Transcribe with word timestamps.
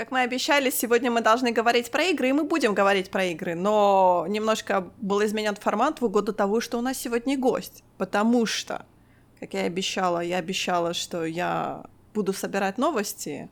Как 0.00 0.12
мы 0.12 0.20
обещали, 0.20 0.70
сегодня 0.70 1.10
мы 1.10 1.20
должны 1.20 1.52
говорить 1.52 1.90
про 1.90 2.04
игры, 2.04 2.30
и 2.30 2.32
мы 2.32 2.44
будем 2.44 2.72
говорить 2.72 3.10
про 3.10 3.26
игры, 3.26 3.54
но 3.54 4.24
немножко 4.30 4.90
был 4.96 5.22
изменен 5.22 5.54
формат 5.56 6.00
в 6.00 6.06
угоду 6.06 6.32
того, 6.32 6.62
что 6.62 6.78
у 6.78 6.80
нас 6.80 6.96
сегодня 6.96 7.36
гость, 7.36 7.84
потому 7.98 8.46
что, 8.46 8.86
как 9.40 9.52
я 9.52 9.64
и 9.64 9.66
обещала, 9.66 10.20
я 10.20 10.38
обещала, 10.38 10.94
что 10.94 11.26
я 11.26 11.84
буду 12.14 12.32
собирать 12.32 12.78
новости 12.78 13.50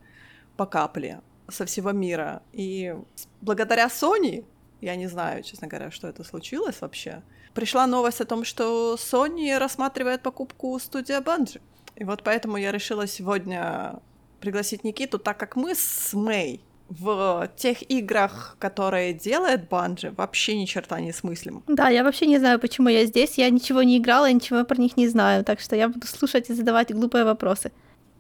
по 0.57 0.65
капле 0.65 1.21
со 1.51 1.67
всего 1.67 1.93
мира, 1.93 2.41
и 2.55 2.97
благодаря 3.43 3.89
Sony, 3.89 4.47
я 4.81 4.97
не 4.97 5.07
знаю, 5.07 5.43
честно 5.43 5.69
говоря, 5.69 5.91
что 5.91 6.09
это 6.09 6.25
случилось 6.25 6.81
вообще, 6.81 7.21
пришла 7.53 7.87
новость 7.87 8.23
о 8.23 8.25
том, 8.25 8.47
что 8.47 8.95
Sony 8.95 9.59
рассматривает 9.59 10.23
покупку 10.23 10.79
студия 10.79 11.21
Bungie. 11.21 11.61
И 11.97 12.05
вот 12.05 12.23
поэтому 12.23 12.57
я 12.57 12.73
решила 12.73 13.07
сегодня 13.07 14.01
пригласить 14.41 14.85
Никиту, 14.85 15.19
так 15.19 15.39
как 15.39 15.57
мы 15.57 15.75
с 15.75 16.13
Мэй 16.13 16.61
в 16.89 17.51
тех 17.57 17.83
играх, 17.91 18.57
которые 18.59 19.13
делает 19.13 19.69
Банжи, 19.69 20.11
вообще 20.17 20.57
ни 20.59 20.65
черта 20.65 21.01
не 21.01 21.13
смыслим. 21.13 21.63
Да, 21.67 21.89
я 21.89 22.03
вообще 22.03 22.27
не 22.27 22.39
знаю, 22.39 22.59
почему 22.59 22.89
я 22.89 23.05
здесь. 23.05 23.37
Я 23.37 23.51
ничего 23.51 23.83
не 23.83 23.99
играла, 23.99 24.31
ничего 24.31 24.65
про 24.65 24.77
них 24.81 24.97
не 24.97 25.09
знаю, 25.09 25.45
так 25.45 25.61
что 25.61 25.77
я 25.77 25.89
буду 25.89 26.07
слушать 26.07 26.49
и 26.49 26.55
задавать 26.55 26.93
глупые 26.95 27.25
вопросы. 27.25 27.73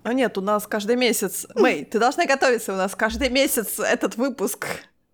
А 0.02 0.12
нет, 0.12 0.36
у 0.38 0.40
нас 0.40 0.66
каждый 0.66 0.96
месяц... 0.96 1.46
Мэй, 1.54 1.84
ты 1.84 1.98
должна 1.98 2.26
готовиться, 2.26 2.74
у 2.74 2.76
нас 2.76 2.94
каждый 2.94 3.30
месяц 3.30 3.78
этот 3.80 4.16
выпуск 4.16 4.66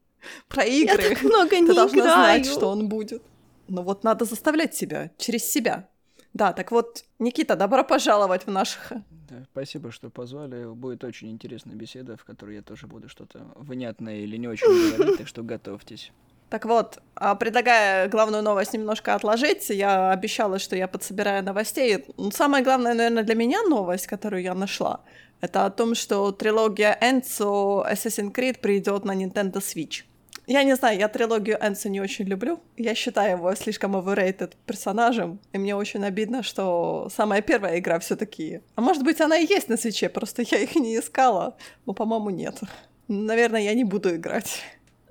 про 0.48 0.64
игры. 0.64 1.02
Я 1.02 1.08
так 1.10 1.22
много 1.22 1.58
не 1.58 1.66
Ты 1.68 1.74
должна 1.74 2.00
играю. 2.00 2.44
знать, 2.44 2.46
что 2.46 2.68
он 2.68 2.88
будет. 2.88 3.22
Но 3.68 3.82
вот 3.82 4.04
надо 4.04 4.24
заставлять 4.24 4.74
себя 4.74 5.10
через 5.16 5.44
себя. 5.48 5.88
Да, 6.34 6.52
так 6.52 6.72
вот, 6.72 7.04
Никита, 7.20 7.54
добро 7.54 7.84
пожаловать 7.84 8.46
в 8.46 8.50
наших 8.50 8.92
Да, 9.30 9.44
спасибо, 9.52 9.92
что 9.92 10.10
позвали. 10.10 10.66
Будет 10.66 11.04
очень 11.04 11.30
интересная 11.30 11.76
беседа, 11.76 12.16
в 12.16 12.24
которой 12.24 12.56
я 12.56 12.62
тоже 12.62 12.88
буду 12.88 13.08
что-то 13.08 13.46
внятное 13.54 14.16
или 14.16 14.36
не 14.36 14.48
очень 14.48 14.66
говорить, 14.66 15.18
так 15.18 15.28
что 15.28 15.42
готовьтесь. 15.42 16.12
Так 16.50 16.66
вот, 16.66 16.98
а, 17.14 17.34
предлагая 17.34 18.08
главную 18.08 18.42
новость 18.42 18.74
немножко 18.74 19.14
отложить, 19.14 19.70
я 19.70 20.10
обещала, 20.10 20.58
что 20.58 20.76
я 20.76 20.88
подсобираю 20.88 21.42
новостей. 21.42 22.04
Ну, 22.16 22.30
Самая 22.30 22.62
главная, 22.62 22.94
наверное, 22.94 23.22
для 23.22 23.34
меня 23.34 23.62
новость, 23.62 24.06
которую 24.06 24.42
я 24.42 24.54
нашла, 24.54 25.00
это 25.40 25.66
о 25.66 25.70
том, 25.70 25.94
что 25.94 26.32
трилогия 26.32 26.98
Enzo 27.00 27.90
Assassin's 27.90 28.32
Creed 28.32 28.60
придет 28.60 29.04
на 29.04 29.14
Nintendo 29.16 29.56
Switch. 29.56 30.04
Я 30.46 30.62
не 30.62 30.76
знаю, 30.76 30.98
я 30.98 31.08
трилогию 31.08 31.58
Энсо 31.60 31.88
не 31.88 32.00
очень 32.00 32.26
люблю. 32.26 32.60
Я 32.76 32.94
считаю 32.94 33.38
его 33.38 33.54
слишком 33.54 33.96
overrated 33.96 34.52
персонажем, 34.66 35.40
и 35.52 35.58
мне 35.58 35.74
очень 35.74 36.04
обидно, 36.04 36.42
что 36.42 37.08
самая 37.14 37.40
первая 37.40 37.78
игра 37.78 37.98
все 37.98 38.16
таки 38.16 38.60
А 38.74 38.80
может 38.80 39.02
быть, 39.02 39.20
она 39.20 39.38
и 39.38 39.46
есть 39.46 39.68
на 39.68 39.76
свече, 39.76 40.08
просто 40.08 40.42
я 40.42 40.58
их 40.58 40.74
не 40.74 40.98
искала. 40.98 41.56
Но, 41.86 41.94
по-моему, 41.94 42.30
нет. 42.30 42.60
Наверное, 43.08 43.62
я 43.62 43.74
не 43.74 43.84
буду 43.84 44.14
играть. 44.14 44.62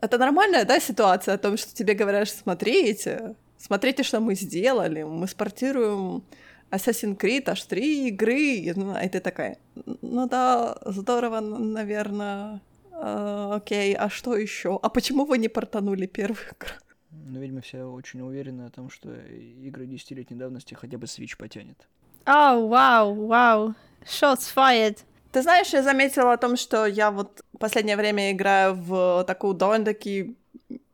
Это 0.02 0.18
нормальная, 0.18 0.66
да, 0.66 0.80
ситуация 0.80 1.36
о 1.36 1.38
том, 1.38 1.58
что 1.58 1.74
тебе 1.74 1.94
говорят, 1.94 2.30
смотрите, 2.30 3.36
смотрите, 3.58 4.04
что 4.04 4.20
мы 4.20 4.36
сделали, 4.36 5.04
мы 5.04 5.28
спортируем 5.28 6.24
Assassin's 6.72 7.18
Creed, 7.18 7.50
аж 7.50 7.64
три 7.64 8.08
игры, 8.10 8.74
ну, 8.76 9.00
и 9.00 9.08
ты 9.08 9.20
такая, 9.20 9.58
ну 10.02 10.28
да, 10.28 10.76
здорово, 10.86 11.40
наверное, 11.40 12.62
а, 12.94 13.56
окей, 13.56 13.96
а 13.96 14.10
что 14.10 14.36
еще? 14.36 14.80
А 14.82 14.90
почему 14.90 15.26
вы 15.26 15.38
не 15.38 15.50
портанули 15.50 16.06
первую 16.06 16.46
игру? 16.46 16.70
Ну, 17.12 17.40
видимо, 17.40 17.62
все 17.62 17.84
очень 17.84 18.22
уверены 18.22 18.64
о 18.64 18.70
том, 18.70 18.90
что 18.90 19.14
игры 19.14 19.86
десятилетней 19.86 20.38
давности 20.38 20.74
хотя 20.74 20.98
бы 20.98 21.06
Switch 21.06 21.38
потянет. 21.38 21.88
Ау, 22.26 22.68
вау, 22.68 23.28
вау. 23.28 23.76
Shots 24.06 24.54
fired. 24.56 25.00
Ты 25.32 25.42
знаешь, 25.42 25.74
я 25.74 25.84
заметила 25.84 26.34
о 26.34 26.38
том, 26.38 26.58
что 26.58 26.86
я 26.86 27.12
вот 27.12 27.44
в 27.54 27.58
последнее 27.58 27.98
время 27.98 28.32
играю 28.32 28.76
в 28.76 29.24
такую 29.26 29.56
довольно-таки 29.56 30.36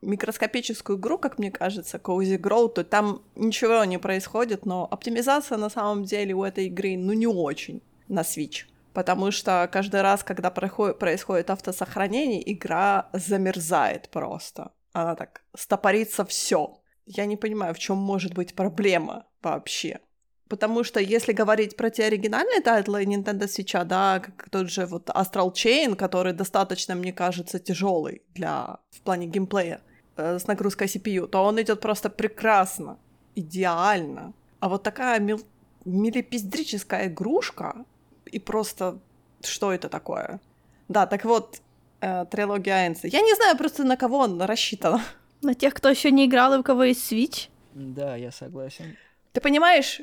микроскопическую 0.02 0.98
игру, 0.98 1.18
как 1.18 1.40
мне 1.40 1.52
кажется, 1.52 1.98
Cozy 1.98 2.38
Grow, 2.38 2.70
то 2.70 2.84
там 2.84 3.22
ничего 3.36 3.84
не 3.84 3.98
происходит, 3.98 4.66
но 4.66 4.88
оптимизация 4.90 5.58
на 5.58 5.70
самом 5.70 6.06
деле 6.06 6.34
у 6.34 6.44
этой 6.44 6.68
игры, 6.68 6.96
ну, 6.98 7.14
не 7.14 7.28
очень 7.28 7.82
на 8.08 8.22
Switch. 8.22 8.66
Потому 9.00 9.32
что 9.32 9.70
каждый 9.72 10.02
раз, 10.02 10.26
когда 10.26 10.52
происходит 10.52 11.50
автосохранение, 11.50 12.52
игра 12.52 13.10
замерзает 13.14 14.10
просто. 14.10 14.74
Она 14.92 15.16
так 15.16 15.42
стопорится 15.56 16.26
все. 16.26 16.82
Я 17.06 17.26
не 17.26 17.38
понимаю, 17.38 17.74
в 17.74 17.80
чем 17.80 17.96
может 17.96 18.34
быть 18.34 18.56
проблема 18.56 19.26
вообще. 19.42 20.02
Потому 20.50 20.84
что 20.84 21.00
если 21.00 21.32
говорить 21.32 21.78
про 21.78 21.90
те 21.90 22.08
оригинальные 22.08 22.60
тайтлы 22.60 23.06
Nintendo 23.06 23.46
Switch, 23.46 23.86
да, 23.86 24.20
как 24.20 24.50
тот 24.50 24.70
же 24.70 24.86
вот 24.86 25.10
Astral 25.10 25.54
Chain, 25.54 25.96
который 25.96 26.34
достаточно, 26.34 26.94
мне 26.94 27.14
кажется, 27.14 27.58
тяжелый 27.58 28.24
для 28.36 28.80
в 28.92 29.00
плане 29.00 29.28
геймплея 29.28 29.80
э, 30.18 30.40
с 30.40 30.46
нагрузкой 30.46 30.88
CPU, 30.88 31.26
то 31.28 31.46
он 31.46 31.62
идет 31.62 31.80
просто 31.80 32.10
прекрасно, 32.10 33.00
идеально. 33.34 34.34
А 34.60 34.68
вот 34.68 34.84
такая 34.84 35.22
мил- 35.22 35.48
милипиздрическая 35.86 37.08
игрушка, 37.08 37.86
и 38.32 38.40
просто 38.40 39.00
что 39.42 39.72
это 39.72 39.90
такое? 39.90 40.40
Да, 40.88 41.06
так 41.06 41.26
вот, 41.26 41.62
э, 42.02 42.26
трилогия 42.32 42.88
Энса. 42.88 43.08
Я 43.08 43.22
не 43.22 43.34
знаю 43.36 43.58
просто 43.58 43.84
на 43.84 43.96
кого 43.98 44.20
он 44.20 44.42
рассчитан. 44.42 45.02
На 45.42 45.54
тех, 45.54 45.74
кто 45.74 45.90
еще 45.90 46.12
не 46.12 46.26
играл 46.26 46.54
и 46.54 46.58
у 46.58 46.64
кого 46.64 46.84
есть 46.84 47.12
Switch. 47.12 47.50
Да, 47.74 48.16
я 48.18 48.32
согласен. 48.32 48.98
Ты 49.34 49.42
понимаешь, 49.42 50.02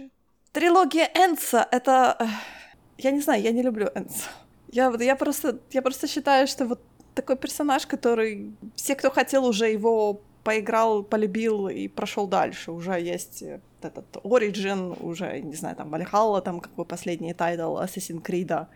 трилогия 0.53 1.11
Энса— 1.15 1.67
это... 1.73 2.17
э, 2.21 2.27
Я 2.99 3.11
не 3.11 3.21
знаю, 3.21 3.43
я 3.43 3.53
не 3.53 3.63
люблю 3.63 3.89
Энса. 3.95 4.29
Я, 4.73 4.91
вот- 4.91 5.03
я, 5.03 5.17
просто, 5.17 5.59
я 5.73 5.83
просто 5.83 6.07
считаю, 6.09 6.47
что 6.47 6.65
вот 6.67 6.81
такой 7.15 7.37
персонаж, 7.37 7.87
который... 7.87 8.55
Все, 8.77 8.95
кто 8.95 9.11
хотел, 9.11 9.45
уже 9.45 9.69
его 9.69 10.21
поиграл, 10.47 11.03
полюбил 11.03 11.69
и 11.69 11.89
прошел 11.89 12.29
дальше. 12.29 12.71
Уже 12.71 12.93
есть 12.93 13.43
э, 13.43 13.61
этот 13.83 14.05
Origin, 14.23 14.97
уже, 15.03 15.41
не 15.41 15.57
знаю, 15.57 15.75
там, 15.75 15.93
Valhalla, 15.93 16.41
там, 16.41 16.61
как 16.61 16.73
бы 16.77 16.85
последний 16.85 17.35
тайтл 17.35 17.77
Assassin's 17.79 18.23
Creed. 18.23 18.67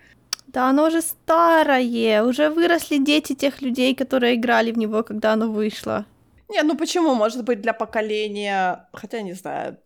Да, 0.48 0.68
оно 0.68 0.86
уже 0.86 1.00
старое. 1.00 2.24
Уже 2.24 2.50
выросли 2.50 2.98
дети 2.98 3.34
тех 3.34 3.62
людей, 3.62 3.94
которые 3.94 4.34
играли 4.34 4.72
в 4.72 4.78
него, 4.78 5.04
когда 5.04 5.32
оно 5.32 5.48
вышло. 5.48 6.04
Не, 6.48 6.62
ну 6.62 6.76
почему? 6.76 7.14
Может 7.14 7.44
быть, 7.44 7.60
для 7.60 7.72
поколения... 7.72 8.88
Хотя, 8.92 9.22
не 9.22 9.34
знаю. 9.34 9.76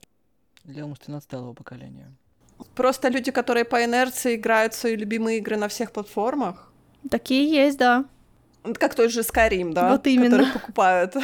Для 0.64 0.86
умственно 0.86 1.18
отсталого 1.18 1.52
поколения. 1.52 2.10
Просто 2.74 3.10
люди, 3.10 3.30
которые 3.30 3.64
по 3.64 3.84
инерции 3.84 4.36
играют 4.36 4.72
в 4.72 4.76
свои 4.76 4.96
любимые 4.96 5.36
игры 5.36 5.56
на 5.56 5.68
всех 5.68 5.92
платформах. 5.92 6.72
Такие 7.10 7.64
есть, 7.64 7.76
да. 7.76 8.04
Как 8.78 8.94
тот 8.94 9.10
же 9.10 9.20
Skyrim, 9.20 9.74
да? 9.74 9.90
Вот 9.90 10.06
именно. 10.06 10.38
Который 10.38 10.52
покупают 10.52 11.16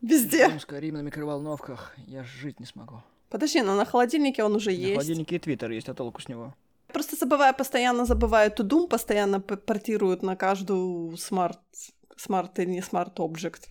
везде. 0.00 0.48
Doom, 0.48 0.58
Skyrim 0.58 0.92
на 0.92 1.02
микроволновках 1.02 1.94
я 2.06 2.24
жить 2.24 2.60
не 2.60 2.66
смогу. 2.66 3.02
Подожди, 3.28 3.62
но 3.62 3.76
на 3.76 3.84
холодильнике 3.84 4.42
он 4.42 4.56
уже 4.56 4.70
На 4.70 4.74
есть. 4.74 4.92
холодильнике 4.94 5.36
и 5.36 5.38
Твиттер 5.38 5.70
есть, 5.70 5.88
а 5.88 5.94
толку 5.94 6.20
с 6.20 6.28
него? 6.28 6.54
Просто 6.92 7.14
забываю, 7.16 7.54
постоянно 7.54 8.04
забываю 8.04 8.50
Doom, 8.50 8.88
постоянно 8.88 9.40
портируют 9.40 10.22
на 10.22 10.34
каждую 10.34 11.16
смарт, 11.16 11.60
смарт 12.16 12.58
или 12.58 12.70
не 12.70 12.82
смарт 12.82 13.20
объект. 13.20 13.68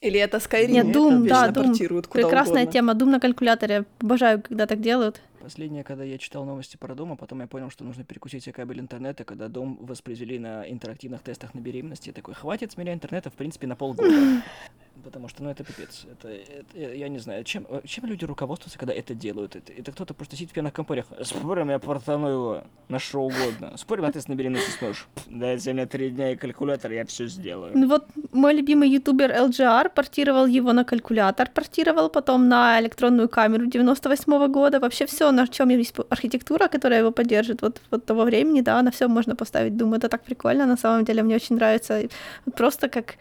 Или 0.00 0.18
это 0.20 0.38
Skyrim 0.38 0.68
Нет, 0.68 0.86
это 0.88 0.98
Doom, 0.98 1.28
да, 1.28 1.48
Doom. 1.48 1.54
портируют 1.54 2.06
куда 2.06 2.22
Прекрасная 2.22 2.62
угодно. 2.62 2.72
тема. 2.72 2.94
Дум 2.94 3.10
на 3.10 3.20
калькуляторе. 3.20 3.84
Обожаю, 4.00 4.42
когда 4.42 4.66
так 4.66 4.80
делают. 4.80 5.20
Последнее, 5.40 5.84
когда 5.84 6.02
я 6.04 6.18
читал 6.18 6.44
новости 6.44 6.76
про 6.76 6.94
Doom, 6.94 7.12
а 7.12 7.16
потом 7.16 7.40
я 7.40 7.46
понял, 7.46 7.70
что 7.70 7.84
нужно 7.84 8.04
перекусить 8.04 8.42
себе 8.44 8.52
кабель 8.52 8.80
интернета, 8.80 9.24
когда 9.24 9.48
Doom 9.48 9.78
воспроизвели 9.80 10.38
на 10.38 10.68
интерактивных 10.70 11.22
тестах 11.22 11.54
на 11.54 11.60
беременности. 11.60 12.08
Я 12.08 12.14
такой, 12.14 12.34
хватит 12.34 12.72
с 12.72 12.76
меня 12.76 12.92
интернета, 12.92 13.30
в 13.30 13.34
принципе, 13.34 13.66
на 13.66 13.76
полгода. 13.76 14.42
Потому 15.04 15.28
что, 15.28 15.42
ну, 15.42 15.50
это 15.50 15.62
пипец. 15.64 16.04
Это, 16.10 16.28
это- 16.28 16.94
я 16.94 17.08
не 17.08 17.18
знаю, 17.18 17.44
чем, 17.44 17.66
э, 17.68 17.80
чем 17.84 18.06
люди 18.06 18.24
руководствуются, 18.24 18.78
когда 18.78 18.92
это 18.94 19.14
делают? 19.14 19.54
Это, 19.56 19.72
это 19.72 19.92
кто-то 19.92 20.14
просто 20.14 20.36
сидит 20.36 20.50
в 20.50 20.54
пьяных 20.54 20.72
компаниях. 20.72 21.06
Спорим, 21.22 21.70
я 21.70 21.78
портану 21.78 22.28
его 22.28 22.62
на 22.88 22.98
что 22.98 23.20
угодно. 23.20 23.76
Спорим, 23.76 24.04
а 24.04 24.12
ты 24.12 24.20
с 24.20 24.28
на 24.28 24.34
беременности 24.34 24.70
сможешь. 24.78 25.06
Дайте 25.26 25.72
мне 25.72 25.86
три 25.86 26.10
дня 26.10 26.32
и 26.32 26.36
калькулятор, 26.36 26.92
я 26.92 27.04
все 27.04 27.26
сделаю. 27.26 27.72
Ну 27.74 27.88
Вот 27.88 28.06
мой 28.32 28.54
любимый 28.54 28.88
ютубер 28.88 29.30
LGR 29.30 29.90
портировал 29.94 30.46
его 30.46 30.72
на 30.72 30.84
калькулятор, 30.84 31.50
портировал 31.50 32.08
потом 32.08 32.48
на 32.48 32.80
электронную 32.80 33.28
камеру 33.28 33.66
98 33.66 34.48
года. 34.48 34.80
Вообще 34.80 35.06
все, 35.06 35.30
на 35.30 35.46
чем 35.46 35.68
есть 35.68 35.94
архитектура, 36.10 36.68
которая 36.68 37.00
его 37.00 37.10
поддержит, 37.12 37.62
вот, 37.62 37.80
вот 37.90 38.04
того 38.06 38.24
времени, 38.24 38.62
да, 38.62 38.82
на 38.82 38.90
все 38.90 39.08
можно 39.08 39.36
поставить. 39.36 39.76
Думаю, 39.76 39.98
это 39.98 40.08
так 40.08 40.22
прикольно, 40.24 40.66
на 40.66 40.76
самом 40.76 41.04
деле, 41.04 41.22
мне 41.22 41.36
очень 41.36 41.56
нравится. 41.56 42.08
Просто 42.56 42.88
как, 42.88 43.16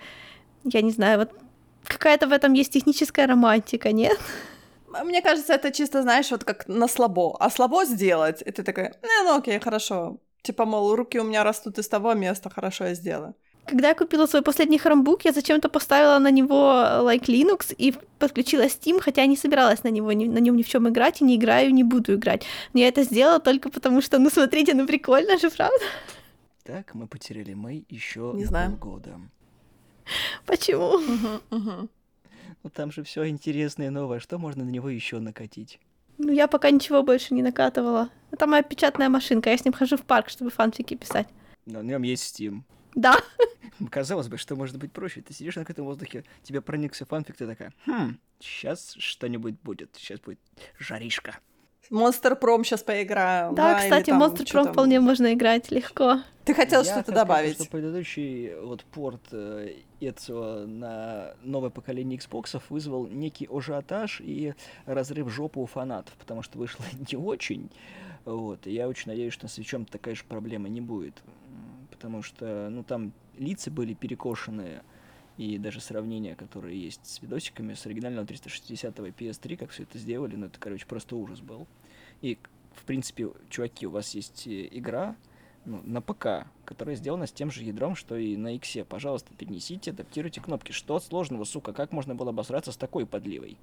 я 0.63 0.81
не 0.81 0.91
знаю, 0.91 1.19
вот 1.19 1.29
какая-то 1.87 2.27
в 2.27 2.31
этом 2.33 2.53
есть 2.53 2.73
техническая 2.73 3.27
романтика, 3.27 3.91
нет? 3.91 4.17
Мне 5.03 5.21
кажется, 5.21 5.53
это 5.53 5.71
чисто, 5.71 6.01
знаешь, 6.01 6.31
вот 6.31 6.43
как 6.43 6.67
на 6.67 6.87
слабо. 6.87 7.35
А 7.39 7.49
слабо 7.49 7.85
сделать, 7.85 8.41
и 8.41 8.51
ты 8.51 8.63
такая, 8.63 8.95
не, 9.03 9.23
ну 9.23 9.37
окей, 9.37 9.59
хорошо. 9.59 10.17
Типа, 10.41 10.65
мол, 10.65 10.95
руки 10.95 11.19
у 11.19 11.23
меня 11.23 11.43
растут 11.43 11.79
из 11.79 11.87
того 11.87 12.13
места, 12.13 12.49
хорошо, 12.49 12.85
я 12.85 12.93
сделаю. 12.95 13.33
Когда 13.67 13.87
я 13.89 13.95
купила 13.95 14.27
свой 14.27 14.41
последний 14.43 14.77
хромбук, 14.77 15.25
я 15.25 15.31
зачем-то 15.31 15.69
поставила 15.69 16.19
на 16.19 16.29
него 16.31 16.55
like 17.01 17.25
Linux 17.25 17.73
и 17.75 17.95
подключила 18.19 18.65
Steam, 18.67 19.01
хотя 19.01 19.21
я 19.21 19.27
не 19.27 19.35
собиралась 19.37 19.83
на 19.83 19.89
него, 19.89 20.11
ни- 20.13 20.27
на 20.27 20.37
нем 20.37 20.55
ни 20.55 20.61
в 20.61 20.67
чем 20.69 20.87
играть, 20.87 21.21
и 21.21 21.25
не 21.25 21.35
играю, 21.35 21.73
не 21.73 21.83
буду 21.83 22.13
играть. 22.13 22.45
Но 22.73 22.79
я 22.79 22.87
это 22.87 23.03
сделала 23.03 23.39
только 23.39 23.69
потому, 23.71 24.01
что, 24.01 24.19
ну 24.19 24.29
смотрите, 24.29 24.75
ну 24.75 24.85
прикольно 24.85 25.39
же, 25.39 25.49
правда? 25.49 25.79
Так 26.63 26.93
мы 26.93 27.07
потеряли 27.07 27.53
Мэй 27.55 27.85
еще 27.89 28.31
Не 28.35 28.45
знаю. 28.45 28.77
полгода. 28.77 29.19
Почему? 30.45 30.99
Ну 31.49 32.69
там 32.71 32.91
же 32.91 33.03
все 33.03 33.27
интересное 33.27 33.87
и 33.87 33.89
новое. 33.89 34.19
Что 34.19 34.37
можно 34.37 34.63
на 34.63 34.69
него 34.69 34.89
еще 34.89 35.19
накатить? 35.19 35.79
Ну, 36.17 36.31
я 36.31 36.47
пока 36.47 36.71
ничего 36.71 37.03
больше 37.03 37.33
не 37.33 37.43
накатывала. 37.43 38.09
Это 38.31 38.47
моя 38.47 38.63
печатная 38.63 39.09
машинка, 39.09 39.49
я 39.49 39.57
с 39.57 39.65
ним 39.65 39.73
хожу 39.73 39.97
в 39.97 40.03
парк, 40.03 40.29
чтобы 40.29 40.49
фанфики 40.49 40.95
писать. 40.95 41.27
На 41.65 41.81
нем 41.81 42.03
есть 42.03 42.39
Steam. 42.39 42.61
Да, 42.95 43.19
Казалось 43.89 44.27
бы, 44.27 44.37
что 44.37 44.55
может 44.55 44.77
быть 44.77 44.91
проще? 44.91 45.21
Ты 45.21 45.33
сидишь 45.33 45.55
на 45.55 45.61
открытом 45.61 45.85
воздухе, 45.85 46.23
тебе 46.43 46.61
проникся 46.61 47.05
фанфик, 47.05 47.35
ты 47.35 47.45
такая, 47.45 47.73
хм, 47.85 48.17
сейчас 48.39 48.95
что-нибудь 48.97 49.55
будет, 49.61 49.89
сейчас 49.95 50.19
будет 50.21 50.39
жаришка. 50.79 51.39
Монстр 51.89 52.35
Пром 52.35 52.63
сейчас 52.63 52.83
поиграю. 52.83 53.53
да, 53.53 53.79
или 53.79 53.83
кстати, 53.89 54.09
там, 54.09 54.21
Pro 54.21 54.63
там. 54.63 54.73
вполне 54.73 54.99
можно 54.99 55.33
играть 55.33 55.71
легко. 55.71 56.19
Ты 56.43 56.53
хотел 56.53 56.81
Я 56.81 56.85
что-то 56.85 56.99
хотел 56.99 57.13
сказать, 57.13 57.27
добавить? 57.27 57.55
что 57.55 57.65
предыдущий 57.69 58.53
вот 58.55 58.83
порт 58.85 59.21
э, 59.31 59.73
Ezio 59.99 60.65
на 60.65 61.33
новое 61.41 61.71
поколение 61.71 62.19
Xbox 62.19 62.61
вызвал 62.69 63.07
некий 63.07 63.47
ажиотаж 63.51 64.21
и 64.23 64.53
разрыв 64.85 65.29
жопы 65.29 65.59
у 65.59 65.65
фанатов, 65.65 66.13
потому 66.15 66.43
что 66.43 66.57
вышло 66.59 66.83
не 67.11 67.17
очень. 67.17 67.71
Вот, 68.25 68.65
и 68.67 68.71
я 68.73 68.87
очень 68.87 69.09
надеюсь, 69.11 69.33
что 69.33 69.47
с 69.47 69.53
свечом 69.53 69.85
такая 69.85 70.15
же 70.15 70.23
проблема 70.27 70.67
не 70.69 70.81
будет. 70.81 71.23
Потому 71.91 72.21
что, 72.21 72.67
ну, 72.69 72.83
там 72.83 73.11
лица 73.37 73.71
были 73.71 73.93
перекошенные, 73.93 74.83
и 75.37 75.57
даже 75.57 75.81
сравнения, 75.81 76.35
которые 76.35 76.81
есть 76.81 77.05
с 77.05 77.21
видосиками 77.21 77.73
с 77.73 77.85
оригинального 77.85 78.25
360 78.25 78.97
PS3, 78.97 79.57
как 79.57 79.69
все 79.71 79.83
это 79.83 79.97
сделали, 79.97 80.35
ну, 80.35 80.47
это, 80.47 80.59
короче, 80.59 80.85
просто 80.85 81.15
ужас 81.15 81.41
был. 81.41 81.67
И, 82.21 82.37
в 82.73 82.83
принципе, 82.85 83.29
чуваки, 83.49 83.85
у 83.87 83.91
вас 83.91 84.15
есть 84.15 84.47
э, 84.47 84.67
игра, 84.71 85.15
ну, 85.65 85.81
на 85.83 86.01
ПК, 86.01 86.47
которая 86.63 86.95
сделана 86.95 87.27
с 87.27 87.31
тем 87.31 87.51
же 87.51 87.63
ядром, 87.63 87.95
что 87.95 88.15
и 88.15 88.37
на 88.37 88.55
Иксе. 88.55 88.85
Пожалуйста, 88.85 89.33
перенесите, 89.37 89.91
адаптируйте 89.91 90.39
кнопки. 90.39 90.71
Что 90.71 90.99
сложного, 90.99 91.43
сука? 91.43 91.73
Как 91.73 91.91
можно 91.91 92.15
было 92.15 92.29
обосраться 92.29 92.71
с 92.71 92.77
такой 92.77 93.05
подливой? 93.05 93.57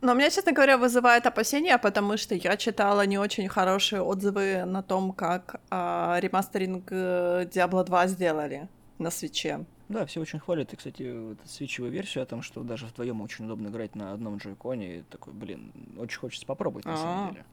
Но 0.00 0.14
меня, 0.14 0.30
честно 0.30 0.52
говоря, 0.52 0.78
вызывает 0.78 1.26
опасения, 1.26 1.76
потому 1.76 2.16
что 2.16 2.36
я 2.36 2.56
читала 2.56 3.04
не 3.04 3.18
очень 3.18 3.48
хорошие 3.48 4.00
отзывы 4.00 4.64
на 4.64 4.82
том, 4.82 5.12
как 5.12 5.60
а, 5.70 6.18
ремастеринг 6.20 6.84
э, 6.90 7.48
Diablo 7.52 7.84
2 7.84 8.06
сделали 8.06 8.68
на 8.98 9.10
свече. 9.10 9.66
Да, 9.88 10.04
все 10.04 10.20
очень 10.20 10.38
хвалят. 10.38 10.72
И, 10.72 10.76
кстати, 10.76 11.10
вот 11.18 11.38
свечевую 11.44 11.90
версию 11.92 12.22
о 12.22 12.26
том, 12.26 12.42
что 12.42 12.62
даже 12.62 12.86
вдвоем 12.86 13.20
очень 13.22 13.46
удобно 13.46 13.68
играть 13.68 13.94
на 13.94 14.12
одном 14.12 14.36
джойконе. 14.36 14.98
И 14.98 15.02
такой, 15.02 15.32
блин, 15.32 15.72
очень 15.96 16.18
хочется 16.18 16.46
попробовать, 16.46 16.84
на 16.84 16.94
А. 16.94 16.96
самом 16.96 17.32
деле. 17.32 17.44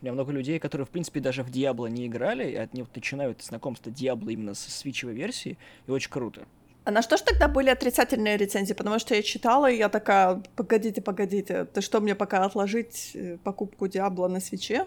У 0.00 0.04
меня 0.04 0.12
много 0.12 0.32
людей, 0.32 0.58
которые, 0.58 0.86
в 0.86 0.90
принципе, 0.90 1.20
даже 1.20 1.42
в 1.42 1.50
Диабло 1.50 1.86
не 1.86 2.06
играли, 2.06 2.50
и 2.50 2.54
от 2.56 2.74
них 2.74 2.86
начинают 2.94 3.42
знакомство 3.42 3.90
Диабло 3.90 4.28
именно 4.30 4.54
со 4.54 4.70
свечевой 4.70 5.14
версией, 5.14 5.58
и 5.86 5.90
очень 5.90 6.10
круто. 6.10 6.46
А 6.84 6.90
на 6.90 7.02
что 7.02 7.16
ж 7.16 7.22
тогда 7.22 7.48
были 7.48 7.68
отрицательные 7.70 8.36
рецензии? 8.36 8.74
Потому 8.74 8.98
что 8.98 9.14
я 9.14 9.22
читала, 9.22 9.70
и 9.70 9.76
я 9.76 9.88
такая, 9.88 10.42
погодите, 10.54 11.02
погодите, 11.02 11.64
ты 11.64 11.80
что, 11.80 12.00
мне 12.00 12.14
пока 12.14 12.44
отложить 12.44 13.12
э, 13.14 13.38
покупку 13.42 13.88
Диабло 13.88 14.28
на 14.28 14.40
свече? 14.40 14.86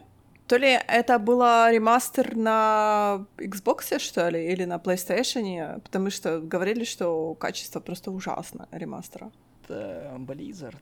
То 0.50 0.57
ли 0.57 0.80
это 0.88 1.19
было 1.19 1.72
ремастер 1.72 2.36
на 2.36 3.24
Xbox, 3.38 4.00
что 4.00 4.30
ли, 4.30 4.51
или 4.51 4.66
на 4.66 4.78
PlayStation, 4.78 5.80
потому 5.81 6.10
что 6.10 6.40
говорили, 6.40 6.86
что 6.86 7.36
качество 7.36 7.80
просто 7.80 8.10
ужасно 8.10 8.68
ремастера. 8.72 9.31
Это 9.63 10.12
Blizzard. 10.18 10.81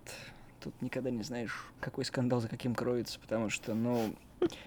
Тут 0.61 0.81
никогда 0.81 1.09
не 1.09 1.21
знаешь, 1.21 1.67
какой 1.81 2.05
скандал 2.05 2.39
за 2.39 2.47
каким 2.47 2.75
кроется, 2.75 3.19
потому 3.19 3.49
что, 3.49 3.73
ну, 3.73 4.15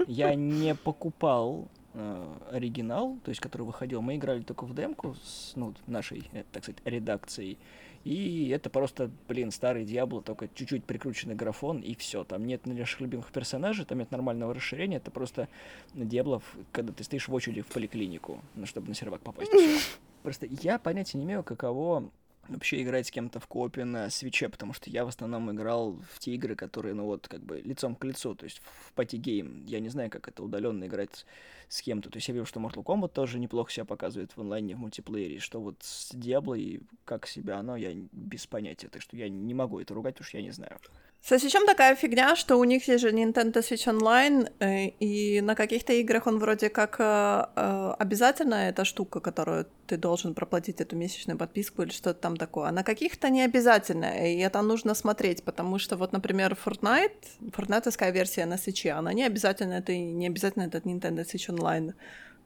я 0.06 0.34
не 0.34 0.74
покупал 0.74 1.68
э, 1.94 2.34
оригинал, 2.52 3.16
то 3.24 3.30
есть, 3.30 3.40
который 3.40 3.62
выходил. 3.62 4.02
Мы 4.02 4.16
играли 4.16 4.42
только 4.42 4.64
в 4.64 4.74
демку 4.74 5.16
с, 5.24 5.52
ну, 5.56 5.72
нашей, 5.86 6.28
э, 6.32 6.44
так 6.52 6.64
сказать, 6.64 6.82
редакцией. 6.84 7.56
И 8.04 8.48
это 8.48 8.70
просто, 8.70 9.10
блин, 9.28 9.50
старый 9.50 9.84
Диабло, 9.84 10.22
только 10.22 10.48
чуть-чуть 10.48 10.84
прикрученный 10.84 11.34
графон, 11.34 11.80
и 11.80 11.94
все. 11.94 12.24
Там 12.24 12.46
нет 12.46 12.66
наших 12.66 13.00
любимых 13.00 13.30
персонажей, 13.30 13.84
там 13.84 13.98
нет 13.98 14.10
нормального 14.10 14.54
расширения. 14.54 14.96
Это 14.96 15.10
просто 15.10 15.48
Диабло, 15.94 16.42
когда 16.72 16.92
ты 16.92 17.04
стоишь 17.04 17.28
в 17.28 17.34
очереди 17.34 17.60
в 17.60 17.66
поликлинику, 17.66 18.40
ну, 18.54 18.64
чтобы 18.64 18.88
на 18.88 18.94
сервак 18.94 19.20
попасть. 19.20 19.50
Просто 20.22 20.46
я 20.46 20.78
понятия 20.78 21.18
не 21.18 21.24
имею, 21.24 21.42
каково 21.42 22.10
вообще 22.54 22.82
играть 22.82 23.06
с 23.06 23.10
кем-то 23.10 23.40
в 23.40 23.46
co-op'е 23.46 23.84
на 23.84 24.10
Switch'е, 24.10 24.48
потому 24.48 24.72
что 24.72 24.90
я 24.90 25.04
в 25.04 25.08
основном 25.08 25.50
играл 25.50 25.92
в 26.12 26.18
те 26.18 26.34
игры, 26.34 26.54
которые, 26.54 26.94
ну 26.94 27.04
вот, 27.04 27.28
как 27.28 27.40
бы 27.40 27.60
лицом 27.60 27.94
к 27.94 28.04
лицу, 28.04 28.34
то 28.34 28.44
есть 28.44 28.60
в 28.86 28.92
party 28.92 29.16
game. 29.16 29.64
Я 29.66 29.80
не 29.80 29.88
знаю, 29.88 30.10
как 30.10 30.28
это 30.28 30.42
удаленно 30.42 30.84
играть 30.84 31.26
с 31.68 31.82
кем-то. 31.82 32.10
То 32.10 32.16
есть 32.16 32.28
я 32.28 32.34
вижу, 32.34 32.46
что 32.46 32.60
Mortal 32.60 32.84
Kombat 32.84 33.08
тоже 33.08 33.38
неплохо 33.38 33.70
себя 33.70 33.84
показывает 33.84 34.36
в 34.36 34.40
онлайне, 34.40 34.74
в 34.74 34.78
мультиплеере, 34.78 35.38
что 35.38 35.60
вот 35.60 35.76
с 35.80 36.12
Diablo 36.14 36.58
и 36.58 36.82
как 37.04 37.26
себя 37.26 37.58
оно, 37.58 37.76
я 37.76 37.92
без 38.12 38.46
понятия, 38.46 38.88
так 38.88 39.02
что 39.02 39.16
я 39.16 39.28
не 39.28 39.54
могу 39.54 39.80
это 39.80 39.94
ругать, 39.94 40.14
потому 40.14 40.28
что 40.28 40.38
я 40.38 40.42
не 40.42 40.50
знаю. 40.50 40.78
Со 41.22 41.38
Switch'ом 41.38 41.66
такая 41.66 41.94
фигня, 41.96 42.34
что 42.34 42.56
у 42.56 42.64
них 42.64 42.88
есть 42.88 43.02
же 43.02 43.10
Nintendo 43.10 43.60
Switch 43.60 43.86
Online, 43.86 44.50
э, 44.58 44.86
и 45.00 45.42
на 45.42 45.54
каких-то 45.54 45.92
играх 45.92 46.26
он 46.26 46.38
вроде 46.38 46.70
как 46.70 46.96
э, 46.98 47.44
э, 47.56 47.94
обязательная 47.98 48.70
эта 48.70 48.86
штука, 48.86 49.20
которую 49.20 49.66
ты 49.86 49.98
должен 49.98 50.34
проплатить 50.34 50.80
эту 50.80 50.96
месячную 50.96 51.38
подписку 51.38 51.82
или 51.82 51.90
что-то 51.90 52.20
там 52.20 52.36
такое, 52.36 52.68
а 52.68 52.72
на 52.72 52.82
каких-то 52.82 53.28
не 53.28 53.42
обязательная, 53.42 54.32
и 54.32 54.38
это 54.38 54.62
нужно 54.62 54.94
смотреть, 54.94 55.44
потому 55.44 55.78
что 55.78 55.96
вот, 55.96 56.12
например, 56.12 56.56
Fortnite, 56.64 57.52
фортнайтовская 57.52 58.12
версия 58.12 58.46
на 58.46 58.56
Switch'е, 58.56 58.92
она 58.92 59.12
не 59.12 59.24
обязательно, 59.26 59.74
это 59.74 59.94
не 59.94 60.26
обязательно 60.26 60.64
этот 60.64 60.86
Nintendo 60.86 61.26
Switch 61.26 61.54
Online 61.54 61.92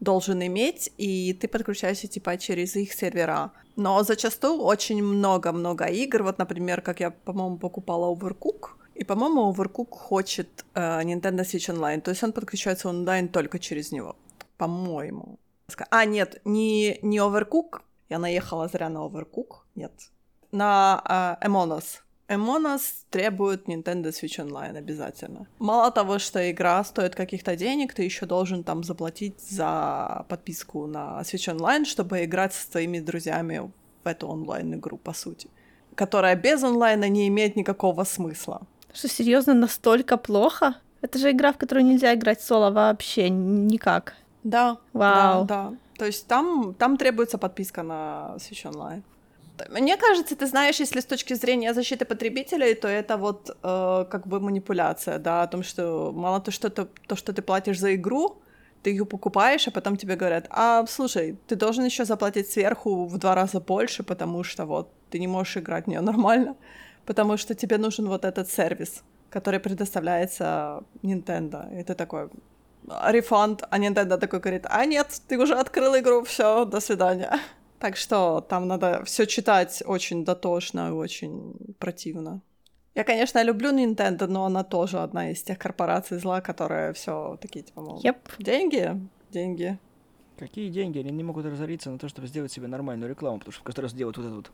должен 0.04 0.42
иметь, 0.46 0.92
и 0.98 1.32
ты 1.32 1.48
подключаешься 1.48 2.06
типа 2.06 2.36
через 2.36 2.76
их 2.76 2.92
сервера. 2.92 3.50
Но 3.76 4.02
зачастую 4.02 4.62
очень 4.62 5.02
много-много 5.02 5.86
игр. 5.86 6.22
Вот, 6.22 6.38
например, 6.38 6.80
как 6.80 7.00
я, 7.00 7.10
по-моему, 7.10 7.58
покупала 7.58 8.14
Overcook, 8.14 8.68
и, 8.94 9.04
по-моему, 9.04 9.52
Overcook 9.52 9.90
хочет 9.90 10.64
э, 10.74 11.02
Nintendo 11.02 11.40
Switch 11.40 11.68
Online, 11.68 12.00
то 12.00 12.10
есть 12.10 12.22
он 12.22 12.32
подключается 12.32 12.88
онлайн 12.88 13.28
только 13.28 13.58
через 13.58 13.92
него, 13.92 14.14
по-моему. 14.56 15.38
А, 15.90 16.04
нет, 16.04 16.40
не, 16.44 16.98
не 17.02 17.18
Overcook, 17.18 17.80
я 18.08 18.18
наехала 18.18 18.68
зря 18.68 18.88
на 18.88 18.98
Overcook, 18.98 19.64
нет. 19.74 19.92
На 20.52 21.38
э, 21.42 21.46
Among. 21.46 21.82
Us 22.28 22.80
требует 23.10 23.68
Nintendo 23.68 24.08
Switch 24.08 24.38
Online 24.38 24.78
обязательно. 24.78 25.46
Мало 25.58 25.90
того, 25.90 26.18
что 26.18 26.50
игра 26.50 26.82
стоит 26.84 27.14
каких-то 27.14 27.56
денег, 27.56 27.94
ты 27.94 28.02
еще 28.02 28.26
должен 28.26 28.64
там 28.64 28.82
заплатить 28.84 29.40
за 29.40 30.24
подписку 30.28 30.86
на 30.86 31.20
Switch 31.22 31.54
Online, 31.54 31.84
чтобы 31.84 32.24
играть 32.24 32.54
со 32.54 32.70
своими 32.70 33.00
друзьями 33.00 33.70
в 34.04 34.08
эту 34.08 34.28
онлайн-игру, 34.28 34.96
по 34.96 35.12
сути. 35.12 35.48
Которая 35.94 36.36
без 36.36 36.62
онлайна 36.62 37.08
не 37.08 37.28
имеет 37.28 37.56
никакого 37.56 38.04
смысла. 38.04 38.62
Что, 38.92 39.08
серьезно, 39.08 39.54
настолько 39.54 40.16
плохо? 40.16 40.76
Это 41.02 41.18
же 41.18 41.30
игра, 41.30 41.52
в 41.52 41.58
которую 41.58 41.84
нельзя 41.84 42.14
играть 42.14 42.40
соло 42.40 42.70
вообще 42.70 43.28
никак. 43.28 44.14
Да, 44.42 44.78
Вау. 44.92 45.44
да, 45.44 45.70
да. 45.70 45.76
То 45.98 46.06
есть 46.06 46.26
там, 46.26 46.74
там 46.78 46.96
требуется 46.96 47.38
подписка 47.38 47.82
на 47.82 48.34
Switch 48.36 48.64
Online. 48.70 49.02
Мне 49.70 49.96
кажется, 49.96 50.34
ты 50.34 50.46
знаешь, 50.46 50.80
если 50.80 51.00
с 51.00 51.04
точки 51.04 51.34
зрения 51.34 51.74
защиты 51.74 52.04
потребителей, 52.04 52.74
то 52.74 52.88
это 52.88 53.16
вот 53.16 53.50
э, 53.50 54.04
как 54.10 54.26
бы 54.26 54.40
манипуляция, 54.40 55.18
да, 55.18 55.42
о 55.42 55.46
том, 55.46 55.62
что 55.62 56.12
мало 56.12 56.40
то, 56.40 56.50
что 56.50 56.70
ты, 56.70 56.86
то, 57.06 57.16
что 57.16 57.32
ты 57.32 57.40
платишь 57.42 57.78
за 57.78 57.94
игру, 57.94 58.42
ты 58.82 58.90
ее 58.90 59.04
покупаешь, 59.04 59.68
а 59.68 59.70
потом 59.70 59.96
тебе 59.96 60.16
говорят, 60.16 60.46
а, 60.50 60.84
слушай, 60.86 61.38
ты 61.46 61.56
должен 61.56 61.84
еще 61.84 62.04
заплатить 62.04 62.50
сверху 62.50 63.06
в 63.06 63.18
два 63.18 63.34
раза 63.34 63.60
больше, 63.60 64.02
потому 64.02 64.44
что 64.44 64.66
вот 64.66 64.92
ты 65.10 65.20
не 65.20 65.28
можешь 65.28 65.56
играть 65.56 65.84
в 65.84 65.88
нее 65.88 66.00
нормально, 66.00 66.56
потому 67.06 67.36
что 67.36 67.54
тебе 67.54 67.78
нужен 67.78 68.08
вот 68.08 68.24
этот 68.24 68.50
сервис, 68.50 69.02
который 69.30 69.60
предоставляется 69.60 70.82
Nintendo. 71.02 71.80
И 71.80 71.84
ты 71.84 71.94
такой, 71.94 72.28
рефанд, 73.10 73.62
а 73.70 73.78
Nintendo 73.78 74.18
такой 74.18 74.40
говорит, 74.40 74.66
а 74.68 74.84
нет, 74.84 75.20
ты 75.28 75.38
уже 75.38 75.54
открыл 75.54 75.96
игру, 75.96 76.24
все, 76.24 76.64
до 76.64 76.80
свидания. 76.80 77.40
Так 77.84 77.98
что 77.98 78.40
там 78.40 78.66
надо 78.66 79.04
все 79.04 79.26
читать 79.26 79.82
очень 79.84 80.24
дотошно 80.24 80.88
и 80.88 80.92
очень 80.92 81.54
противно. 81.78 82.40
Я, 82.94 83.04
конечно, 83.04 83.42
люблю 83.42 83.72
Nintendo, 83.72 84.26
но 84.26 84.46
она 84.46 84.64
тоже 84.64 85.00
одна 85.00 85.32
из 85.32 85.42
тех 85.42 85.58
корпораций 85.58 86.16
зла, 86.16 86.40
которые 86.40 86.94
все 86.94 87.36
такие, 87.42 87.62
типа, 87.62 87.82
мол, 87.82 88.00
Yep. 88.02 88.16
деньги, 88.38 88.98
деньги. 89.30 89.78
Какие 90.38 90.70
деньги? 90.70 90.98
Они 91.00 91.10
не 91.10 91.24
могут 91.24 91.44
разориться 91.44 91.90
на 91.90 91.98
то, 91.98 92.08
чтобы 92.08 92.26
сделать 92.26 92.50
себе 92.50 92.68
нормальную 92.68 93.10
рекламу, 93.10 93.38
потому 93.40 93.52
что 93.52 93.60
в 93.60 93.64
каждый 93.64 93.80
раз 93.80 93.92
делают 93.92 94.16
вот 94.16 94.26
это 94.28 94.34
вот. 94.34 94.50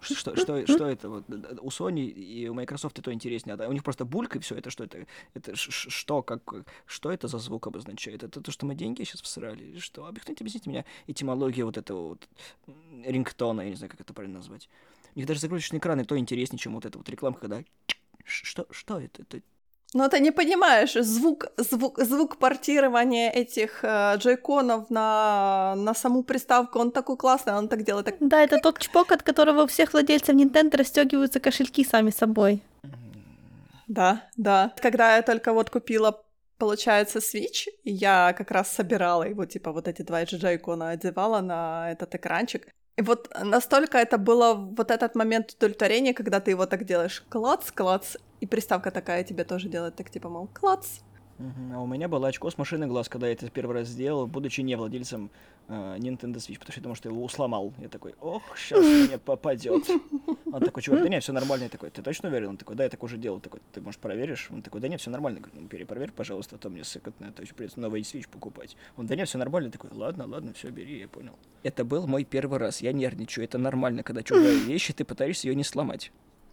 Что, 0.00 0.36
что, 0.36 0.66
что 0.66 0.86
это? 0.86 1.08
Вот, 1.08 1.24
у 1.28 1.68
Sony 1.68 2.06
и 2.06 2.48
у 2.48 2.54
Microsoft 2.54 2.98
это 2.98 3.12
интереснее. 3.12 3.56
А 3.56 3.68
у 3.68 3.72
них 3.72 3.84
просто 3.84 4.04
булька 4.04 4.38
и 4.38 4.40
все. 4.40 4.56
Это 4.56 4.70
что 4.70 4.84
это? 4.84 5.06
Это 5.34 5.56
что? 5.56 6.22
Как, 6.22 6.42
что 6.86 7.10
это 7.10 7.28
за 7.28 7.38
звук 7.38 7.66
обозначает? 7.66 8.22
Это 8.22 8.40
то, 8.40 8.50
что 8.50 8.66
мы 8.66 8.74
деньги 8.74 9.02
сейчас 9.04 9.22
всрали? 9.22 9.64
Или 9.64 9.78
что? 9.78 10.06
Объясните, 10.06 10.42
объясните 10.42 10.70
мне 10.70 10.84
этимология 11.06 11.64
вот 11.64 11.76
этого 11.76 12.08
вот 12.08 12.28
рингтона, 13.04 13.62
я 13.62 13.70
не 13.70 13.76
знаю, 13.76 13.90
как 13.90 14.00
это 14.00 14.14
правильно 14.14 14.38
назвать. 14.38 14.68
У 15.14 15.18
них 15.18 15.26
даже 15.26 15.40
загрузочный 15.40 15.78
экран 15.78 16.00
и 16.00 16.04
то 16.04 16.16
интереснее, 16.16 16.58
чем 16.58 16.74
вот 16.74 16.86
эта 16.86 16.98
вот 16.98 17.08
рекламка, 17.08 17.40
когда... 17.40 17.64
Что, 18.24 18.66
что 18.70 19.00
это? 19.00 19.22
Это 19.22 19.40
Ну, 19.92 20.08
ты 20.08 20.20
не 20.20 20.30
понимаешь, 20.30 20.92
звук, 20.92 21.46
звук, 21.56 21.98
звук 21.98 22.36
портирования 22.36 23.30
этих 23.30 23.82
э, 23.82 24.16
джойконов 24.16 24.88
на, 24.88 25.74
на 25.76 25.94
саму 25.94 26.22
приставку, 26.22 26.78
он 26.78 26.92
такой 26.92 27.16
классный, 27.16 27.54
он 27.54 27.68
так 27.68 27.82
делает. 27.82 28.06
Так... 28.06 28.14
Да, 28.20 28.40
это 28.40 28.58
тот 28.58 28.78
чпок, 28.78 29.10
от 29.10 29.22
которого 29.22 29.62
у 29.62 29.66
всех 29.66 29.92
владельцев 29.92 30.36
Nintendo 30.36 30.76
расстегиваются 30.76 31.40
кошельки 31.40 31.84
сами 31.84 32.10
собой. 32.10 32.62
Да, 33.88 34.22
да. 34.36 34.72
Когда 34.80 35.16
я 35.16 35.22
только 35.22 35.52
вот 35.52 35.70
купила, 35.70 36.22
получается, 36.58 37.18
Switch, 37.18 37.66
я 37.82 38.32
как 38.38 38.52
раз 38.52 38.70
собирала 38.70 39.24
его, 39.24 39.44
типа, 39.44 39.72
вот 39.72 39.88
эти 39.88 40.02
два 40.02 40.22
джойкона 40.22 40.90
одевала 40.90 41.40
на 41.40 41.90
этот 41.90 42.14
экранчик. 42.14 42.68
И 42.96 43.02
вот 43.02 43.28
настолько 43.42 43.98
это 43.98 44.18
было 44.18 44.54
вот 44.54 44.92
этот 44.92 45.16
момент 45.16 45.54
удовлетворения, 45.56 46.14
когда 46.14 46.38
ты 46.38 46.52
его 46.52 46.66
так 46.66 46.84
делаешь 46.84 47.24
клац, 47.28 47.72
клац, 47.72 48.16
и 48.40 48.46
приставка 48.46 48.90
такая 48.90 49.24
тебе 49.24 49.44
тоже 49.44 49.68
делает, 49.68 49.96
так 49.96 50.10
типа, 50.10 50.28
мол, 50.28 50.48
клац. 50.52 51.00
А 51.72 51.80
у 51.80 51.86
меня 51.86 52.08
было 52.08 52.28
очко 52.28 52.50
с 52.50 52.58
машины 52.58 52.86
глаз, 52.86 53.08
когда 53.08 53.26
я 53.26 53.32
это 53.32 53.48
первый 53.48 53.76
раз 53.76 53.88
сделал, 53.88 54.26
будучи 54.26 54.60
не 54.60 54.76
владельцем 54.76 55.30
э, 55.68 55.96
Nintendo 55.98 56.36
Switch, 56.36 56.58
потому 56.58 56.72
что 56.72 56.80
я 56.80 56.82
думал, 56.82 56.96
что 56.96 57.08
я 57.08 57.14
его 57.14 57.28
сломал. 57.28 57.72
Я 57.78 57.88
такой, 57.88 58.14
ох, 58.20 58.42
сейчас 58.58 58.84
мне 59.08 59.16
попадет. 59.16 59.88
Он 60.52 60.60
такой, 60.60 60.82
чувак, 60.82 61.02
да 61.02 61.08
нет, 61.08 61.22
все 61.22 61.32
нормально. 61.32 61.64
Я 61.64 61.68
такой, 61.70 61.90
ты 61.90 62.02
точно 62.02 62.28
уверен? 62.28 62.50
Он 62.50 62.56
такой, 62.58 62.76
да, 62.76 62.84
я 62.84 62.90
так 62.90 63.02
уже 63.02 63.16
делал. 63.16 63.40
Такой, 63.40 63.60
ты, 63.72 63.80
может, 63.80 64.00
проверишь? 64.00 64.48
Он 64.50 64.60
такой, 64.60 64.82
да 64.82 64.88
нет, 64.88 65.00
все 65.00 65.10
нормально. 65.10 65.40
говорю, 65.40 65.62
ну, 65.62 65.68
перепроверь, 65.68 66.12
пожалуйста, 66.12 66.56
а 66.56 66.58
то 66.58 66.68
мне 66.68 66.84
сыкотно, 66.84 67.32
то 67.32 67.40
есть 67.40 67.54
придется 67.54 67.80
новый 67.80 68.02
Switch 68.02 68.28
покупать. 68.28 68.76
Он, 68.98 69.06
да 69.06 69.16
нет, 69.16 69.26
все 69.26 69.38
нормально. 69.38 69.68
Я 69.68 69.72
такой, 69.72 69.90
ладно, 69.92 70.26
ладно, 70.26 70.52
все, 70.52 70.68
бери, 70.68 70.98
я 70.98 71.08
понял. 71.08 71.38
Это 71.62 71.84
был 71.86 72.06
мой 72.06 72.24
первый 72.24 72.58
раз, 72.58 72.82
я 72.82 72.92
нервничаю, 72.92 73.44
это 73.44 73.56
нормально, 73.56 74.02
когда 74.02 74.22
чужая 74.22 74.54
вещь, 74.66 74.90
и 74.90 74.92
ты 74.92 75.04
пытаешься 75.04 75.48
ее 75.48 75.54
не 75.54 75.64
сломать. 75.64 76.12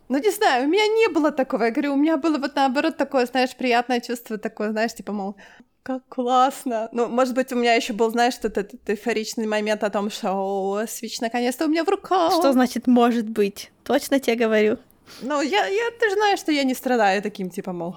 Ну, 0.10 0.18
не 0.18 0.32
знаю, 0.32 0.66
у 0.66 0.68
меня 0.68 0.88
не 0.88 1.10
было 1.10 1.32
такого. 1.32 1.64
Я 1.64 1.72
говорю, 1.72 1.94
у 1.94 1.98
меня 1.98 2.18
было 2.18 2.38
вот 2.38 2.56
наоборот 2.56 2.98
такое, 2.98 3.26
знаешь, 3.26 3.56
приятное 3.56 4.00
чувство 4.00 4.38
такое, 4.38 4.72
знаешь, 4.72 4.94
типа, 4.94 5.12
мол, 5.12 5.36
как 5.84 6.02
классно. 6.10 6.90
Ну, 6.92 7.08
может 7.08 7.34
быть, 7.34 7.52
у 7.54 7.56
меня 7.56 7.74
еще 7.74 7.94
был, 7.94 8.10
знаешь, 8.12 8.36
этот, 8.40 8.58
этот 8.58 8.90
эйфоричный 8.90 9.48
момент 9.48 9.84
о 9.84 9.90
том, 9.90 10.10
что 10.10 10.32
о, 10.34 10.84
Switch 10.84 11.18
наконец-то 11.22 11.66
у 11.66 11.70
меня 11.70 11.84
в 11.84 11.90
руках. 11.90 12.34
Что 12.34 12.52
значит 12.52 12.88
«может 12.88 13.30
быть»? 13.30 13.72
Точно 13.84 14.20
тебе 14.20 14.36
говорю. 14.36 14.78
Ну, 15.22 15.42
я, 15.42 15.66
я, 15.66 15.92
ты 16.00 16.10
же 16.10 16.16
знаешь, 16.16 16.40
что 16.40 16.52
я 16.52 16.64
не 16.64 16.74
страдаю 16.74 17.22
таким, 17.22 17.50
типа, 17.50 17.72
мол, 17.72 17.96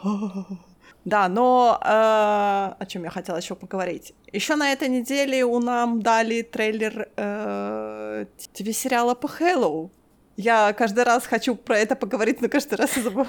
да, 1.04 1.28
но 1.28 1.78
э, 1.82 1.86
о 1.86 2.86
чем 2.86 3.04
я 3.04 3.10
хотела 3.10 3.38
еще 3.38 3.54
поговорить. 3.54 4.14
Еще 4.32 4.56
на 4.56 4.72
этой 4.72 4.88
неделе 4.88 5.44
у 5.44 5.58
нам 5.58 6.02
дали 6.02 6.42
трейлер 6.42 7.08
э, 7.16 8.26
ТВ-сериала 8.52 9.14
по 9.14 9.26
Хэллоу. 9.26 9.90
Я 10.36 10.72
каждый 10.72 11.04
раз 11.04 11.26
хочу 11.26 11.54
про 11.54 11.78
это 11.78 11.96
поговорить, 11.96 12.40
но 12.40 12.48
каждый 12.48 12.74
раз 12.74 12.96
я 12.96 13.02
забываю. 13.02 13.28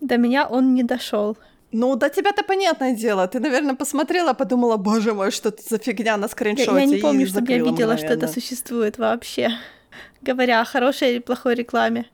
До 0.00 0.16
меня 0.18 0.46
он 0.46 0.74
не 0.74 0.82
дошел. 0.82 1.36
Ну, 1.72 1.96
до 1.96 2.08
тебя-то 2.08 2.42
понятное 2.42 2.94
дело. 2.94 3.26
Ты, 3.26 3.40
наверное, 3.40 3.74
посмотрела, 3.74 4.34
подумала, 4.34 4.76
боже 4.76 5.14
мой, 5.14 5.30
что 5.30 5.48
это 5.48 5.62
за 5.62 5.78
фигня 5.78 6.16
на 6.16 6.28
скриншоте. 6.28 6.70
Я, 6.72 6.80
я 6.80 6.86
не 6.86 6.96
помню, 6.96 7.26
чтобы 7.26 7.52
я 7.52 7.58
видела, 7.58 7.72
мгновенно. 7.72 7.98
что 7.98 8.06
это 8.06 8.28
существует 8.28 8.98
вообще. 8.98 9.50
Говоря 10.22 10.60
о 10.60 10.64
хорошей 10.64 11.12
или 11.12 11.18
плохой 11.18 11.54
рекламе. 11.54 12.06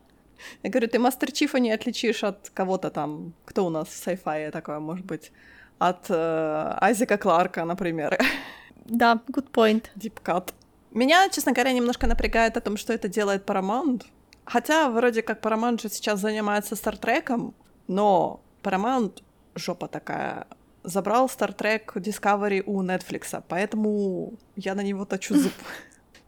Я 0.62 0.70
говорю, 0.70 0.88
ты 0.88 0.98
Мастер 0.98 1.32
Чифа 1.32 1.58
не 1.58 1.70
отличишь 1.72 2.24
от 2.24 2.50
кого-то 2.50 2.90
там, 2.90 3.34
кто 3.44 3.66
у 3.66 3.70
нас 3.70 3.88
в 3.88 4.06
sci-fi 4.06 4.50
такое, 4.50 4.80
может 4.80 5.04
быть, 5.04 5.32
от 5.78 6.06
э, 6.08 6.78
Айзека 6.80 7.18
Кларка, 7.18 7.64
например. 7.64 8.18
Да, 8.84 9.20
good 9.28 9.50
point. 9.52 9.84
Deep 9.96 10.20
Cut. 10.24 10.52
Меня, 10.94 11.28
честно 11.30 11.52
говоря, 11.52 11.72
немножко 11.72 12.06
напрягает 12.06 12.56
о 12.56 12.60
том, 12.60 12.76
что 12.76 12.92
это 12.92 13.08
делает 13.08 13.48
Paramount. 13.48 14.02
Хотя, 14.44 14.90
вроде 14.90 15.22
как, 15.22 15.40
Paramount 15.40 15.80
же 15.80 15.88
сейчас 15.88 16.20
занимается 16.20 16.76
Стартреком, 16.76 17.54
но 17.88 18.40
Paramount 18.62 19.22
жопа 19.54 19.88
такая. 19.88 20.46
Забрал 20.84 21.26
Star 21.26 21.56
Trek 21.56 21.94
Discovery 21.94 22.62
у 22.66 22.82
Netflix, 22.82 23.42
поэтому 23.48 24.34
я 24.56 24.74
на 24.74 24.82
него 24.82 25.04
точу 25.04 25.36
зуб. 25.36 25.52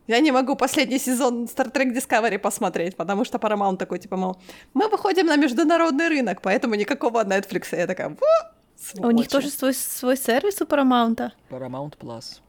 Я 0.07 0.21
не 0.21 0.33
могу 0.33 0.55
последний 0.55 0.99
сезон 0.99 1.45
Star 1.45 1.73
Trek 1.73 1.95
Discovery 1.95 2.39
посмотреть, 2.39 2.95
потому 2.95 3.25
что 3.25 3.39
Paramount 3.39 3.79
такой, 3.79 3.99
типа, 3.99 4.17
мол, 4.17 4.37
мы 4.75 4.89
выходим 4.89 5.27
на 5.27 5.37
международный 5.37 6.09
рынок, 6.09 6.43
поэтому 6.43 6.75
никакого 6.75 7.25
Netflix. 7.25 7.75
Я 7.77 7.87
такая, 7.87 8.11
Во! 8.11 9.07
У 9.09 9.11
них 9.11 9.29
тоже 9.29 9.49
свой, 9.49 9.73
свой 9.73 10.17
сервис 10.17 10.61
у 10.61 10.65
Paramount? 10.67 11.31
Paramount 11.51 11.97
Plus. 11.99 12.41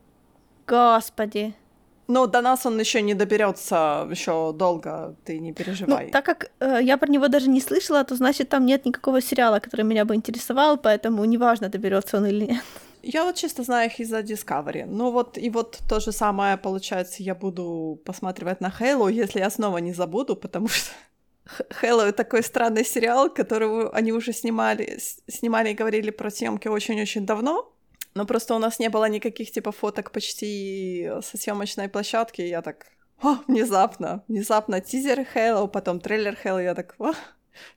Господи. 0.67 1.53
Но 2.07 2.27
до 2.27 2.41
нас 2.41 2.65
он 2.65 2.79
еще 2.79 3.01
не 3.01 3.13
доберется 3.13 4.07
еще 4.11 4.53
долго, 4.53 5.15
ты 5.23 5.39
не 5.39 5.53
переживай. 5.53 6.05
Ну, 6.05 6.11
так 6.11 6.25
как 6.25 6.51
э, 6.59 6.79
я 6.83 6.97
про 6.97 7.09
него 7.09 7.27
даже 7.27 7.49
не 7.49 7.61
слышала, 7.61 8.03
то 8.03 8.15
значит 8.15 8.49
там 8.49 8.65
нет 8.65 8.85
никакого 8.85 9.21
сериала, 9.21 9.59
который 9.59 9.85
меня 9.85 10.05
бы 10.05 10.15
интересовал, 10.15 10.77
поэтому 10.77 11.25
неважно, 11.25 11.69
доберется 11.69 12.17
он 12.17 12.27
или 12.27 12.45
нет. 12.45 12.63
Я 13.07 13.23
вот 13.23 13.35
чисто 13.35 13.63
знаю 13.63 13.89
их 13.89 13.99
из-за 13.99 14.19
Discovery. 14.19 14.85
Ну 14.87 15.11
вот, 15.11 15.37
и 15.37 15.49
вот 15.49 15.79
то 15.87 15.99
же 15.99 16.11
самое, 16.11 16.57
получается, 16.57 17.23
я 17.23 17.35
буду 17.35 17.99
посматривать 18.03 18.61
на 18.61 18.71
Хейлу, 18.71 19.09
если 19.09 19.39
я 19.39 19.49
снова 19.49 19.77
не 19.77 19.93
забуду, 19.93 20.35
потому 20.35 20.67
что 20.67 20.91
Хейло 21.79 22.11
такой 22.11 22.41
странный 22.41 22.83
сериал, 22.83 23.29
который 23.29 23.89
они 23.89 24.11
уже 24.11 24.33
снимали, 24.33 24.99
снимали 25.27 25.69
и 25.69 25.75
говорили 25.75 26.09
про 26.09 26.31
съемки 26.31 26.67
очень-очень 26.67 27.25
давно. 27.25 27.71
Но 28.15 28.25
просто 28.25 28.55
у 28.55 28.59
нас 28.59 28.79
не 28.79 28.89
было 28.89 29.09
никаких 29.09 29.51
типа 29.51 29.71
фоток 29.71 30.11
почти 30.11 31.09
со 31.21 31.37
съемочной 31.37 31.89
площадки. 31.89 32.41
И 32.41 32.47
я 32.47 32.61
так, 32.61 32.85
о, 33.21 33.35
внезапно, 33.47 34.23
внезапно 34.29 34.79
тизер 34.79 35.27
Halo, 35.35 35.67
потом 35.67 35.99
трейлер 35.99 36.37
Halo. 36.43 36.63
Я 36.63 36.75
так, 36.75 36.95
о, 36.97 37.11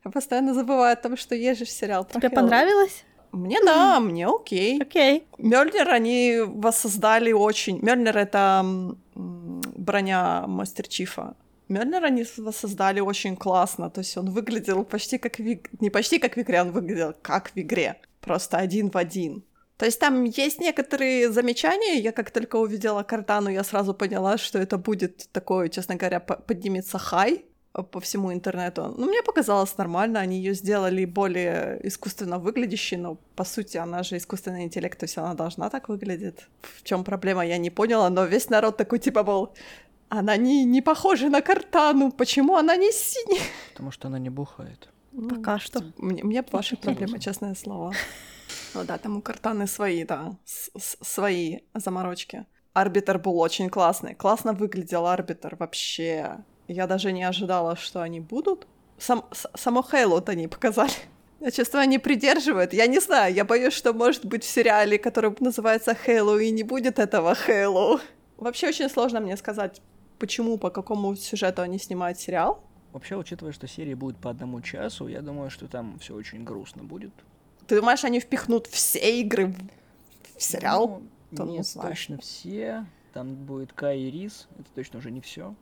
я 0.05 0.11
постоянно 0.11 0.53
забываю 0.53 0.93
о 0.93 0.95
том, 0.95 1.17
что 1.17 1.35
же 1.35 1.65
сериал 1.65 2.05
про 2.05 2.19
Тебе 2.21 2.29
Halo. 2.29 2.35
понравилось? 2.35 3.03
Мне 3.31 3.57
да, 3.63 3.99
мне 3.99 4.27
окей. 4.27 4.81
Окей. 4.81 5.27
Мёльнир 5.37 5.89
они 5.89 6.39
воссоздали 6.45 7.33
очень. 7.33 7.79
Мёльнир 7.81 8.17
это 8.17 8.65
броня 9.13 10.47
Мастер 10.47 10.87
Чифа. 10.87 11.35
Мёльнир 11.67 12.03
они 12.05 12.25
воссоздали 12.37 13.01
очень 13.01 13.35
классно. 13.35 13.89
То 13.89 13.99
есть 13.99 14.17
он 14.17 14.31
выглядел 14.31 14.83
почти 14.83 15.17
как 15.17 15.37
в... 15.37 15.43
Не 15.79 15.89
почти 15.89 16.17
как 16.17 16.37
в 16.37 16.39
игре, 16.39 16.61
он 16.61 16.71
выглядел 16.71 17.13
как 17.21 17.51
в 17.51 17.57
игре. 17.57 17.97
Просто 18.21 18.57
один 18.57 18.89
в 18.89 18.97
один. 18.97 19.43
То 19.79 19.85
есть 19.85 19.97
там 19.97 20.25
есть 20.25 20.59
некоторые 20.59 21.31
замечания. 21.31 22.01
Я 22.01 22.11
как 22.11 22.31
только 22.31 22.57
увидела 22.57 23.03
картану, 23.03 23.49
я 23.49 23.63
сразу 23.63 23.93
поняла, 23.93 24.37
что 24.37 24.59
это 24.59 24.77
будет 24.77 25.29
такое, 25.31 25.69
честно 25.69 25.95
говоря, 25.95 26.19
поднимется 26.19 26.97
хай 26.97 27.45
по 27.71 27.99
всему 28.01 28.33
интернету. 28.33 28.93
Ну, 28.97 29.07
мне 29.07 29.23
показалось 29.23 29.77
нормально, 29.77 30.19
они 30.19 30.37
ее 30.37 30.53
сделали 30.53 31.05
более 31.05 31.79
искусственно 31.87 32.39
выглядящей, 32.39 32.97
но 32.97 33.15
по 33.35 33.45
сути 33.45 33.77
она 33.77 34.03
же 34.03 34.17
искусственный 34.17 34.63
интеллект, 34.65 34.99
то 34.99 35.05
есть 35.05 35.17
она 35.17 35.33
должна 35.33 35.69
так 35.69 35.87
выглядеть. 35.87 36.47
В 36.61 36.83
чем 36.83 37.05
проблема, 37.05 37.45
я 37.45 37.57
не 37.57 37.69
поняла, 37.69 38.09
но 38.09 38.25
весь 38.25 38.49
народ 38.49 38.75
такой 38.75 38.99
типа 38.99 39.23
был, 39.23 39.53
она 40.09 40.35
не, 40.35 40.65
не 40.65 40.81
похожа 40.81 41.29
на 41.29 41.41
картану, 41.41 42.11
почему 42.11 42.57
она 42.57 42.75
не 42.75 42.91
синяя? 42.91 43.43
Потому 43.71 43.91
что 43.91 44.09
она 44.09 44.19
не 44.19 44.29
бухает. 44.29 44.89
Пока 45.29 45.57
что. 45.57 45.83
Мне, 45.97 46.21
мне 46.23 46.43
ваши 46.51 46.75
проблемы, 46.75 47.19
честное 47.19 47.55
слово. 47.55 47.93
Ну 48.73 48.83
да, 48.83 48.97
там 48.97 49.17
у 49.17 49.21
Картаны 49.21 49.67
свои, 49.67 50.03
да, 50.03 50.35
свои 50.45 51.59
заморочки. 51.73 52.45
Арбитр 52.73 53.17
был 53.17 53.39
очень 53.39 53.69
классный. 53.69 54.15
Классно 54.15 54.53
выглядел 54.53 55.07
арбитр 55.07 55.55
вообще. 55.57 56.37
Я 56.67 56.87
даже 56.87 57.11
не 57.11 57.23
ожидала, 57.23 57.75
что 57.75 58.01
они 58.01 58.19
будут. 58.19 58.67
Сам, 58.97 59.25
само 59.55 59.81
Хейло-то 59.81 60.33
они 60.33 60.47
показали. 60.47 60.91
Я 61.39 61.51
чувствую, 61.51 61.81
они 61.81 61.99
придерживают. 61.99 62.73
Я 62.73 62.85
не 62.87 62.99
знаю, 62.99 63.33
я 63.33 63.45
боюсь, 63.45 63.73
что 63.73 63.93
может 63.93 64.25
быть 64.25 64.43
в 64.43 64.49
сериале, 64.49 64.97
который 64.97 65.33
называется 65.39 65.95
Хейло, 65.95 66.37
и 66.37 66.51
не 66.51 66.63
будет 66.63 66.99
этого 66.99 67.33
Хейло. 67.33 68.01
Вообще 68.35 68.67
очень 68.67 68.89
сложно 68.89 69.21
мне 69.21 69.37
сказать, 69.37 69.81
почему, 70.17 70.57
по 70.57 70.69
какому 70.69 71.15
сюжету 71.15 71.61
они 71.61 71.79
снимают 71.79 72.19
сериал. 72.19 72.61
Вообще, 72.91 73.15
учитывая, 73.15 73.53
что 73.53 73.67
серии 73.67 73.93
будет 73.93 74.17
по 74.17 74.29
одному 74.29 74.59
часу, 74.61 75.07
я 75.07 75.21
думаю, 75.21 75.49
что 75.49 75.67
там 75.67 75.97
все 75.99 76.13
очень 76.13 76.43
грустно 76.43 76.83
будет. 76.83 77.13
Ты 77.69 77.75
думаешь, 77.75 78.03
они 78.03 78.19
впихнут 78.19 78.65
все 78.65 79.19
игры 79.21 79.53
в 80.35 80.41
сериал? 80.41 81.03
Ну, 81.29 81.37
То 81.37 81.43
нет, 81.43 81.67
не 81.75 81.81
точно 81.81 82.17
все. 82.17 82.83
Там 83.13 83.35
будет 83.35 83.73
Кай 83.73 83.99
и 83.99 84.09
Рис. 84.09 84.47
Это 84.57 84.67
точно 84.73 84.97
уже 84.97 85.11
не 85.11 85.21
все. 85.21 85.53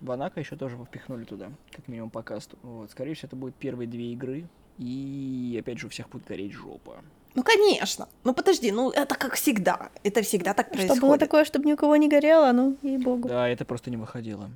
Банака 0.00 0.40
еще 0.40 0.56
тоже 0.56 0.78
впихнули 0.78 1.24
туда, 1.24 1.50
как 1.70 1.86
минимум 1.86 2.08
по 2.08 2.22
касту. 2.22 2.58
Вот, 2.62 2.90
скорее 2.90 3.12
всего, 3.12 3.26
это 3.26 3.36
будет 3.36 3.54
первые 3.56 3.86
две 3.86 4.12
игры. 4.14 4.48
И 4.78 5.54
опять 5.60 5.78
же, 5.78 5.88
у 5.88 5.90
всех 5.90 6.08
будет 6.08 6.24
гореть 6.26 6.52
жопа. 6.52 7.04
Ну, 7.34 7.42
конечно. 7.42 8.08
Ну, 8.24 8.32
подожди, 8.32 8.72
ну, 8.72 8.90
это 8.90 9.14
как 9.14 9.34
всегда. 9.34 9.90
Это 10.02 10.22
всегда 10.22 10.54
так 10.54 10.70
происходит. 10.70 10.96
Что 10.96 11.06
было 11.06 11.18
такое, 11.18 11.44
чтобы 11.44 11.66
ни 11.66 11.74
у 11.74 11.76
кого 11.76 11.96
не 11.96 12.08
горело, 12.08 12.52
ну, 12.52 12.78
ей-богу. 12.80 13.28
Да, 13.28 13.46
это 13.46 13.66
просто 13.66 13.90
не 13.90 13.98
выходило 13.98 14.50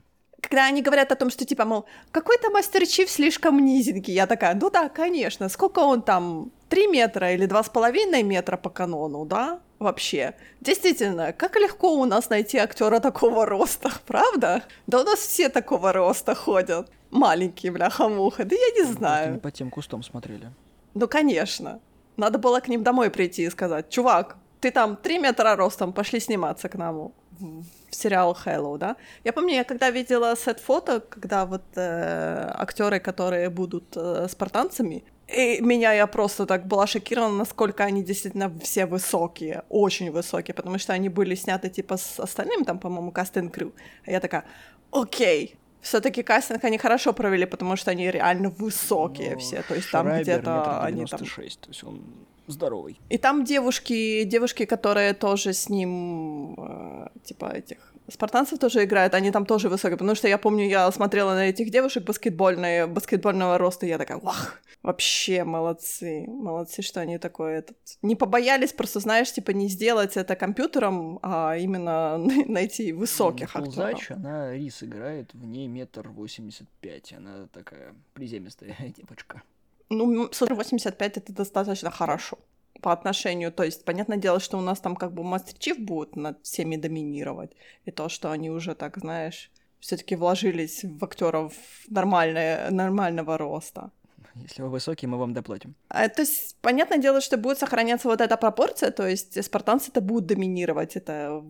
когда 0.45 0.67
они 0.67 0.83
говорят 0.83 1.11
о 1.11 1.17
том, 1.17 1.31
что 1.31 1.45
типа, 1.45 1.65
мол, 1.65 1.87
какой-то 2.11 2.51
мастер 2.51 2.87
Чиф 2.87 3.11
слишком 3.11 3.65
низенький, 3.65 4.13
я 4.13 4.27
такая, 4.27 4.55
ну 4.55 4.71
да, 4.71 4.89
конечно, 4.89 5.49
сколько 5.49 5.81
он 5.81 6.03
там, 6.03 6.53
3 6.75 6.89
метра 6.89 7.33
или 7.33 7.47
2,5 7.47 8.23
метра 8.25 8.57
по 8.57 8.69
канону, 8.69 9.25
да? 9.25 9.61
Вообще. 9.79 10.35
Действительно, 10.61 11.33
как 11.33 11.55
легко 11.55 11.95
у 12.01 12.05
нас 12.05 12.31
найти 12.31 12.59
актера 12.59 12.99
такого 12.99 13.47
роста, 13.47 13.93
правда? 14.07 14.63
Да 14.89 15.01
у 15.01 15.05
нас 15.05 15.21
все 15.21 15.49
такого 15.49 15.93
роста 15.93 16.35
ходят. 16.35 16.91
Маленькие, 17.11 17.71
бляха-муха, 17.71 18.45
да 18.45 18.57
я 18.57 18.83
не 18.83 18.93
знаю. 18.93 19.35
не 19.35 19.39
по 19.39 19.53
тем 19.53 19.71
кустом 19.71 20.03
смотрели. 20.03 20.51
Ну, 20.95 21.07
конечно. 21.07 21.79
Надо 22.17 22.39
было 22.39 22.59
к 22.59 22.67
ним 22.67 22.83
домой 22.83 23.09
прийти 23.09 23.45
и 23.45 23.51
сказать, 23.51 23.89
чувак, 23.89 24.37
ты 24.61 24.73
там 24.73 24.97
3 24.97 25.19
метра 25.19 25.55
ростом, 25.55 25.93
пошли 25.93 26.19
сниматься 26.19 26.69
к 26.69 26.75
нам 26.75 27.13
в 27.39 27.95
сериал 27.95 28.37
Hello, 28.45 28.79
да? 28.79 28.97
Я 29.25 29.33
помню, 29.33 29.55
я 29.55 29.65
когда 29.65 29.91
видела 29.91 30.35
сет-фото, 30.35 31.01
когда 31.01 31.47
вот 31.47 31.63
э, 31.77 32.51
актеры, 32.55 32.99
которые 32.99 33.49
будут 33.49 33.97
э, 33.97 34.27
спартанцами, 34.29 35.05
и 35.29 35.61
меня 35.61 35.93
я 35.93 36.07
просто 36.07 36.47
так 36.47 36.67
была 36.67 36.87
шокирована, 36.87 37.37
насколько 37.37 37.85
они 37.85 38.03
действительно 38.03 38.53
все 38.61 38.87
высокие, 38.87 39.63
очень 39.69 40.11
высокие, 40.11 40.55
потому 40.55 40.79
что 40.79 40.93
они 40.93 41.09
были 41.09 41.35
сняты 41.35 41.71
типа 41.71 41.97
с 41.97 42.21
остальным, 42.21 42.65
там, 42.65 42.79
по-моему, 42.79 43.11
кастинг 43.11 43.55
крю. 43.55 43.73
А 44.07 44.11
я 44.11 44.21
такая, 44.21 44.45
окей, 44.91 45.57
все-таки 45.81 46.23
кастинг 46.23 46.65
они 46.65 46.79
хорошо 46.79 47.13
провели, 47.13 47.47
потому 47.47 47.77
что 47.77 47.91
они 47.91 48.11
реально 48.11 48.51
высокие 48.51 49.33
ну, 49.33 49.39
все. 49.39 49.63
То 49.63 49.75
есть 49.75 49.91
там 49.91 50.09
где-то 50.21 50.83
они 50.83 51.07
там. 51.07 51.21
то 51.21 51.43
есть 51.43 51.85
он 51.85 52.03
здоровый. 52.47 53.01
И 53.09 53.19
там 53.19 53.45
девушки, 53.45 54.25
девушки, 54.25 54.67
которые 54.67 55.15
тоже 55.15 55.53
с 55.55 55.71
ним, 55.71 56.55
э, 56.59 57.09
типа 57.25 57.47
этих 57.47 57.94
спартанцев 58.11 58.59
тоже 58.59 58.85
играют, 58.85 59.15
они 59.15 59.31
там 59.31 59.47
тоже 59.47 59.69
высокие, 59.69 59.97
потому 59.97 60.15
что 60.15 60.29
я 60.29 60.39
помню, 60.39 60.69
я 60.69 60.91
смотрела 60.93 61.35
на 61.35 61.49
этих 61.49 61.71
девушек 61.71 62.05
баскетбольные, 62.05 62.87
баскетбольного 62.87 63.59
роста, 63.59 63.87
и 63.87 63.89
я 63.89 63.99
такая, 63.99 64.19
вах, 64.19 64.61
вообще 64.83 65.45
молодцы, 65.45 66.25
молодцы, 66.27 66.83
что 66.83 67.01
они 67.01 67.19
такое, 67.19 67.59
этот... 67.59 67.77
не 68.03 68.17
побоялись 68.17 68.73
просто, 68.73 69.01
знаешь, 69.01 69.33
типа 69.33 69.51
не 69.51 69.69
сделать 69.69 70.17
это 70.17 70.37
компьютером, 70.37 71.19
а 71.23 71.57
именно 71.57 72.19
найти 72.47 72.93
высоких 72.93 73.55
ну, 73.55 73.63
актеров. 73.63 74.11
она 74.11 74.53
Рис 74.53 74.83
играет, 74.83 75.33
в 75.33 75.45
ней 75.45 75.69
метр 75.69 76.09
восемьдесят 76.09 76.69
пять, 76.81 77.13
она 77.13 77.49
такая 77.53 77.95
приземистая 78.13 78.77
девочка. 78.97 79.43
Ну, 79.91 80.29
85 80.31 81.17
это 81.19 81.33
достаточно 81.33 81.91
хорошо 81.91 82.39
по 82.85 82.93
отношению, 82.93 83.51
то 83.51 83.65
есть, 83.65 83.83
понятное 83.87 84.19
дело, 84.19 84.41
что 84.41 84.59
у 84.59 84.61
нас 84.61 84.79
там 84.79 84.95
как 84.95 85.15
бы 85.15 85.25
Мастер 85.25 85.57
Чиф 85.59 85.79
будет 85.79 86.17
над 86.17 86.37
всеми 86.43 86.77
доминировать, 86.77 87.51
и 87.87 87.91
то, 87.91 88.11
что 88.11 88.31
они 88.31 88.51
уже 88.51 88.75
так, 88.75 88.99
знаешь, 88.99 89.51
все-таки 89.81 90.17
вложились 90.17 90.85
в 90.85 91.03
актеров 91.03 91.55
нормальное, 91.89 92.71
нормального 92.71 93.39
роста. 93.39 93.91
Если 94.35 94.61
вы 94.63 94.69
высокий, 94.69 95.07
мы 95.07 95.17
вам 95.17 95.33
доплатим. 95.33 95.75
А, 95.89 96.09
то 96.09 96.23
есть, 96.23 96.57
понятное 96.61 96.99
дело, 96.99 97.23
что 97.23 97.39
будет 97.39 97.59
сохраняться 97.59 98.09
вот 98.09 98.21
эта 98.21 98.37
пропорция, 98.37 98.91
то 98.91 99.09
есть 99.09 99.43
спартанцы 99.43 99.91
это 99.91 100.03
будут 100.03 100.27
доминировать, 100.27 100.97
это 100.97 101.43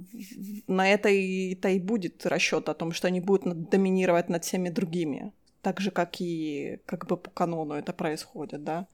на 0.69 0.89
это 0.89 1.09
и, 1.09 1.55
это 1.55 1.69
и 1.69 1.81
будет 1.81 2.27
расчет 2.27 2.69
о 2.69 2.75
том, 2.75 2.93
что 2.93 3.09
они 3.09 3.21
будут 3.21 3.71
доминировать 3.71 4.29
над 4.29 4.45
всеми 4.45 4.69
другими 4.69 5.33
так 5.63 5.81
же, 5.81 5.91
как 5.91 6.21
и 6.21 6.79
как 6.87 7.07
бы 7.07 7.17
по 7.17 7.31
канону 7.31 7.75
это 7.75 7.93
происходит, 7.93 8.63
да. 8.63 8.87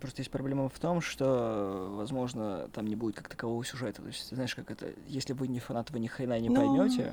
Просто 0.00 0.20
есть 0.20 0.30
проблема 0.30 0.68
в 0.68 0.78
том, 0.78 1.00
что, 1.00 1.88
возможно, 1.90 2.68
там 2.72 2.86
не 2.86 2.96
будет 2.96 3.16
как 3.16 3.28
такового 3.28 3.64
сюжета. 3.64 4.02
То 4.02 4.08
есть, 4.08 4.28
знаешь, 4.28 4.54
как 4.54 4.70
это, 4.70 4.92
если 5.06 5.32
вы 5.32 5.48
не 5.48 5.60
фанат, 5.60 5.90
вы 5.90 6.00
ни 6.00 6.06
хрена 6.06 6.38
не. 6.38 6.48
Ну. 6.48 6.56
поймете. 6.56 7.12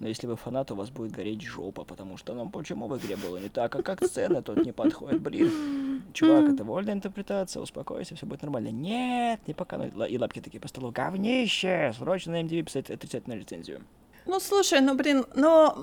Но 0.00 0.08
если 0.08 0.26
вы 0.26 0.36
фанат, 0.36 0.70
у 0.70 0.76
вас 0.76 0.88
будет 0.88 1.12
гореть 1.12 1.42
жопа, 1.42 1.84
потому 1.84 2.16
что, 2.16 2.32
ну, 2.32 2.48
почему 2.48 2.88
в 2.88 2.96
игре 2.96 3.16
было 3.16 3.36
не 3.36 3.50
так, 3.50 3.76
а 3.76 3.82
как 3.82 4.02
сцена 4.02 4.40
тут 4.42 4.64
не 4.64 4.72
подходит, 4.72 5.20
блин. 5.20 6.02
Чувак, 6.14 6.54
это 6.54 6.64
вольная 6.64 6.94
интерпретация, 6.94 7.62
успокойся, 7.62 8.16
все 8.16 8.24
будет 8.24 8.40
нормально. 8.40 8.70
Нет, 8.70 9.40
не 9.46 9.52
пока. 9.52 9.76
Ну, 9.76 10.06
и 10.06 10.18
лапки 10.18 10.40
такие 10.40 10.58
по 10.58 10.68
столу, 10.68 10.90
говнище, 10.90 11.92
срочно 11.96 12.32
на 12.32 12.42
MDB 12.42 12.62
писать 12.62 12.90
отрицательную 12.90 13.40
лицензию. 13.40 13.82
Ну, 14.24 14.40
слушай, 14.40 14.80
ну, 14.80 14.94
блин, 14.96 15.26
но 15.34 15.76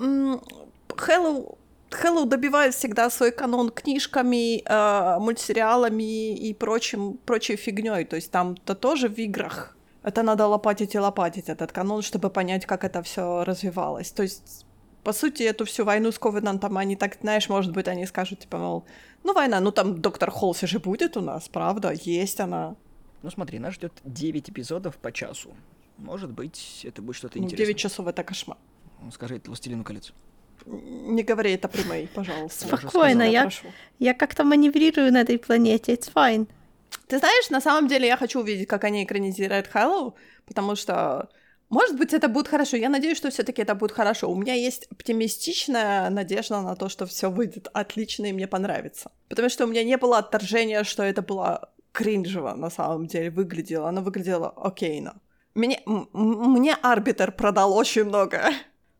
Hello 0.88 1.56
Hello 1.90 2.26
добивает 2.26 2.74
всегда 2.74 3.10
свой 3.10 3.32
канон 3.32 3.70
книжками, 3.70 4.62
э, 4.64 5.18
мультсериалами 5.18 6.34
и 6.36 6.54
прочим, 6.54 7.18
прочей 7.24 7.56
фигней. 7.56 8.04
То 8.04 8.16
есть 8.16 8.30
там-то 8.30 8.74
тоже 8.74 9.08
в 9.08 9.18
играх 9.18 9.74
это 10.02 10.22
надо 10.22 10.46
лопатить 10.46 10.94
и 10.94 10.98
лопатить 10.98 11.48
этот 11.48 11.72
канон, 11.72 12.02
чтобы 12.02 12.30
понять, 12.30 12.66
как 12.66 12.84
это 12.84 13.02
все 13.02 13.44
развивалось. 13.44 14.10
То 14.10 14.22
есть, 14.22 14.66
по 15.04 15.12
сути, 15.12 15.42
эту 15.42 15.64
всю 15.64 15.84
войну 15.84 16.10
с 16.10 16.18
Ковенантом 16.18 16.78
они 16.78 16.96
так, 16.96 17.18
знаешь, 17.20 17.48
может 17.48 17.72
быть, 17.72 17.88
они 17.88 18.06
скажут, 18.06 18.40
типа, 18.40 18.58
мол, 18.58 18.84
ну, 19.24 19.34
война, 19.34 19.60
ну, 19.60 19.70
там 19.70 20.00
доктор 20.00 20.30
Холси 20.30 20.66
же 20.66 20.78
будет 20.78 21.16
у 21.16 21.20
нас, 21.20 21.48
правда, 21.48 21.92
есть 21.92 22.40
она. 22.40 22.76
Ну, 23.22 23.30
смотри, 23.30 23.58
нас 23.58 23.74
ждет 23.74 23.92
9 24.04 24.50
эпизодов 24.50 24.96
по 24.96 25.12
часу. 25.12 25.50
Может 25.98 26.30
быть, 26.30 26.84
это 26.84 27.02
будет 27.02 27.16
что-то 27.16 27.38
ну, 27.38 27.44
интересное. 27.44 27.66
9 27.66 27.78
часов— 27.78 28.06
это 28.08 28.22
кошмар. 28.22 28.56
Скажи, 29.12 29.36
это 29.36 29.50
«Властелину 29.50 29.84
колец». 29.84 30.12
Не 30.70 31.22
говори 31.22 31.52
это 31.52 31.68
при 31.68 31.82
моей, 31.84 32.06
пожалуйста. 32.08 32.66
Спокойно, 32.66 33.22
я, 33.22 33.44
я, 33.44 33.50
я 33.98 34.14
как-то 34.14 34.44
маневрирую 34.44 35.12
на 35.12 35.22
этой 35.22 35.38
планете, 35.38 35.94
it's 35.94 36.12
fine. 36.12 36.46
Ты 37.06 37.18
знаешь, 37.18 37.50
на 37.50 37.60
самом 37.60 37.88
деле 37.88 38.06
я 38.06 38.16
хочу 38.16 38.40
увидеть, 38.40 38.68
как 38.68 38.84
они 38.84 39.04
экранизируют 39.04 39.66
Хэллоу, 39.66 40.14
потому 40.46 40.76
что, 40.76 41.28
может 41.70 41.96
быть, 41.96 42.12
это 42.12 42.28
будет 42.28 42.48
хорошо. 42.48 42.76
Я 42.76 42.90
надеюсь, 42.90 43.16
что 43.16 43.30
все 43.30 43.42
таки 43.42 43.62
это 43.62 43.74
будет 43.74 43.92
хорошо. 43.92 44.30
У 44.30 44.36
меня 44.36 44.54
есть 44.54 44.86
оптимистичная 44.90 46.10
надежда 46.10 46.60
на 46.60 46.76
то, 46.76 46.88
что 46.88 47.06
все 47.06 47.30
выйдет 47.30 47.68
отлично 47.72 48.26
и 48.26 48.32
мне 48.32 48.46
понравится. 48.46 49.10
Потому 49.28 49.48
что 49.48 49.64
у 49.64 49.68
меня 49.68 49.84
не 49.84 49.96
было 49.96 50.18
отторжения, 50.18 50.84
что 50.84 51.02
это 51.02 51.22
было 51.22 51.70
кринжево 51.92 52.54
на 52.54 52.70
самом 52.70 53.06
деле 53.06 53.30
выглядело. 53.30 53.88
Оно 53.88 54.02
выглядело 54.02 54.50
окейно. 54.50 55.14
Мне, 55.54 55.80
мне 55.86 56.74
арбитр 56.82 57.32
продал 57.32 57.76
очень 57.76 58.04
много. 58.04 58.50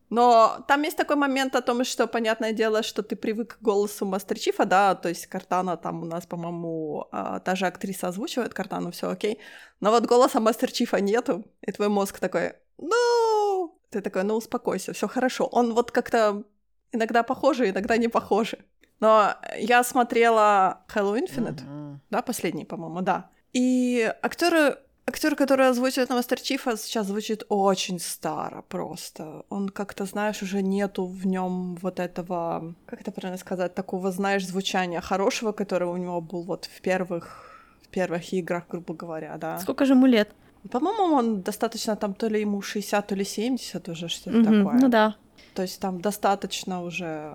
Но 0.09 0.63
там 0.67 0.81
есть 0.81 0.97
такой 0.97 1.15
момент 1.15 1.55
о 1.55 1.61
том, 1.61 1.83
что, 1.83 2.07
понятное 2.07 2.51
дело, 2.51 2.81
что 2.81 3.03
ты 3.03 3.15
привык 3.15 3.57
к 3.57 3.61
голосу 3.61 4.05
Мастер 4.05 4.39
Чифа, 4.39 4.65
да, 4.65 4.95
то 4.95 5.09
есть 5.09 5.27
Картана 5.27 5.77
там 5.77 6.01
у 6.01 6.05
нас, 6.05 6.25
по-моему, 6.25 7.07
а, 7.11 7.39
та 7.39 7.55
же 7.55 7.67
актриса 7.67 8.07
озвучивает 8.07 8.53
Картану, 8.53 8.91
все 8.91 9.09
окей. 9.09 9.39
Но 9.79 9.91
вот 9.91 10.05
голоса 10.05 10.39
Мастер 10.39 10.71
Чифа 10.71 10.99
нету, 10.99 11.45
и 11.61 11.71
твой 11.71 11.89
мозг 11.89 12.19
такой, 12.19 12.53
ну, 12.77 13.79
ты 13.91 14.01
такой, 14.01 14.23
ну 14.23 14.35
успокойся, 14.35 14.93
все 14.93 15.07
хорошо. 15.07 15.45
Он 15.45 15.73
вот 15.73 15.91
как-то 15.91 16.43
иногда 16.91 17.23
похожий, 17.23 17.69
иногда 17.69 17.97
не 17.97 18.07
похожий. 18.07 18.59
Но 18.99 19.35
я 19.57 19.83
смотрела 19.83 20.83
Hello 20.93 21.17
Infinite, 21.17 21.61
uh-huh. 21.63 21.97
да, 22.09 22.21
последний, 22.21 22.65
по-моему, 22.65 23.01
да. 23.01 23.29
И 23.53 24.13
актеры 24.21 24.77
Актер, 25.09 25.35
который 25.35 25.67
озвучивает 25.67 26.09
Мастер 26.09 26.39
Чифа, 26.39 26.77
сейчас 26.77 27.07
звучит 27.07 27.43
очень 27.49 27.99
старо 27.99 28.61
просто. 28.61 29.43
Он 29.49 29.69
как-то, 29.69 30.05
знаешь, 30.05 30.43
уже 30.43 30.61
нету 30.61 31.05
в 31.05 31.25
нем 31.25 31.77
вот 31.81 31.99
этого, 31.99 32.75
как 32.85 33.01
это 33.01 33.11
правильно 33.11 33.39
сказать, 33.39 33.73
такого, 33.73 34.11
знаешь, 34.11 34.45
звучания 34.45 35.01
хорошего, 35.01 35.51
которое 35.51 35.87
у 35.87 35.97
него 35.97 36.21
был 36.21 36.43
вот 36.43 36.65
в 36.65 36.81
первых, 36.81 37.49
в 37.81 37.87
первых 37.87 38.33
играх, 38.33 38.63
грубо 38.69 38.93
говоря, 38.93 39.37
да. 39.37 39.59
Сколько 39.59 39.85
же 39.85 39.93
ему 39.93 40.05
лет? 40.05 40.29
По-моему, 40.71 41.15
он 41.15 41.41
достаточно 41.41 41.95
там 41.95 42.13
то 42.13 42.27
ли 42.27 42.41
ему 42.41 42.61
60, 42.61 43.07
то 43.07 43.15
ли 43.15 43.25
70 43.25 43.89
уже, 43.89 44.09
что-то 44.09 44.37
mm-hmm, 44.37 44.63
такое. 44.63 44.79
Ну 44.79 44.89
да. 44.89 45.15
То 45.55 45.63
есть 45.63 45.79
там 45.79 46.01
достаточно 46.01 46.83
уже 46.83 47.33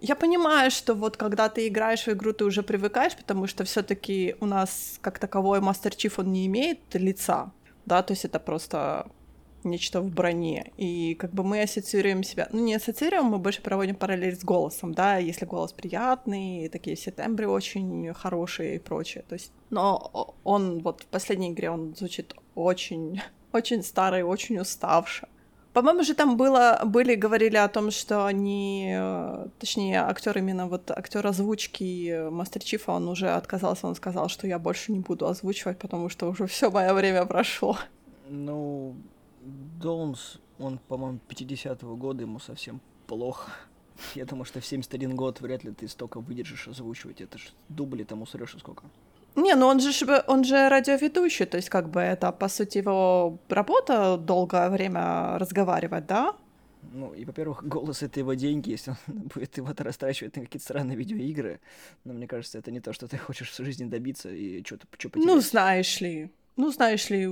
я 0.00 0.16
понимаю, 0.16 0.70
что 0.70 0.94
вот 0.94 1.16
когда 1.16 1.48
ты 1.48 1.68
играешь 1.68 2.06
в 2.06 2.08
игру, 2.08 2.32
ты 2.32 2.44
уже 2.44 2.62
привыкаешь, 2.62 3.16
потому 3.16 3.46
что 3.46 3.64
все-таки 3.64 4.36
у 4.40 4.46
нас 4.46 4.98
как 5.00 5.18
таковой 5.18 5.60
Мастер 5.60 5.94
Чиф, 5.94 6.18
он 6.18 6.32
не 6.32 6.46
имеет 6.46 6.78
лица, 6.94 7.52
да, 7.86 8.02
то 8.02 8.12
есть 8.12 8.24
это 8.24 8.38
просто 8.38 9.06
нечто 9.64 10.00
в 10.00 10.10
броне. 10.10 10.72
И 10.76 11.14
как 11.14 11.32
бы 11.32 11.44
мы 11.44 11.62
ассоциируем 11.62 12.22
себя, 12.22 12.48
ну 12.52 12.60
не 12.60 12.74
ассоциируем, 12.74 13.26
мы 13.26 13.38
больше 13.38 13.62
проводим 13.62 13.94
параллель 13.94 14.36
с 14.36 14.44
голосом, 14.44 14.94
да, 14.94 15.18
если 15.18 15.44
голос 15.44 15.72
приятный, 15.72 16.68
такие 16.68 16.96
все 16.96 17.10
тембры 17.10 17.48
очень 17.48 18.12
хорошие 18.14 18.76
и 18.76 18.78
прочее. 18.78 19.24
То 19.28 19.34
есть, 19.34 19.52
но 19.70 20.34
он 20.44 20.80
вот 20.80 21.02
в 21.02 21.06
последней 21.06 21.50
игре 21.50 21.70
он 21.70 21.94
звучит 21.94 22.34
очень, 22.54 23.20
очень 23.52 23.82
старый, 23.82 24.22
очень 24.22 24.58
уставший. 24.58 25.28
По-моему, 25.72 26.02
же 26.02 26.14
там 26.14 26.36
было, 26.36 26.82
были, 26.84 27.14
говорили 27.14 27.56
о 27.56 27.68
том, 27.68 27.92
что 27.92 28.26
они, 28.26 28.92
э, 28.92 29.46
точнее, 29.60 30.00
актер 30.00 30.36
именно 30.38 30.66
вот 30.66 30.90
актер 30.90 31.24
озвучки 31.24 32.28
Мастер 32.30 32.62
Чифа, 32.64 32.92
он 32.92 33.08
уже 33.08 33.30
отказался, 33.30 33.86
он 33.86 33.94
сказал, 33.94 34.28
что 34.28 34.48
я 34.48 34.58
больше 34.58 34.90
не 34.90 34.98
буду 34.98 35.28
озвучивать, 35.28 35.78
потому 35.78 36.08
что 36.08 36.28
уже 36.28 36.46
все 36.46 36.70
мое 36.70 36.92
время 36.92 37.24
прошло. 37.24 37.78
Ну, 38.28 38.96
Долмс, 39.80 40.38
он, 40.58 40.78
по-моему, 40.88 41.20
50-го 41.28 41.96
года, 41.96 42.22
ему 42.22 42.40
совсем 42.40 42.80
плохо. 43.06 43.50
Я 44.14 44.24
думаю, 44.24 44.44
что 44.44 44.60
в 44.60 44.66
71 44.66 45.14
год 45.14 45.40
вряд 45.40 45.64
ли 45.64 45.72
ты 45.72 45.86
столько 45.88 46.20
выдержишь 46.20 46.68
озвучивать. 46.68 47.20
Это 47.20 47.38
ж 47.38 47.52
дубли 47.68 48.04
тому 48.04 48.26
срешь 48.26 48.56
сколько. 48.58 48.84
Не, 49.36 49.54
ну 49.54 49.66
он 49.66 49.80
же, 49.80 50.24
он 50.26 50.44
же 50.44 50.68
радиоведущий, 50.68 51.46
то 51.46 51.56
есть 51.56 51.68
как 51.68 51.88
бы 51.88 52.00
это, 52.00 52.32
по 52.32 52.48
сути, 52.48 52.78
его 52.78 53.38
работа 53.48 54.16
долгое 54.16 54.70
время 54.70 55.38
разговаривать, 55.38 56.06
да? 56.06 56.34
Ну, 56.92 57.12
и, 57.12 57.24
во-первых, 57.24 57.64
голос— 57.64 58.02
это 58.02 58.20
его 58.20 58.34
деньги, 58.34 58.70
если 58.70 58.90
он 58.90 58.96
будет 59.34 59.56
его 59.56 59.68
растрачивать 59.76 60.36
на 60.36 60.42
какие-то 60.42 60.64
странные 60.64 60.96
видеоигры. 60.96 61.60
Но 62.04 62.12
мне 62.12 62.26
кажется, 62.26 62.58
это 62.58 62.70
не 62.70 62.80
то, 62.80 62.92
что 62.92 63.06
ты 63.06 63.18
хочешь 63.18 63.50
в 63.50 63.64
жизни 63.64 63.84
добиться 63.84 64.30
и 64.30 64.64
что-то 64.64 64.86
что 64.98 65.08
потерять. 65.10 65.26
Ну, 65.26 65.40
знаешь 65.40 66.00
ли. 66.00 66.30
Ну, 66.56 66.70
знаешь 66.70 67.10
ли, 67.10 67.26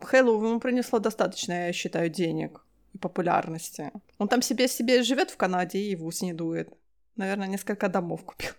Хэллоу 0.00 0.44
ему 0.44 0.60
принесло 0.60 0.98
достаточно, 0.98 1.66
я 1.66 1.72
считаю, 1.72 2.08
денег 2.08 2.64
и 2.92 2.98
популярности. 2.98 3.90
Он 4.18 4.28
там 4.28 4.42
себе 4.42 4.68
себе 4.68 5.02
живет 5.02 5.30
в 5.30 5.36
Канаде 5.36 5.78
и 5.78 5.96
в 5.96 6.04
ус 6.04 6.22
не 6.22 6.32
дует. 6.32 6.68
Наверное, 7.16 7.48
несколько 7.48 7.88
домов 7.88 8.24
купил. 8.24 8.50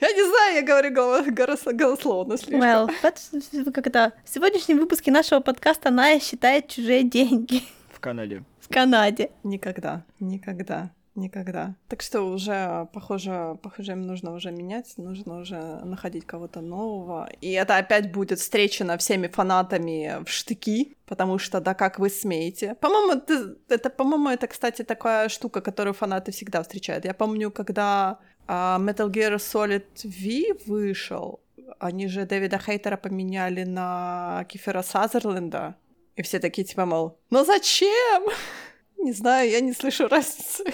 Я 0.00 0.12
не 0.12 0.22
знаю, 0.22 0.54
я 0.56 0.62
говорю 0.62 0.94
голос, 0.94 1.64
голословно 1.64 2.36
слишком. 2.36 2.60
Well, 2.60 2.90
but, 3.02 3.72
как 3.72 3.86
это, 3.86 4.12
в 4.24 4.28
сегодняшнем 4.28 4.78
выпуске 4.78 5.10
нашего 5.10 5.40
подкаста 5.40 5.90
Ная 5.90 6.20
считает 6.20 6.68
чужие 6.68 7.02
деньги. 7.04 7.62
В 7.92 8.00
Канаде. 8.00 8.42
В 8.60 8.68
Канаде. 8.68 9.30
Никогда, 9.42 10.04
никогда. 10.20 10.90
Никогда. 11.16 11.76
Так 11.86 12.02
что 12.02 12.22
уже, 12.22 12.88
похоже, 12.92 13.56
похоже, 13.62 13.92
им 13.92 14.02
нужно 14.02 14.34
уже 14.34 14.50
менять, 14.50 14.94
нужно 14.96 15.38
уже 15.38 15.56
находить 15.84 16.26
кого-то 16.26 16.60
нового. 16.60 17.28
И 17.40 17.52
это 17.52 17.76
опять 17.76 18.10
будет 18.12 18.40
встречено 18.40 18.98
всеми 18.98 19.28
фанатами 19.28 20.24
в 20.24 20.28
штыки, 20.28 20.96
потому 21.06 21.38
что, 21.38 21.60
да 21.60 21.74
как 21.74 22.00
вы 22.00 22.10
смеете. 22.10 22.74
По-моему, 22.80 23.12
это, 23.12 23.56
это 23.68 23.90
по-моему, 23.90 24.28
это, 24.28 24.48
кстати, 24.48 24.82
такая 24.82 25.28
штука, 25.28 25.60
которую 25.60 25.94
фанаты 25.94 26.32
всегда 26.32 26.60
встречают. 26.62 27.04
Я 27.04 27.14
помню, 27.14 27.52
когда 27.52 28.18
а, 28.46 28.78
Metal 28.78 29.10
Gear 29.10 29.36
Solid 29.36 29.84
V 30.04 30.58
вышел, 30.66 31.40
они 31.78 32.08
же 32.08 32.24
Дэвида 32.24 32.58
Хейтера 32.58 32.96
поменяли 32.96 33.64
на 33.64 34.44
Кефира 34.48 34.82
Сазерленда. 34.82 35.76
И 36.16 36.22
все 36.22 36.38
такие, 36.38 36.64
типа, 36.64 36.86
мол, 36.86 37.18
ну 37.30 37.44
зачем? 37.44 38.24
Не 38.98 39.12
знаю, 39.12 39.50
я 39.50 39.60
не 39.60 39.72
слышу 39.72 40.08
разницы. 40.08 40.64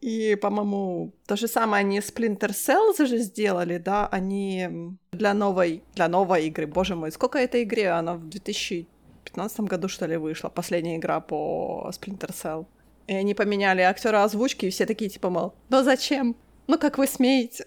И, 0.00 0.36
по-моему, 0.36 1.12
то 1.26 1.36
же 1.36 1.48
самое 1.48 1.80
они 1.80 1.98
Splinter 2.00 2.50
Cell 2.50 3.06
же 3.06 3.18
сделали, 3.18 3.78
да, 3.78 4.08
они 4.08 4.68
для 5.12 5.32
новой, 5.32 5.82
для 5.94 6.08
новой 6.08 6.46
игры, 6.46 6.66
боже 6.66 6.96
мой, 6.96 7.12
сколько 7.12 7.38
этой 7.38 7.62
игре? 7.62 7.90
Она 7.90 8.14
в 8.14 8.28
2015 8.28 9.60
году, 9.60 9.88
что 9.88 10.06
ли, 10.06 10.16
вышла, 10.16 10.48
последняя 10.48 10.96
игра 10.96 11.20
по 11.20 11.88
Splinter 11.92 12.30
Cell. 12.30 12.66
И 13.06 13.14
они 13.14 13.34
поменяли 13.34 13.82
актера 13.82 14.24
озвучки, 14.24 14.66
и 14.66 14.70
все 14.70 14.86
такие, 14.86 15.08
типа, 15.08 15.30
мол, 15.30 15.54
ну 15.68 15.82
зачем? 15.84 16.36
Ну 16.66 16.78
как 16.78 16.98
вы 16.98 17.06
смеете? 17.06 17.66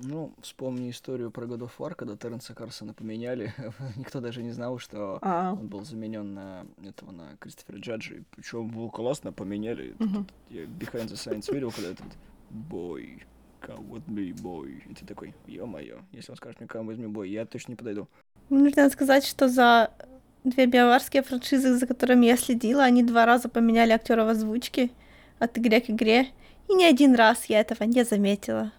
Ну, 0.00 0.32
вспомни 0.42 0.90
историю 0.90 1.30
про 1.30 1.46
God 1.46 1.60
of 1.60 1.70
War, 1.78 1.94
когда 1.94 2.16
Терренса 2.16 2.54
Карсона 2.54 2.94
поменяли. 2.94 3.52
Никто 3.96 4.20
даже 4.20 4.42
не 4.42 4.52
знал, 4.52 4.78
что 4.78 5.18
А. 5.22 5.52
он 5.52 5.66
был 5.68 5.84
заменен 5.84 6.34
на 6.34 6.66
этого, 6.84 7.10
на 7.10 7.36
Кристофера 7.40 7.78
Джаджи. 7.78 8.22
Причем 8.36 8.68
было 8.68 8.90
классно, 8.90 9.32
поменяли. 9.32 9.94
Мгм. 9.98 10.26
Я 10.50 10.62
Behind 10.64 11.06
the 11.08 11.14
Science 11.14 11.52
видел, 11.52 11.72
когда 11.72 11.90
этот 11.90 12.06
бой, 12.50 13.24
come 13.60 13.88
with 13.88 14.06
me, 14.06 14.40
бой. 14.40 14.84
И 14.88 14.94
ты 14.94 15.04
такой, 15.04 15.34
ё-моё, 15.46 15.98
если 16.12 16.30
он 16.30 16.36
скажет 16.36 16.60
мне 16.60 16.68
come 16.68 16.86
with 16.86 16.98
me, 16.98 17.08
бой, 17.08 17.30
я 17.30 17.44
точно 17.44 17.72
не 17.72 17.76
подойду. 17.76 18.06
Нужно 18.50 18.88
сказать, 18.90 19.24
что 19.26 19.48
за 19.48 19.90
две 20.44 20.66
биоварские 20.66 21.22
франшизы, 21.22 21.74
за 21.76 21.86
которыми 21.86 22.26
я 22.26 22.36
следила, 22.36 22.84
они 22.84 23.02
два 23.02 23.26
раза 23.26 23.48
поменяли 23.48 23.90
актеров 23.92 24.28
озвучки 24.28 24.92
от 25.40 25.58
игры 25.58 25.80
к 25.80 25.90
игре. 25.90 26.28
И 26.68 26.74
ни 26.74 26.84
один 26.84 27.14
раз 27.14 27.46
я 27.46 27.60
этого 27.60 27.84
не 27.84 28.04
заметила. 28.04 28.72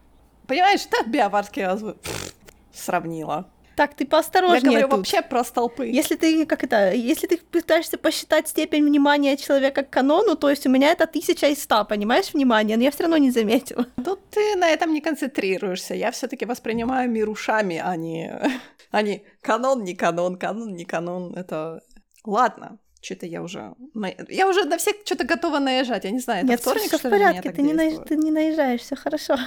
Понимаешь, 0.48 0.86
так 0.86 1.10
биоварский 1.10 1.66
озвук 1.66 1.98
сравнила. 2.74 3.50
Так, 3.80 3.94
ты 3.94 4.04
Я 4.04 4.10
поосторожнее 4.10 4.72
говорю 4.72 4.88
тут. 4.90 4.98
вообще 4.98 5.22
про 5.22 5.42
столпы. 5.46 5.88
Если 5.88 6.18
ты, 6.18 6.46
как 6.46 6.66
это, 6.66 6.92
если 6.92 7.28
ты 7.28 7.38
пытаешься 7.38 7.98
посчитать 7.98 8.50
степень 8.50 8.84
внимания 8.84 9.38
человека 9.38 9.84
к 9.84 9.90
канону, 9.90 10.36
то 10.36 10.50
есть 10.50 10.66
у 10.68 10.70
меня 10.70 10.92
это 10.92 11.08
тысяча 11.08 11.48
из 11.48 11.64
ста, 11.64 11.86
понимаешь, 11.86 12.34
внимание, 12.34 12.76
но 12.76 12.84
я 12.84 12.92
все 12.92 13.04
равно 13.04 13.16
не 13.16 13.32
заметила. 13.32 13.86
Тут 14.04 14.20
ты 14.32 14.58
на 14.58 14.68
этом 14.68 14.94
не 14.94 15.00
концентрируешься. 15.00 15.94
Я 15.94 16.12
все-таки 16.12 16.46
воспринимаю 16.46 17.10
мир 17.10 17.30
ушами, 17.30 17.82
а 17.82 17.96
не, 17.96 18.30
а 18.92 19.02
не 19.02 19.24
канон, 19.42 19.86
не 19.86 19.96
канон, 19.96 20.36
канон, 20.38 20.74
не 20.74 20.84
канон. 20.84 21.34
Это 21.36 21.82
ладно. 22.26 22.80
Что-то 23.02 23.26
я 23.26 23.42
уже... 23.42 23.74
на- 23.94 24.14
Я 24.28 24.48
уже 24.48 24.66
на 24.66 24.78
всех 24.78 24.96
что-то 25.06 25.24
готова 25.24 25.60
наезжать. 25.60 26.04
Я 26.04 26.12
не 26.12 26.20
знаю, 26.20 26.40
это 26.40 26.50
Нет, 26.52 26.60
вторник, 26.62 26.88
все 26.88 26.98
в 26.98 27.00
что 27.00 27.10
на 27.10 27.16
порядке, 27.18 27.52
ты 27.52 27.62
не, 27.62 27.74
наезж- 27.74 27.78
действует? 27.90 28.08
ты 28.10 28.16
не 28.18 28.32
наезжаешь, 28.32 28.82
все 28.82 28.96
хорошо. 28.96 29.38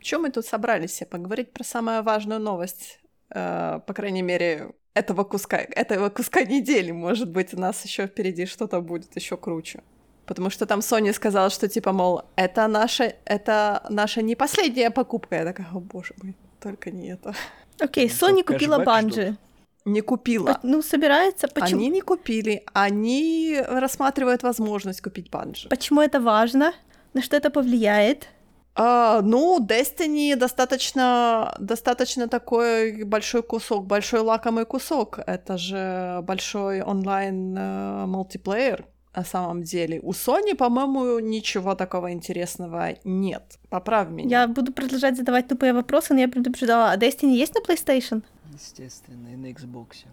Чем 0.00 0.22
мы 0.22 0.30
тут 0.30 0.46
собрались 0.46 0.90
все? 0.92 1.04
Поговорить 1.06 1.52
про 1.52 1.64
самую 1.64 2.02
важную 2.02 2.40
новость, 2.40 3.00
э, 3.30 3.80
по 3.86 3.92
крайней 3.94 4.22
мере, 4.22 4.72
этого 4.94 5.24
куска, 5.24 5.56
этого 5.58 6.08
куска 6.08 6.42
недели. 6.44 6.92
Может 6.92 7.30
быть, 7.30 7.52
у 7.54 7.58
нас 7.58 7.84
еще 7.84 8.06
впереди 8.06 8.46
что-то 8.46 8.80
будет 8.80 9.14
еще 9.16 9.36
круче. 9.36 9.82
Потому 10.26 10.48
что 10.50 10.64
там 10.66 10.80
Sony 10.80 11.12
сказала, 11.12 11.50
что 11.50 11.68
типа, 11.68 11.92
мол, 11.92 12.22
это 12.36 12.66
наша, 12.68 13.14
это 13.26 13.84
наша 13.90 14.22
не 14.22 14.34
последняя 14.36 14.90
покупка. 14.90 15.36
Я 15.36 15.44
такая, 15.44 15.66
о 15.74 15.80
боже 15.80 16.14
мой, 16.22 16.34
только 16.60 16.90
не 16.90 17.08
это. 17.12 17.34
Окей, 17.80 18.08
Ну, 18.20 18.28
Sony 18.28 18.42
как 18.42 18.56
купила 18.56 18.78
банджи. 18.78 19.36
Не 19.84 20.00
купила. 20.00 20.58
Ну, 20.62 20.82
собирается. 20.82 21.46
Почему, 21.48 21.80
Они 21.80 21.88
не 21.88 22.00
купили, 22.00 22.64
они 22.72 23.58
рассматривают 23.68 24.42
возможность 24.42 25.02
купить 25.02 25.30
банджи. 25.30 25.68
почему 25.68 26.00
это 26.00 26.20
важно? 26.20 26.72
На 27.12 27.22
что 27.22 27.36
это 27.36 27.50
повлияет? 27.50 28.28
А, 28.76 29.20
ну, 29.22 29.60
Destiny 29.60 30.34
достаточно, 30.36 31.54
достаточно 31.60 32.28
такой 32.28 33.04
большой 33.04 33.42
кусок, 33.42 33.86
большой 33.86 34.20
лакомый 34.20 34.64
кусок. 34.64 35.20
Это 35.26 35.58
же 35.58 36.20
большой 36.22 36.82
онлайн 36.82 37.56
э, 37.56 38.06
мультиплеер 38.06 38.86
на 39.14 39.24
самом 39.24 39.62
деле. 39.62 40.00
У 40.02 40.10
Sony, 40.10 40.56
по-моему, 40.56 41.20
ничего 41.20 41.76
такого 41.76 42.10
интересного 42.10 42.96
нет. 43.04 43.58
Поправь 43.68 44.08
меня. 44.08 44.40
Я 44.40 44.48
буду 44.48 44.72
продолжать 44.72 45.16
задавать 45.16 45.46
тупые 45.46 45.72
вопросы, 45.72 46.14
но 46.14 46.20
я 46.20 46.28
предупреждала, 46.28 46.90
а 46.90 46.96
Destiny 46.96 47.34
есть 47.34 47.54
на 47.54 47.60
PlayStation? 47.60 48.22
Естественно, 48.54 49.28
и 49.32 49.36
на 49.36 49.46
Xbox. 49.50 50.06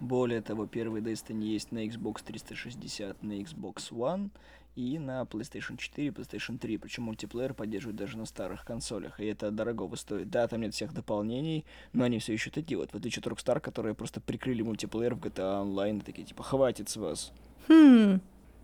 Более 0.00 0.42
того, 0.42 0.66
первый 0.66 1.00
Destiny 1.00 1.44
есть 1.44 1.72
на 1.72 1.86
Xbox 1.86 2.22
360, 2.24 3.22
на 3.22 3.32
Xbox 3.32 3.90
One 3.90 4.30
и 4.76 4.98
на 4.98 5.22
PlayStation 5.22 5.76
4 5.76 6.08
и 6.08 6.10
PlayStation 6.10 6.58
3. 6.58 6.76
Причем 6.78 7.04
мультиплеер 7.04 7.54
поддерживает 7.54 7.96
даже 7.96 8.18
на 8.18 8.26
старых 8.26 8.64
консолях, 8.64 9.20
и 9.20 9.26
это 9.26 9.50
дорогого 9.50 9.96
стоит. 9.96 10.30
Да, 10.30 10.46
там 10.48 10.60
нет 10.60 10.74
всех 10.74 10.92
дополнений, 10.92 11.64
но 11.92 12.04
они 12.04 12.18
все 12.18 12.32
еще 12.34 12.50
это 12.50 12.60
делают. 12.62 12.92
В 12.92 12.96
отличие 12.96 13.20
от 13.20 13.26
Rockstar, 13.26 13.60
которые 13.60 13.94
просто 13.94 14.20
прикрыли 14.20 14.62
мультиплеер 14.62 15.14
в 15.14 15.20
GTA 15.20 15.64
Online, 15.64 15.98
и 15.98 16.02
такие 16.02 16.26
типа, 16.26 16.42
хватит 16.42 16.88
с 16.88 16.96
вас. 16.96 17.32
Хм. 17.68 18.20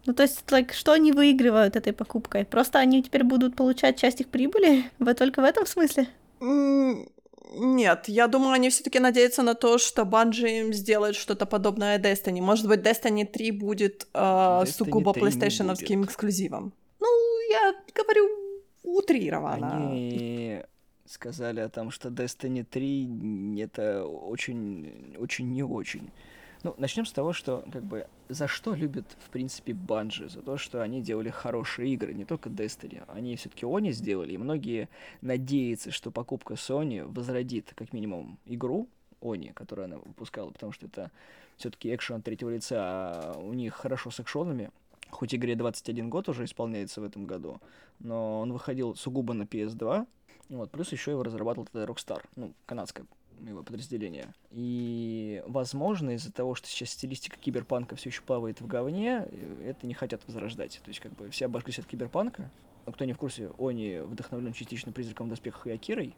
Ну, 0.06 0.14
то 0.14 0.22
есть, 0.22 0.42
like, 0.48 0.72
что 0.72 0.92
они 0.92 1.12
выигрывают 1.12 1.76
этой 1.76 1.92
покупкой? 1.92 2.44
Просто 2.44 2.78
они 2.78 3.02
теперь 3.02 3.24
будут 3.24 3.56
получать 3.56 3.98
часть 3.98 4.20
их 4.20 4.28
прибыли? 4.28 4.90
Вы 4.98 5.14
только 5.14 5.42
в 5.42 5.44
этом 5.44 5.66
смысле? 5.66 6.08
М, 6.40 7.08
Нет, 7.50 8.08
я 8.08 8.26
думаю, 8.26 8.52
они 8.52 8.68
все-таки 8.68 8.98
надеются 8.98 9.42
на 9.42 9.54
то, 9.54 9.78
что 9.78 10.02
Bungie 10.02 10.60
им 10.60 10.72
сделает 10.72 11.16
что-то 11.16 11.46
подобное 11.46 11.98
Destiny. 11.98 12.40
Может 12.40 12.68
быть, 12.68 12.80
Destiny 12.80 13.24
3 13.24 13.50
будет 13.52 14.06
э, 14.12 14.18
Destiny 14.18 14.66
сугубо 14.66 15.12
3 15.12 15.22
не 15.22 15.28
PlayStation 15.28 16.04
эксклюзивом. 16.04 16.72
Ну, 17.00 17.06
я 17.50 17.74
говорю 17.94 18.28
утрированно. 18.82 19.76
Они 19.76 20.62
сказали 21.06 21.60
о 21.60 21.68
том, 21.68 21.90
что 21.90 22.08
Destiny 22.08 22.64
3 22.64 23.60
это 23.62 24.04
очень, 24.04 25.16
очень 25.18 25.50
не 25.50 25.62
очень. 25.62 26.10
Ну, 26.68 26.74
начнем 26.76 27.06
с 27.06 27.12
того, 27.12 27.32
что, 27.32 27.64
как 27.72 27.82
бы, 27.82 28.06
за 28.28 28.46
что 28.46 28.74
любят, 28.74 29.06
в 29.24 29.30
принципе, 29.30 29.72
Банжи? 29.72 30.28
За 30.28 30.42
то, 30.42 30.58
что 30.58 30.82
они 30.82 31.00
делали 31.00 31.30
хорошие 31.30 31.94
игры, 31.94 32.12
не 32.12 32.26
только 32.26 32.50
Destiny. 32.50 33.02
Они 33.08 33.36
все-таки 33.36 33.64
Они 33.64 33.90
сделали, 33.92 34.34
и 34.34 34.36
многие 34.36 34.90
надеются, 35.22 35.90
что 35.90 36.10
покупка 36.10 36.54
Sony 36.54 37.04
возродит, 37.04 37.72
как 37.74 37.94
минимум, 37.94 38.38
игру 38.44 38.86
Они, 39.22 39.48
которую 39.54 39.86
она 39.86 39.96
выпускала, 39.96 40.50
потому 40.50 40.72
что 40.72 40.84
это 40.84 41.10
все-таки 41.56 41.94
экшен 41.94 42.20
третьего 42.20 42.50
лица, 42.50 42.76
а 42.78 43.38
у 43.38 43.54
них 43.54 43.72
хорошо 43.72 44.10
с 44.10 44.20
экшонами. 44.20 44.70
Хоть 45.08 45.34
игре 45.34 45.56
21 45.56 46.10
год 46.10 46.28
уже 46.28 46.44
исполняется 46.44 47.00
в 47.00 47.04
этом 47.04 47.24
году, 47.24 47.62
но 47.98 48.40
он 48.40 48.52
выходил 48.52 48.94
сугубо 48.94 49.32
на 49.32 49.44
PS2, 49.44 50.06
вот, 50.50 50.70
плюс 50.70 50.92
еще 50.92 51.12
его 51.12 51.22
разрабатывал 51.22 51.66
тогда 51.66 51.90
Rockstar, 51.90 52.22
ну, 52.36 52.52
канадское 52.66 53.06
его 53.46 53.62
подразделение. 53.62 54.32
И, 54.50 55.42
возможно, 55.46 56.10
из-за 56.10 56.32
того, 56.32 56.54
что 56.54 56.68
сейчас 56.68 56.90
стилистика 56.90 57.38
киберпанка 57.38 57.96
все 57.96 58.10
еще 58.10 58.22
плавает 58.22 58.60
в 58.60 58.66
говне, 58.66 59.26
э, 59.30 59.70
это 59.70 59.86
не 59.86 59.94
хотят 59.94 60.22
возрождать. 60.26 60.80
То 60.84 60.88
есть, 60.88 61.00
как 61.00 61.12
бы, 61.12 61.30
все 61.30 61.46
обошлись 61.46 61.78
от 61.78 61.86
киберпанка. 61.86 62.50
Но 62.86 62.92
кто 62.92 63.04
не 63.04 63.12
в 63.12 63.18
курсе, 63.18 63.50
Они 63.58 63.98
вдохновлен 63.98 64.52
частично 64.52 64.92
призраком 64.92 65.26
в 65.26 65.30
доспехах 65.30 65.66
и 65.66 65.70
Акирой, 65.70 66.14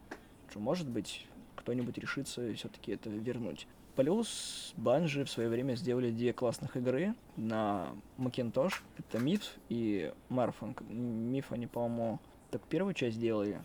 что, 0.49 0.59
может 0.59 0.87
быть, 0.87 1.27
кто-нибудь 1.55 1.97
решится 1.97 2.53
все-таки 2.53 2.93
это 2.93 3.09
вернуть. 3.09 3.67
Плюс 3.95 4.73
Банжи 4.77 5.25
в 5.25 5.29
свое 5.29 5.49
время 5.49 5.75
сделали 5.75 6.11
две 6.11 6.31
классных 6.31 6.77
игры 6.77 7.13
на 7.35 7.89
Macintosh. 8.17 8.75
Это 8.97 9.19
Миф 9.19 9.41
и 9.67 10.13
Марафон. 10.29 10.75
Миф 10.89 11.51
они, 11.51 11.67
по-моему, 11.67 12.19
так 12.51 12.61
первую 12.63 12.93
часть 12.93 13.19
делали, 13.19 13.61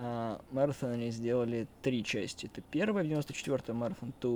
а 0.00 0.40
Марафон 0.52 0.92
они 0.92 1.10
сделали 1.10 1.66
три 1.82 2.04
части. 2.04 2.46
Это 2.46 2.60
первая 2.60 3.04
в 3.04 3.08
94-м, 3.08 3.76
Марафон 3.76 4.14
2 4.20 4.30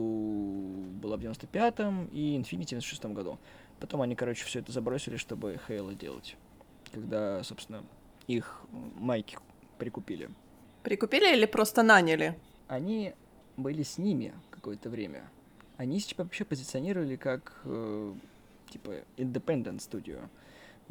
была 1.01 1.17
в 1.17 1.21
95-м 1.21 2.07
и 2.07 2.37
Infinity 2.37 2.81
в 2.81 2.83
96-м 2.83 3.15
году. 3.15 3.39
Потом 3.79 4.03
они, 4.03 4.17
короче, 4.17 4.45
все 4.45 4.59
это 4.59 4.73
забросили, 4.73 5.17
чтобы 5.17 5.61
Хейла 5.69 5.95
делать. 5.95 6.37
Когда, 6.91 7.45
собственно, 7.45 7.85
их 8.27 8.63
майки 8.97 9.39
прикупили. 9.79 10.31
Прикупили 10.83 11.33
или 11.33 11.47
просто 11.47 11.85
наняли? 11.85 12.37
Они 12.67 13.15
были 13.57 13.85
с 13.85 13.99
ними 13.99 14.35
какое-то 14.51 14.91
время. 14.91 15.31
Они 15.77 16.01
себя 16.01 16.25
вообще 16.25 16.45
позиционировали 16.45 17.15
как, 17.15 17.61
э, 17.65 18.15
типа, 18.69 18.97
independent 19.17 19.79
studio. 19.79 20.29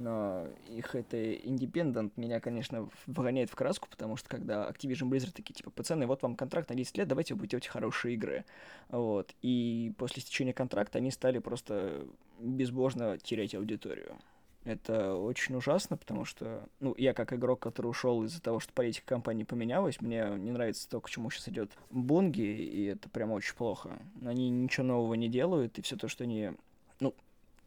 Но 0.02 0.48
их 0.68 0.96
это 0.96 1.18
Independent 1.18 2.12
меня, 2.16 2.40
конечно, 2.40 2.90
вгоняет 3.06 3.50
в 3.50 3.56
краску, 3.56 3.88
потому 3.90 4.18
что 4.18 4.30
когда 4.30 4.70
Activision 4.70 5.10
Blizzard 5.10 5.32
такие, 5.34 5.54
типа, 5.54 5.70
пацаны, 5.70 6.08
вот 6.08 6.22
вам 6.24 6.36
контракт 6.36 6.70
на 6.70 6.76
10 6.76 6.98
лет, 6.98 7.08
давайте 7.08 7.34
вы 7.34 7.40
будете 7.40 7.52
делать 7.52 7.68
хорошие 7.68 8.16
игры. 8.16 8.46
Вот. 8.90 9.34
И 9.42 9.94
после 9.98 10.22
истечения 10.22 10.54
контракта 10.54 10.98
они 10.98 11.12
стали 11.12 11.40
просто 11.40 12.06
безбожно 12.40 13.18
терять 13.18 13.56
аудиторию. 13.56 14.18
Это 14.64 15.16
очень 15.16 15.56
ужасно, 15.56 15.98
потому 15.98 16.24
что, 16.24 16.68
ну, 16.80 16.94
я 16.98 17.14
как 17.14 17.34
игрок, 17.34 17.60
который 17.60 17.88
ушел 17.88 18.24
из-за 18.24 18.42
того, 18.42 18.60
что 18.60 18.72
политика 18.74 19.08
компании 19.08 19.44
поменялась, 19.44 20.00
мне 20.02 20.30
не 20.38 20.52
нравится 20.52 20.88
то, 20.88 21.02
к 21.02 21.10
чему 21.10 21.32
сейчас 21.32 21.50
идет 21.50 21.72
Бунги, 21.90 22.42
и 22.42 22.86
это 22.86 23.10
прям 23.10 23.32
очень 23.32 23.56
плохо. 23.56 23.98
Они 24.24 24.52
ничего 24.52 24.86
нового 24.86 25.16
не 25.16 25.30
делают, 25.30 25.80
и 25.80 25.82
все 25.82 25.96
то, 25.96 26.08
что 26.08 26.26
они... 26.26 26.52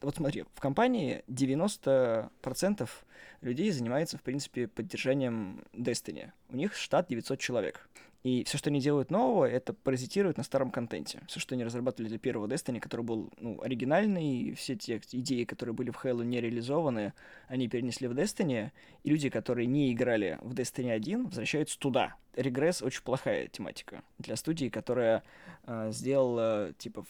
Вот 0.05 0.17
смотри, 0.17 0.45
в 0.55 0.61
компании 0.61 1.25
90% 1.29 2.89
людей 3.41 3.71
занимается, 3.71 4.19
в 4.19 4.23
принципе, 4.23 4.69
поддержанием 4.69 5.65
Destiny. 5.73 6.31
У 6.51 6.57
них 6.57 6.75
штат 6.75 7.09
900 7.09 7.39
человек. 7.39 7.89
И 8.23 8.43
все, 8.45 8.57
что 8.57 8.71
они 8.71 8.81
делают 8.81 9.11
нового, 9.11 9.45
это 9.45 9.75
паразитирует 9.75 10.39
на 10.39 10.45
старом 10.45 10.71
контенте. 10.71 11.21
Все, 11.29 11.41
что 11.41 11.55
они 11.55 11.65
разрабатывали 11.65 12.09
для 12.09 12.19
первого 12.19 12.47
Destiny, 12.47 12.81
который 12.81 13.03
был 13.03 13.31
ну, 13.39 13.61
оригинальный, 13.63 14.55
все 14.55 14.77
те 14.77 15.01
идеи, 15.13 15.45
которые 15.45 15.75
были 15.75 15.91
в 15.91 16.03
Halo 16.03 16.25
не 16.25 16.41
реализованы, 16.41 17.13
они 17.49 17.69
перенесли 17.69 18.09
в 18.09 18.13
Destiny, 18.13 18.73
и 19.03 19.11
люди, 19.11 19.29
которые 19.29 19.67
не 19.67 19.93
играли 19.93 20.39
в 20.41 20.55
Destiny 20.55 20.91
1, 20.91 21.27
возвращаются 21.27 21.79
туда. 21.79 22.15
Регресс 22.35 22.83
очень 22.83 23.03
плохая 23.03 23.49
тематика 23.49 24.03
для 24.19 24.37
студии, 24.37 24.71
которая 24.71 25.23
э, 25.65 25.91
сделала, 25.93 26.73
типа, 26.79 27.05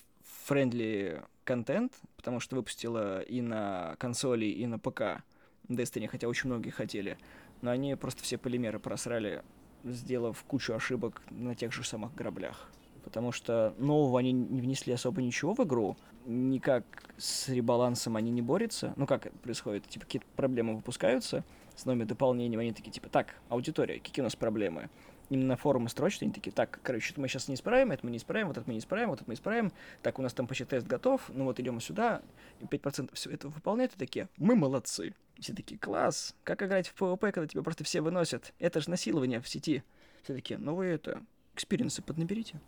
friendly 0.44 1.22
content, 1.44 1.92
потому 2.16 2.40
что 2.40 2.56
выпустила 2.56 3.20
и 3.20 3.40
на 3.40 3.96
консоли, 3.98 4.46
и 4.46 4.66
на 4.66 4.78
ПК 4.78 5.22
Destiny, 5.68 6.08
хотя 6.08 6.28
очень 6.28 6.48
многие 6.48 6.70
хотели, 6.70 7.18
но 7.62 7.70
они 7.70 7.94
просто 7.94 8.22
все 8.22 8.36
полимеры 8.38 8.78
просрали 8.78 9.42
сделав 9.84 10.42
кучу 10.44 10.74
ошибок 10.74 11.22
на 11.30 11.54
тех 11.54 11.72
же 11.72 11.84
самых 11.84 12.14
граблях. 12.14 12.68
Потому 13.04 13.32
что 13.32 13.74
нового 13.78 14.18
они 14.18 14.32
не 14.32 14.60
внесли 14.62 14.92
особо 14.92 15.20
ничего 15.20 15.54
в 15.54 15.60
игру, 15.60 15.96
никак 16.24 16.84
с 17.18 17.48
ребалансом 17.50 18.16
они 18.16 18.30
не 18.30 18.40
борются. 18.40 18.94
Ну, 18.96 19.06
как 19.06 19.26
это 19.26 19.36
происходит? 19.38 19.86
Типа, 19.86 20.06
какие-то 20.06 20.26
проблемы 20.36 20.76
выпускаются 20.76 21.44
с 21.76 21.84
новыми 21.84 22.04
дополнениями, 22.04 22.64
они 22.64 22.72
такие, 22.72 22.92
типа, 22.92 23.10
так, 23.10 23.34
аудитория, 23.50 24.00
какие 24.00 24.22
у 24.22 24.24
нас 24.24 24.36
проблемы? 24.36 24.88
Именно 25.30 25.56
форумы 25.56 25.88
строчат, 25.88 26.22
они 26.22 26.32
такие, 26.32 26.52
так, 26.52 26.78
короче, 26.82 27.12
это 27.12 27.20
мы 27.20 27.28
сейчас 27.28 27.48
не 27.48 27.54
исправим, 27.54 27.92
это 27.92 28.04
мы 28.04 28.10
не 28.10 28.18
исправим, 28.18 28.48
вот 28.48 28.58
это 28.58 28.66
мы 28.66 28.74
не 28.74 28.80
исправим, 28.80 29.08
вот 29.08 29.20
это 29.20 29.28
мы 29.28 29.34
исправим, 29.34 29.72
так, 30.02 30.18
у 30.18 30.22
нас 30.22 30.34
там 30.34 30.46
почти 30.46 30.64
тест 30.64 30.86
готов, 30.86 31.30
ну 31.32 31.44
вот 31.44 31.58
идем 31.58 31.80
сюда, 31.80 32.20
и 32.60 32.64
5% 32.64 33.10
все 33.14 33.30
это 33.30 33.48
выполняют, 33.48 33.94
и 33.94 33.98
такие, 33.98 34.28
мы 34.36 34.54
молодцы. 34.54 35.14
Все 35.38 35.54
такие, 35.54 35.78
класс, 35.78 36.34
как 36.44 36.62
играть 36.62 36.88
в 36.88 37.00
PvP, 37.00 37.32
когда 37.32 37.46
тебя 37.46 37.62
просто 37.62 37.84
все 37.84 38.00
выносят? 38.00 38.52
Это 38.58 38.80
же 38.80 38.90
насилование 38.90 39.40
в 39.40 39.48
сети. 39.48 39.82
Все 40.22 40.34
такие, 40.34 40.58
ну 40.58 40.74
вы 40.74 40.86
это, 40.86 41.22
экспириенсы 41.54 42.02
поднаберите. 42.02 42.60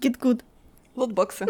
Get 0.00 0.18
good. 0.18 0.44
Лотбоксы. 0.94 1.46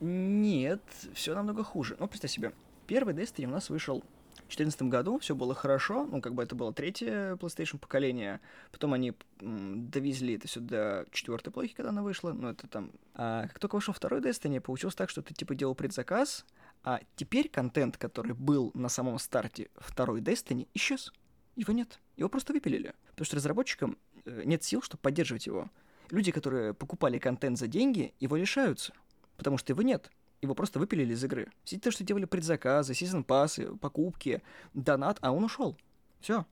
Нет, 0.00 0.82
все 1.14 1.34
намного 1.34 1.64
хуже. 1.64 1.96
Ну, 1.98 2.06
представь 2.06 2.30
себе, 2.30 2.52
первый 2.86 3.14
Destiny 3.14 3.46
у 3.46 3.50
нас 3.50 3.70
вышел 3.70 4.04
в 4.46 4.56
2014 4.56 4.82
году, 4.82 5.18
все 5.18 5.34
было 5.34 5.54
хорошо, 5.54 6.06
ну, 6.06 6.20
как 6.20 6.34
бы 6.34 6.42
это 6.42 6.54
было 6.54 6.72
третье 6.72 7.34
PlayStation 7.34 7.78
поколение, 7.78 8.40
потом 8.70 8.92
они 8.92 9.12
м, 9.40 9.90
довезли 9.90 10.36
это 10.36 10.46
все 10.46 10.60
до 10.60 11.04
четвертой 11.10 11.52
плойки, 11.52 11.74
когда 11.74 11.90
она 11.90 12.02
вышла, 12.02 12.32
ну, 12.32 12.48
это 12.48 12.68
там... 12.68 12.92
А 13.14 13.48
как 13.48 13.58
только 13.58 13.74
вышел 13.74 13.92
второй 13.92 14.20
Destiny, 14.20 14.60
получилось 14.60 14.94
так, 14.94 15.10
что 15.10 15.20
ты, 15.20 15.34
типа, 15.34 15.56
делал 15.56 15.74
предзаказ, 15.74 16.44
а 16.84 17.00
теперь 17.16 17.48
контент, 17.48 17.96
который 17.96 18.34
был 18.34 18.70
на 18.74 18.88
самом 18.88 19.18
старте 19.18 19.68
второй 19.74 20.20
Destiny, 20.20 20.68
исчез. 20.74 21.12
Его 21.56 21.72
нет. 21.72 21.98
Его 22.16 22.28
просто 22.28 22.52
выпилили. 22.52 22.94
Потому 23.10 23.26
что 23.26 23.36
разработчикам 23.36 23.98
э, 24.24 24.42
нет 24.44 24.62
сил, 24.62 24.82
чтобы 24.82 25.00
поддерживать 25.00 25.46
его. 25.46 25.68
Люди, 26.10 26.30
которые 26.30 26.74
покупали 26.74 27.18
контент 27.18 27.58
за 27.58 27.66
деньги, 27.66 28.14
его 28.20 28.36
лишаются. 28.36 28.92
Потому 29.36 29.58
что 29.58 29.72
его 29.72 29.82
нет. 29.82 30.10
Его 30.42 30.54
просто 30.54 30.78
выпилили 30.78 31.14
из 31.14 31.24
игры. 31.24 31.50
Все 31.64 31.78
то, 31.78 31.90
что 31.90 32.04
делали 32.04 32.24
предзаказы, 32.24 32.94
сезон 32.94 33.24
пассы, 33.24 33.74
покупки, 33.76 34.42
донат, 34.74 35.18
а 35.20 35.32
он 35.32 35.44
ушел. 35.44 35.76
Все. 36.20 36.44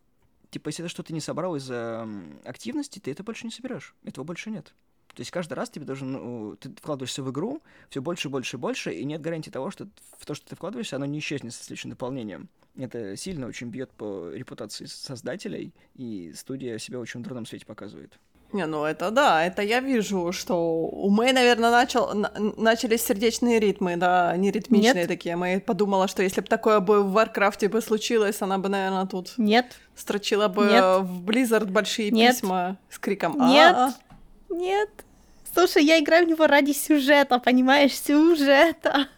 Типа, 0.51 0.69
если 0.69 0.85
это 0.85 0.91
что-то 0.91 1.13
не 1.13 1.21
собрал 1.21 1.57
из-за 1.57 2.09
активности, 2.45 2.99
ты 2.99 3.11
это 3.11 3.23
больше 3.23 3.47
не 3.47 3.51
соберешь. 3.51 3.95
Этого 4.05 4.25
больше 4.25 4.51
нет. 4.51 4.75
То 5.15 5.21
есть 5.21 5.31
каждый 5.31 5.55
раз 5.55 5.71
тебе 5.71 5.85
должен, 5.85 6.13
ну, 6.13 6.57
ты 6.57 6.71
вкладываешься 6.71 7.23
в 7.23 7.31
игру 7.31 7.63
все 7.89 8.03
больше, 8.03 8.29
больше, 8.29 8.59
больше, 8.59 8.93
и 8.93 9.05
нет 9.05 9.21
гарантии 9.21 9.51
того, 9.51 9.71
что 9.71 9.89
в 10.19 10.27
то, 10.27 10.35
что 10.35 10.47
ты 10.49 10.57
вкладываешься, 10.57 10.97
оно 10.97 11.07
не 11.07 11.21
исчезнет 11.21 11.55
со 11.55 11.63
следующим 11.63 11.91
дополнением. 11.91 12.49
Это 12.77 13.17
сильно 13.17 13.47
очень 13.47 13.69
бьет 13.69 13.91
по 13.91 14.31
репутации 14.31 14.87
создателей, 14.87 15.73
и 15.95 16.33
студия 16.35 16.79
себя 16.79 16.99
очень 16.99 17.21
в 17.21 17.23
дурном 17.23 17.47
свете 17.47 17.65
показывает. 17.65 18.19
Не, 18.55 18.67
ну 18.67 18.85
это 18.85 19.11
да, 19.11 19.45
это 19.45 19.63
я 19.63 19.81
вижу, 19.81 20.31
что 20.31 20.57
у 20.57 21.11
Мэй, 21.11 21.33
наверное, 21.33 21.73
начал, 21.73 22.15
на, 22.15 22.31
начались 22.57 23.03
сердечные 23.03 23.59
ритмы, 23.59 23.97
да, 23.97 24.37
не 24.37 24.53
ритмичные 24.53 24.95
Нет. 24.95 25.09
такие. 25.09 25.35
Мэй 25.35 25.61
подумала, 25.61 26.07
что 26.07 26.23
если 26.23 26.41
бы 26.41 26.47
такое 26.47 26.79
бы 26.79 27.03
в 27.03 27.11
Варкрафте 27.11 27.69
бы 27.69 27.81
случилось, 27.81 28.41
она 28.43 28.59
бы, 28.59 28.69
наверное, 28.69 29.07
тут 29.07 29.33
Нет. 29.39 29.67
строчила 29.97 30.47
бы 30.47 30.67
Нет. 30.67 30.85
в 31.01 31.25
Blizzard 31.29 31.67
большие 31.67 32.13
Нет. 32.13 32.37
письма 32.37 32.79
с 32.89 33.01
криком 33.01 33.33
Нет. 33.33 33.75
«А-а-а». 33.75 34.55
Нет. 34.55 34.91
Слушай, 35.53 35.85
я 35.85 35.99
играю 35.99 36.27
в 36.27 36.29
него 36.29 36.47
ради 36.47 36.71
сюжета, 36.71 37.41
понимаешь, 37.41 37.99
сюжета. 37.99 39.09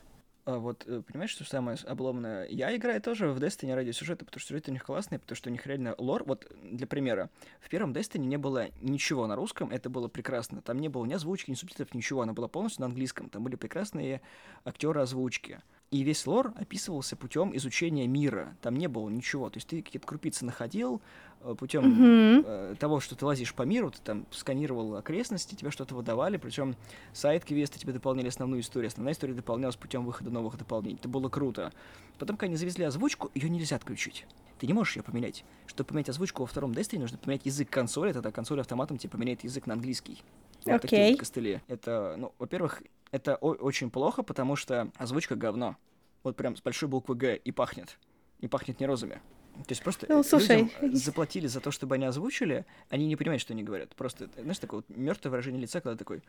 А 0.46 0.58
вот, 0.58 0.84
э, 0.86 1.02
понимаешь, 1.02 1.32
что 1.32 1.42
самое 1.42 1.76
обломное? 1.88 2.46
Я 2.46 2.74
играю 2.76 3.02
тоже 3.02 3.32
в 3.32 3.42
Destiny 3.42 3.74
ради 3.74 3.90
сюжета, 3.90 4.24
потому 4.24 4.38
что 4.38 4.50
сюжет 4.50 4.68
у 4.68 4.72
них 4.72 4.84
классный, 4.84 5.18
потому 5.18 5.34
что 5.34 5.50
у 5.50 5.52
них 5.52 5.66
реально 5.66 5.96
лор. 5.98 6.22
Вот, 6.22 6.46
для 6.62 6.86
примера, 6.86 7.30
в 7.58 7.68
первом 7.68 7.92
Destiny 7.92 8.26
не 8.26 8.36
было 8.36 8.68
ничего 8.80 9.26
на 9.26 9.34
русском, 9.34 9.72
это 9.72 9.90
было 9.90 10.06
прекрасно. 10.06 10.62
Там 10.62 10.78
не 10.78 10.88
было 10.88 11.04
ни 11.04 11.14
озвучки, 11.14 11.50
ни 11.50 11.56
субтитров, 11.56 11.92
ничего. 11.94 12.22
Она 12.22 12.32
была 12.32 12.46
полностью 12.46 12.82
на 12.82 12.86
английском. 12.86 13.28
Там 13.28 13.42
были 13.42 13.56
прекрасные 13.56 14.20
актеры 14.64 15.00
озвучки. 15.00 15.62
И 15.92 16.02
весь 16.02 16.26
лор 16.26 16.52
описывался 16.56 17.14
путем 17.14 17.56
изучения 17.56 18.08
мира. 18.08 18.56
Там 18.60 18.74
не 18.76 18.88
было 18.88 19.08
ничего. 19.08 19.50
То 19.50 19.58
есть 19.58 19.68
ты 19.68 19.82
какие-то 19.82 20.06
крупицы 20.06 20.44
находил 20.44 21.00
э, 21.42 21.54
путем 21.56 21.84
Мгм. 21.88 22.44
э, 22.44 22.74
того, 22.78 22.98
что 22.98 23.14
ты 23.14 23.24
лазишь 23.24 23.54
по 23.54 23.62
миру, 23.62 23.92
ты 23.92 23.98
там 24.02 24.26
сканировал 24.32 24.96
окрестности, 24.96 25.54
тебе 25.54 25.70
что-то 25.70 25.94
выдавали, 25.94 26.38
причем 26.38 26.74
сайт-квесты 27.12 27.78
тебе 27.78 27.92
дополняли 27.92 28.28
основную 28.28 28.62
историю. 28.62 28.88
Основная 28.88 29.12
история 29.12 29.34
дополнялась 29.34 29.76
путем 29.76 30.04
выхода 30.04 30.30
новых 30.30 30.58
дополнений. 30.58 30.96
Это 30.98 31.08
было 31.08 31.28
круто. 31.28 31.72
Потом, 32.18 32.36
когда 32.36 32.50
они 32.50 32.56
завезли 32.56 32.84
озвучку, 32.84 33.30
ее 33.34 33.48
нельзя 33.48 33.76
отключить. 33.76 34.26
Ты 34.58 34.66
не 34.66 34.72
можешь 34.72 34.96
ее 34.96 35.02
поменять. 35.04 35.44
Чтобы 35.66 35.88
поменять 35.88 36.08
озвучку 36.08 36.42
во 36.42 36.46
втором 36.46 36.72
Destiny, 36.72 36.98
нужно 36.98 37.18
поменять 37.18 37.46
язык 37.46 37.70
консоли, 37.70 38.12
тогда 38.12 38.32
консоль 38.32 38.58
автоматом 38.60 38.98
тебе 38.98 39.10
поменяет 39.10 39.44
язык 39.44 39.66
на 39.66 39.74
английский. 39.74 40.22
Вот 40.64 40.82
такие 40.82 41.02
Окей. 41.02 41.12
вот 41.12 41.20
костыли. 41.20 41.60
Это, 41.68 42.16
ну, 42.18 42.32
во-первых, 42.38 42.82
это 43.10 43.36
очень 43.36 43.90
плохо, 43.90 44.22
потому 44.22 44.56
что 44.56 44.90
озвучка 44.96 45.36
говно. 45.36 45.76
Вот 46.22 46.36
прям 46.36 46.56
с 46.56 46.62
большой 46.62 46.88
буквы 46.88 47.14
Г 47.14 47.36
и 47.36 47.52
пахнет. 47.52 47.98
И 48.40 48.48
пахнет 48.48 48.80
не 48.80 48.86
розами. 48.86 49.20
То 49.54 49.70
есть 49.70 49.82
просто 49.82 50.06
Ну, 50.08 50.20
э, 50.20 50.22
слушай. 50.22 50.64
людям 50.64 50.92
э, 50.92 50.94
заплатили 50.94 51.46
за 51.46 51.60
то, 51.60 51.70
чтобы 51.70 51.94
они 51.94 52.04
озвучили, 52.04 52.66
они 52.90 53.06
не 53.06 53.16
понимают, 53.16 53.40
что 53.40 53.54
они 53.54 53.62
говорят. 53.62 53.94
Просто, 53.96 54.28
знаешь, 54.36 54.58
такое 54.58 54.80
вот 54.86 54.96
мертвое 54.96 55.30
выражение 55.30 55.62
лица, 55.62 55.80
когда 55.80 55.96
такой, 55.96 56.22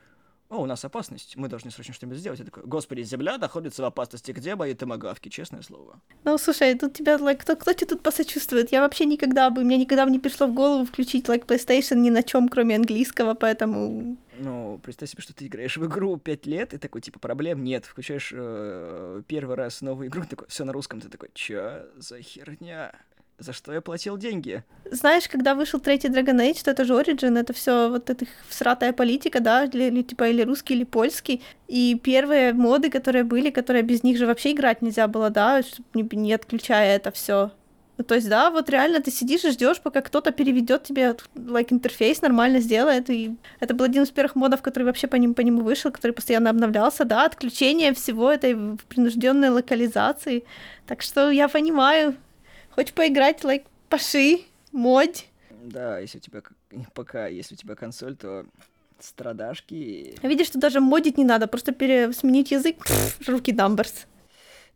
о, 0.50 0.62
у 0.62 0.66
нас 0.66 0.86
опасность, 0.86 1.36
мы 1.36 1.50
должны 1.50 1.72
срочно 1.72 1.94
что-нибудь 1.94 2.20
сделать. 2.20 2.40
Я 2.40 2.46
такой, 2.46 2.64
господи, 2.64 3.02
земля 3.02 3.38
находится 3.38 3.82
в 3.82 3.86
опасности, 3.86 4.32
где 4.32 4.56
мои 4.56 4.74
томагавки, 4.74 5.28
честное 5.28 5.62
слово. 5.62 6.00
Ну, 6.24 6.38
слушай, 6.38 6.74
тут 6.76 6.94
тебя, 6.94 7.18
like, 7.18 7.38
кто, 7.38 7.58
кто 7.58 7.74
тебе 7.74 7.88
тут 7.88 8.02
посочувствует? 8.02 8.72
Я 8.72 8.82
вообще 8.82 9.06
никогда 9.06 9.50
бы, 9.50 9.64
мне 9.64 9.78
никогда 9.78 10.06
бы 10.06 10.12
не 10.12 10.20
пришло 10.20 10.48
в 10.48 10.54
голову 10.54 10.86
включить, 10.86 11.28
like, 11.28 11.46
PlayStation 11.46 11.96
ни 11.96 12.10
на 12.10 12.24
чем, 12.24 12.48
кроме 12.48 12.76
английского, 12.78 13.34
поэтому... 13.34 14.18
Ну, 14.40 14.80
представь 14.84 15.10
себе, 15.10 15.24
что 15.24 15.34
ты 15.34 15.48
играешь 15.48 15.76
в 15.76 15.86
игру 15.86 16.16
5 16.16 16.46
лет, 16.46 16.74
и 16.74 16.78
такой, 16.78 17.02
типа, 17.02 17.20
проблем 17.20 17.64
нет. 17.64 17.86
Включаешь 17.86 18.32
э, 18.34 19.24
первый 19.28 19.56
раз 19.56 19.82
новую 19.82 20.08
игру, 20.08 20.24
такой, 20.30 20.48
все 20.48 20.64
на 20.64 20.72
русском, 20.72 21.02
ты 21.02 21.10
такой, 21.10 21.30
чё 21.34 21.88
за 21.98 22.22
херня? 22.22 22.94
За 23.40 23.54
что 23.54 23.72
я 23.72 23.82
платил 23.82 24.18
деньги? 24.18 24.64
Знаешь, 24.90 25.30
когда 25.30 25.54
вышел 25.54 25.80
третий 25.80 26.08
Dragon 26.08 26.38
Age, 26.38 26.64
то 26.64 26.72
это 26.72 26.86
же 26.86 26.94
Origin, 26.94 27.38
это 27.38 27.54
все 27.54 27.88
вот 27.88 28.10
эта 28.10 28.26
всратая 28.50 28.94
политика, 28.94 29.40
да, 29.40 29.66
или, 29.66 29.84
или 29.84 30.02
типа 30.02 30.30
или 30.30 30.42
русский, 30.42 30.74
или 30.74 30.84
польский. 30.84 31.44
И 31.68 32.00
первые 32.04 32.54
моды, 32.54 32.90
которые 32.90 33.24
были, 33.24 33.52
которые 33.52 33.84
без 33.84 34.02
них 34.04 34.18
же 34.18 34.26
вообще 34.26 34.54
играть 34.54 34.82
нельзя 34.82 35.08
было, 35.08 35.30
да, 35.30 35.62
не, 35.94 36.08
не 36.14 36.34
отключая 36.34 36.96
это 36.96 37.12
все. 37.12 37.52
То 38.08 38.16
есть, 38.16 38.30
да, 38.30 38.50
вот 38.52 38.70
реально 38.70 39.02
ты 39.02 39.12
сидишь 39.12 39.44
и 39.44 39.52
ждешь, 39.52 39.82
пока 39.82 40.02
кто-то 40.02 40.32
переведет 40.32 40.84
тебе 40.84 41.16
like, 41.36 41.68
интерфейс, 41.70 42.22
нормально 42.22 42.60
сделает. 42.60 43.10
И 43.10 43.36
это 43.60 43.74
был 43.74 43.86
один 43.86 44.04
из 44.04 44.10
первых 44.10 44.36
модов, 44.36 44.62
который 44.62 44.84
вообще 44.84 45.08
по, 45.08 45.16
ним, 45.16 45.34
по 45.34 45.42
нему 45.42 45.62
вышел, 45.62 45.92
который 45.92 46.12
постоянно 46.12 46.52
обновлялся, 46.52 47.06
да, 47.06 47.26
отключение 47.26 47.94
всего 47.94 48.32
этой 48.32 48.56
принужденной 48.88 49.50
локализации. 49.50 50.44
Так 50.86 51.02
что 51.02 51.32
я 51.32 51.48
понимаю, 51.48 52.16
хочешь 52.78 52.94
поиграть, 52.94 53.44
like, 53.44 53.66
паши, 53.90 54.42
модь. 54.72 55.28
Да, 55.50 55.98
если 55.98 56.20
у 56.20 56.22
тебя 56.22 56.42
пока, 56.94 57.26
если 57.26 57.56
у 57.56 57.58
тебя 57.58 57.74
консоль, 57.74 58.16
то 58.16 58.46
страдашки. 59.00 60.16
Видишь, 60.22 60.48
что 60.48 60.60
даже 60.60 60.80
модить 60.80 61.18
не 61.18 61.26
надо, 61.26 61.48
просто 61.48 61.72
пере... 61.72 62.14
сменить 62.14 62.52
язык, 62.52 62.78
пф, 62.86 63.28
руки 63.28 63.52
дамберс. 63.52 64.06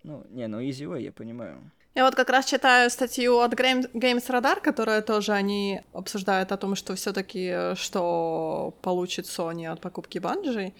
Ну, 0.04 0.24
не, 0.32 0.48
ну 0.48 0.60
easy 0.60 0.88
way, 0.88 1.02
я 1.02 1.12
понимаю. 1.12 1.62
Я 1.94 2.06
вот 2.06 2.16
как 2.16 2.30
раз 2.30 2.46
читаю 2.46 2.90
статью 2.90 3.40
от 3.40 3.54
Games 3.54 4.28
Radar, 4.28 4.62
которая 4.62 5.02
тоже 5.04 5.34
они 5.34 5.82
обсуждают 5.94 6.52
о 6.52 6.58
том, 6.58 6.76
что 6.76 6.96
все 6.96 7.14
таки 7.14 7.76
что 7.76 8.74
получит 8.82 9.26
Sony 9.26 9.72
от 9.72 9.80
покупки 9.80 10.18
Bungie. 10.18 10.74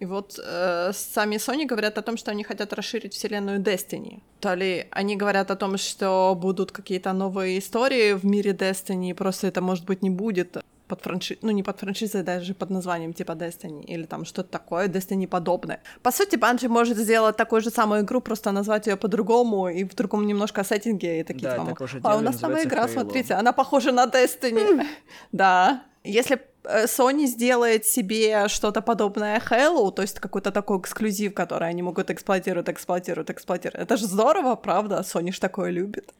И 0.00 0.06
вот 0.06 0.38
э, 0.38 0.92
сами 0.94 1.36
Sony 1.36 1.66
говорят 1.66 1.98
о 1.98 2.02
том, 2.02 2.16
что 2.16 2.30
они 2.30 2.44
хотят 2.44 2.72
расширить 2.72 3.14
вселенную 3.14 3.60
Destiny. 3.60 4.20
То 4.40 4.54
ли 4.54 4.86
они 4.90 5.16
говорят 5.16 5.50
о 5.50 5.56
том, 5.56 5.76
что 5.76 6.36
будут 6.40 6.70
какие-то 6.70 7.12
новые 7.12 7.58
истории 7.58 8.12
в 8.12 8.24
мире 8.24 8.52
Destiny, 8.52 9.14
просто 9.14 9.48
это, 9.48 9.60
может 9.60 9.84
быть, 9.84 10.02
не 10.02 10.10
будет 10.10 10.56
под 10.88 11.02
франшизой, 11.02 11.38
ну 11.42 11.50
не 11.50 11.62
под 11.62 11.78
франшизой, 11.80 12.22
даже 12.22 12.54
под 12.54 12.70
названием 12.70 13.12
типа 13.12 13.32
Destiny 13.32 13.84
или 13.84 14.06
там 14.06 14.24
что-то 14.24 14.48
такое, 14.50 14.88
Destiny 14.88 15.26
подобное. 15.26 15.80
По 16.02 16.10
сути, 16.10 16.36
Bungie 16.36 16.68
может 16.68 16.96
сделать 16.96 17.36
такую 17.36 17.60
же 17.60 17.70
самую 17.70 18.00
игру, 18.00 18.20
просто 18.20 18.52
назвать 18.52 18.86
ее 18.86 18.96
по-другому 18.96 19.68
и 19.68 19.84
в 19.84 19.94
другом 19.94 20.26
немножко 20.26 20.64
сеттинге 20.64 21.20
и 21.20 21.24
такие 21.24 21.50
да, 21.50 21.56
там, 21.56 21.76
а 22.02 22.16
у 22.16 22.20
нас 22.20 22.40
новая 22.40 22.64
игра, 22.64 22.86
Halo. 22.86 22.92
смотрите, 22.92 23.34
она 23.34 23.52
похожа 23.52 23.92
на 23.92 24.06
Destiny. 24.06 24.86
Да. 25.32 25.82
Если 26.04 26.40
Sony 26.68 27.26
сделает 27.26 27.86
себе 27.86 28.48
что-то 28.48 28.82
подобное 28.82 29.40
Halo, 29.40 29.90
то 29.90 30.02
есть 30.02 30.20
какой-то 30.20 30.50
такой 30.50 30.78
эксклюзив, 30.78 31.34
который 31.34 31.68
они 31.68 31.82
могут 31.82 32.10
эксплуатировать, 32.10 32.68
эксплуатировать, 32.68 33.30
эксплуатировать. 33.30 33.82
Это 33.82 33.96
же 33.96 34.06
здорово, 34.06 34.56
правда? 34.56 35.00
Sony 35.00 35.32
ж 35.32 35.38
такое 35.38 35.70
любит. 35.70 36.12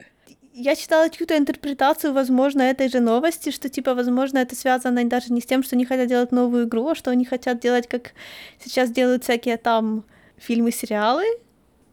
Я 0.55 0.75
читала 0.75 1.09
чью-то 1.09 1.37
интерпретацию, 1.37 2.13
возможно, 2.13 2.63
этой 2.63 2.89
же 2.89 2.99
новости, 2.99 3.51
что, 3.51 3.69
типа, 3.69 3.95
возможно, 3.95 4.39
это 4.39 4.57
связано 4.57 5.05
даже 5.05 5.33
не 5.33 5.41
с 5.41 5.47
тем, 5.47 5.63
что 5.63 5.77
они 5.77 5.85
хотят 5.85 6.09
делать 6.09 6.33
новую 6.33 6.65
игру, 6.65 6.89
а 6.89 6.95
что 6.95 7.11
они 7.11 7.25
хотят 7.25 7.61
делать, 7.61 7.87
как 7.87 8.13
сейчас 8.59 8.91
делают 8.91 9.23
всякие 9.23 9.57
там 9.57 10.05
фильмы, 10.37 10.73
сериалы. 10.73 11.25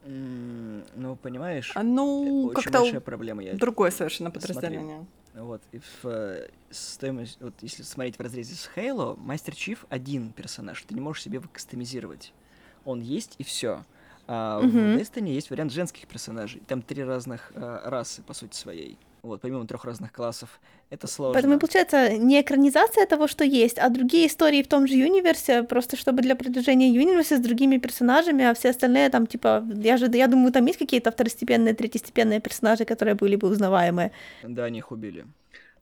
Mm, 0.06 0.84
ну, 0.96 1.16
понимаешь, 1.16 1.72
а, 1.76 1.84
ну, 1.84 2.52
очень 2.56 2.72
большая 2.72 3.02
проблема. 3.02 3.44
Я... 3.44 3.54
Другое 3.54 3.92
совершенно 3.92 4.32
подразделение. 4.32 4.98
Смотри. 4.98 5.25
Вот, 5.36 5.62
и 5.74 5.80
в 5.80 6.06
э, 6.06 6.48
стоимость, 6.70 7.38
вот 7.42 7.54
если 7.62 7.84
смотреть 7.84 8.18
в 8.18 8.22
разрезе 8.22 8.56
с 8.56 8.70
Halo, 8.76 9.20
Мастер 9.20 9.54
Чиф 9.54 9.86
один 9.90 10.32
персонаж, 10.32 10.82
ты 10.84 10.96
не 10.96 11.02
можешь 11.02 11.24
себе 11.24 11.36
его 11.36 11.50
кастомизировать. 11.52 12.32
Он 12.86 13.02
есть 13.02 13.36
и 13.38 13.44
все. 13.44 13.84
А 14.28 14.60
угу. 14.60 14.70
в 14.70 14.76
Destiny 14.76 15.30
есть 15.30 15.50
вариант 15.50 15.74
женских 15.74 16.08
персонажей. 16.08 16.62
Там 16.68 16.82
три 16.82 17.04
разных 17.04 17.52
э, 17.54 17.82
расы, 17.84 18.22
по 18.24 18.34
сути 18.34 18.56
своей. 18.56 18.98
Вот, 19.26 19.42
помимо 19.42 19.66
трех 19.66 19.86
разных 19.86 20.12
классов. 20.12 20.50
Это 20.92 21.08
сложно. 21.08 21.34
Поэтому 21.34 21.60
получается 21.60 22.16
не 22.18 22.40
экранизация 22.42 23.08
того, 23.08 23.28
что 23.28 23.44
есть, 23.44 23.80
а 23.80 23.90
другие 23.90 24.28
истории 24.28 24.62
в 24.62 24.68
том 24.68 24.88
же 24.88 24.94
универсе, 24.96 25.64
просто 25.64 25.98
чтобы 25.98 26.22
для 26.22 26.36
продвижения 26.36 26.90
универса 26.90 27.38
с 27.38 27.40
другими 27.40 27.78
персонажами, 27.78 28.46
а 28.46 28.54
все 28.54 28.70
остальные 28.70 29.10
там, 29.10 29.26
типа, 29.26 29.66
я 29.84 29.98
же, 29.98 30.06
я 30.14 30.28
думаю, 30.28 30.52
там 30.52 30.68
есть 30.68 30.78
какие-то 30.78 31.12
второстепенные, 31.12 31.74
третьестепенные 31.74 32.40
персонажи, 32.40 32.86
которые 32.86 33.16
были 33.16 33.36
бы 33.36 33.48
узнаваемые. 33.48 34.12
Да, 34.44 34.66
они 34.66 34.78
их 34.78 34.92
убили. 34.92 35.26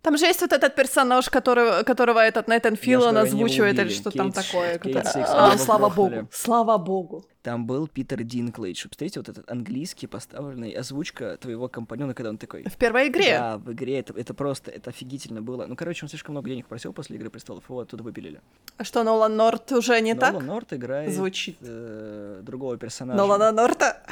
Там 0.03 0.17
же 0.17 0.25
есть 0.25 0.41
вот 0.41 0.51
этот 0.51 0.75
персонаж, 0.75 1.29
который, 1.29 1.85
которого 1.85 2.19
этот 2.19 2.49
Нейтан 2.49 2.75
Филлон 2.75 3.17
озвучивает, 3.17 3.79
или 3.79 3.87
что 3.87 4.11
Кейт, 4.11 4.17
там 4.17 4.31
такое. 4.33 4.77
Кейт 4.77 5.07
Сикс, 5.07 5.29
а, 5.29 5.57
слава 5.57 5.89
богу, 5.89 6.27
слава 6.29 6.77
богу. 6.77 7.25
Там 7.41 7.65
был 7.65 7.87
Питер 7.87 8.23
Динклейдж. 8.23 8.83
Представляете, 8.83 9.19
вот 9.21 9.29
этот 9.29 9.49
английский 9.49 10.07
поставленный 10.07 10.71
озвучка 10.71 11.37
твоего 11.37 11.69
компаньона, 11.69 12.13
когда 12.13 12.29
он 12.29 12.37
такой... 12.37 12.63
В 12.63 12.75
первой 12.75 13.07
игре? 13.07 13.37
Да, 13.37 13.57
в 13.57 13.71
игре. 13.71 13.99
Это, 13.99 14.13
это 14.13 14.33
просто, 14.33 14.71
это 14.71 14.89
офигительно 14.89 15.41
было. 15.41 15.65
Ну, 15.65 15.75
короче, 15.75 16.05
он 16.05 16.09
слишком 16.09 16.33
много 16.33 16.49
денег 16.49 16.67
просил 16.67 16.93
после 16.93 17.15
Игры 17.17 17.29
Престолов, 17.29 17.69
его 17.69 17.79
оттуда 17.79 18.03
выпилили. 18.03 18.41
А 18.77 18.83
что, 18.83 19.03
Нолан 19.03 19.35
Норт 19.37 19.71
уже 19.71 19.99
не 20.01 20.13
Нолан 20.13 20.19
так? 20.19 20.33
Нолан 20.33 20.47
Норт 20.47 20.73
играет... 20.73 21.13
Звучит. 21.13 21.57
Э, 21.61 22.41
другого 22.43 22.77
персонажа. 22.77 23.17
Нолана 23.17 23.51
Норта? 23.51 24.03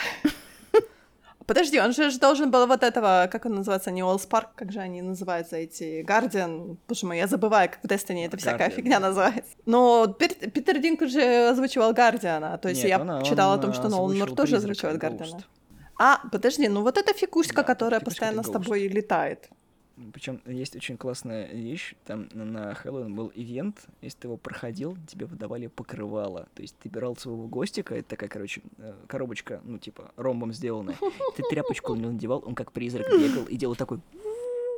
Подожди, 1.52 1.82
он 1.82 1.92
же 1.92 2.18
должен 2.18 2.50
был 2.50 2.66
вот 2.66 2.82
этого, 2.82 3.28
как 3.30 3.46
он 3.46 3.56
называется, 3.56 3.92
не 3.92 4.02
Олспарк, 4.04 4.56
как 4.56 4.72
же 4.72 4.80
они 4.80 5.02
называются, 5.02 5.58
эти, 5.58 6.02
Гардиан, 6.02 6.78
боже 6.88 7.06
мой, 7.06 7.18
я 7.18 7.28
забываю, 7.28 7.70
как 7.70 7.82
в 7.84 7.88
Destiny 7.88 8.26
это 8.26 8.38
всякая 8.38 8.70
Guardian. 8.70 8.76
фигня 8.76 9.00
называется. 9.02 9.52
Но 9.66 10.08
Питер 10.08 10.80
Динк 10.80 11.02
уже 11.02 11.50
озвучивал 11.50 11.92
Гардиана, 11.92 12.58
то 12.58 12.70
есть 12.70 12.84
Нет, 12.84 12.90
я 12.92 13.02
он, 13.02 13.24
читала 13.24 13.56
он 13.56 13.60
о 13.60 13.62
том, 13.64 13.74
что 13.74 13.90
Нолан 13.90 14.18
Нор 14.18 14.32
тоже 14.34 14.56
озвучивает 14.56 14.98
Гардиана. 14.98 15.44
А, 16.00 16.22
подожди, 16.32 16.70
ну 16.70 16.84
вот 16.84 16.98
эта 16.98 17.14
фигуська, 17.14 17.58
да, 17.58 17.64
которая 17.64 18.00
постоянно 18.00 18.44
с 18.44 18.50
тобой 18.50 18.88
летает. 18.88 19.50
Причем 20.14 20.42
есть 20.46 20.76
очень 20.76 20.98
классная 20.98 21.48
вещь. 21.48 21.96
Там 22.06 22.28
на 22.34 22.74
Хэллоуин 22.74 23.14
был 23.14 23.32
ивент. 23.34 23.88
Если 24.02 24.20
ты 24.20 24.28
его 24.28 24.38
проходил, 24.38 24.98
тебе 25.08 25.26
выдавали 25.26 25.68
покрывало. 25.68 26.48
То 26.56 26.62
есть 26.62 26.76
ты 26.80 26.90
брал 26.90 27.16
своего 27.16 27.48
гостика, 27.48 27.96
это 27.96 28.10
такая, 28.10 28.30
короче, 28.30 28.62
э, 28.78 28.94
коробочка, 29.08 29.62
ну, 29.64 29.78
типа, 29.78 30.12
ромбом 30.16 30.54
сделанная. 30.54 30.98
Ты 31.36 31.44
тряпочку 31.50 31.96
на 31.96 32.00
него 32.00 32.12
надевал, 32.12 32.44
он 32.46 32.56
как 32.56 32.72
призрак 32.72 33.08
бегал 33.10 33.46
и 33.46 33.56
делал 33.56 33.76
такой... 33.76 34.00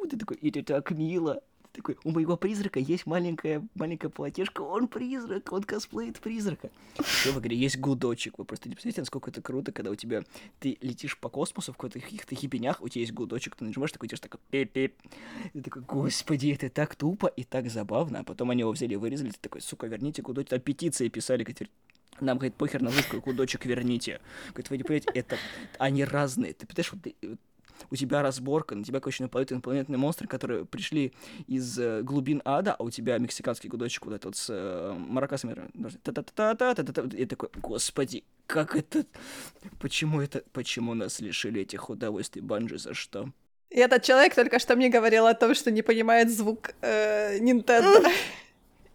Ты 0.09 0.17
такой, 0.17 0.37
это 0.37 0.63
так 0.63 0.91
мило 0.91 1.41
такой, 1.73 1.97
у 2.03 2.11
моего 2.11 2.37
призрака 2.37 2.79
есть 2.79 3.05
маленькая, 3.05 3.67
маленькая 3.75 4.09
платежка, 4.09 4.61
он 4.61 4.87
призрак, 4.87 5.51
он 5.51 5.63
косплеит 5.63 6.19
призрака. 6.19 6.69
Еще 6.99 7.31
в 7.31 7.39
игре 7.39 7.57
есть 7.57 7.79
гудочек. 7.79 8.37
Вы 8.37 8.45
просто 8.45 8.69
не 8.69 8.75
представляете, 8.75 9.01
насколько 9.01 9.31
это 9.31 9.41
круто, 9.41 9.71
когда 9.71 9.91
у 9.91 9.95
тебя, 9.95 10.23
ты 10.59 10.77
летишь 10.81 11.17
по 11.17 11.29
космосу 11.29 11.73
в 11.73 11.77
каких-то 11.77 12.35
хипенях, 12.35 12.81
у 12.81 12.87
тебя 12.87 13.01
есть 13.01 13.13
гудочек, 13.13 13.55
ты 13.55 13.65
нажимаешь 13.65 13.91
такой, 13.91 14.07
идешь 14.07 14.19
такой, 14.19 14.39
пип-пип. 14.51 14.93
Ты 15.53 15.61
такой, 15.61 15.81
господи, 15.81 16.51
это 16.51 16.69
так 16.69 16.95
тупо 16.95 17.27
и 17.27 17.43
так 17.43 17.69
забавно. 17.69 18.19
А 18.19 18.23
потом 18.23 18.51
они 18.51 18.61
его 18.61 18.71
взяли 18.71 18.95
вырезали, 18.95 19.31
ты 19.31 19.39
такой, 19.41 19.61
сука, 19.61 19.87
верните 19.87 20.21
гудочек. 20.21 20.49
Там 20.51 20.59
петиции 20.59 21.09
писали, 21.09 21.43
говорит, 21.43 21.69
нам, 22.19 22.37
говорит, 22.37 22.55
похер 22.55 22.81
на 22.81 22.91
вышку, 22.91 23.19
гудочек 23.19 23.65
верните. 23.65 24.21
Говорит, 24.49 24.69
вы 24.69 24.77
не 24.77 24.83
понимаете, 24.83 25.09
это, 25.13 25.37
они 25.79 26.05
разные. 26.05 26.53
Ты 26.53 26.67
понимаешь, 26.67 26.93
вот 26.93 27.37
у 27.91 27.95
тебя 27.95 28.21
разборка, 28.21 28.75
на 28.75 28.83
тебя, 28.83 28.99
короче, 28.99 29.23
нападают 29.23 29.51
инопланетные 29.51 29.97
монстры, 29.97 30.27
которые 30.27 30.65
пришли 30.65 31.13
из 31.47 31.77
э, 31.79 32.01
глубин 32.01 32.41
ада, 32.45 32.73
а 32.73 32.83
у 32.83 32.89
тебя 32.89 33.17
мексиканский 33.17 33.69
гудочек 33.69 34.05
вот 34.05 34.13
этот 34.13 34.25
вот 34.25 34.35
с 34.35 34.47
э, 34.49 34.93
маракасами. 34.97 35.55
И 37.15 37.25
такой, 37.25 37.49
господи, 37.55 38.23
как 38.47 38.75
это... 38.75 39.05
Почему 39.79 40.21
это... 40.21 40.43
Почему 40.51 40.93
нас 40.93 41.19
лишили 41.19 41.61
этих 41.61 41.89
удовольствий 41.89 42.41
Банжи, 42.41 42.77
за 42.77 42.93
что? 42.93 43.29
И 43.69 43.79
этот 43.79 44.03
человек 44.03 44.35
только 44.35 44.59
что 44.59 44.75
мне 44.75 44.89
говорил 44.89 45.25
о 45.25 45.33
том, 45.33 45.55
что 45.55 45.71
не 45.71 45.81
понимает 45.81 46.29
звук 46.29 46.75
э, 46.81 47.39
Nintendo. 47.39 48.07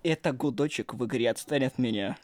Это 0.04 0.32
гудочек 0.32 0.94
в 0.94 1.04
игре 1.04 1.30
отстань 1.30 1.64
от 1.64 1.78
меня. 1.78 2.16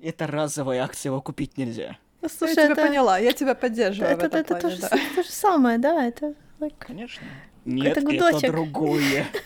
Это 0.00 0.26
разовая 0.26 0.82
акция, 0.82 1.10
его 1.10 1.20
купить 1.20 1.56
нельзя. 1.56 1.98
Ну, 2.22 2.28
слушай, 2.28 2.56
я 2.56 2.64
это... 2.64 2.74
тебя 2.74 2.86
поняла, 2.86 3.18
я 3.18 3.32
тебя 3.32 3.54
поддерживаю 3.54 4.12
это, 4.12 4.20
в 4.20 4.24
этом 4.24 4.40
это, 4.40 4.54
плане, 4.56 4.74
это 4.74 4.82
да. 4.82 4.88
то, 4.88 4.96
же, 4.98 5.14
то 5.14 5.22
же 5.22 5.30
самое, 5.30 5.78
да, 5.78 6.04
это... 6.06 6.34
Like... 6.60 6.74
Конечно. 6.78 7.26
Нет, 7.64 7.96
это, 7.96 8.12
это 8.12 8.46
другое. 8.48 9.26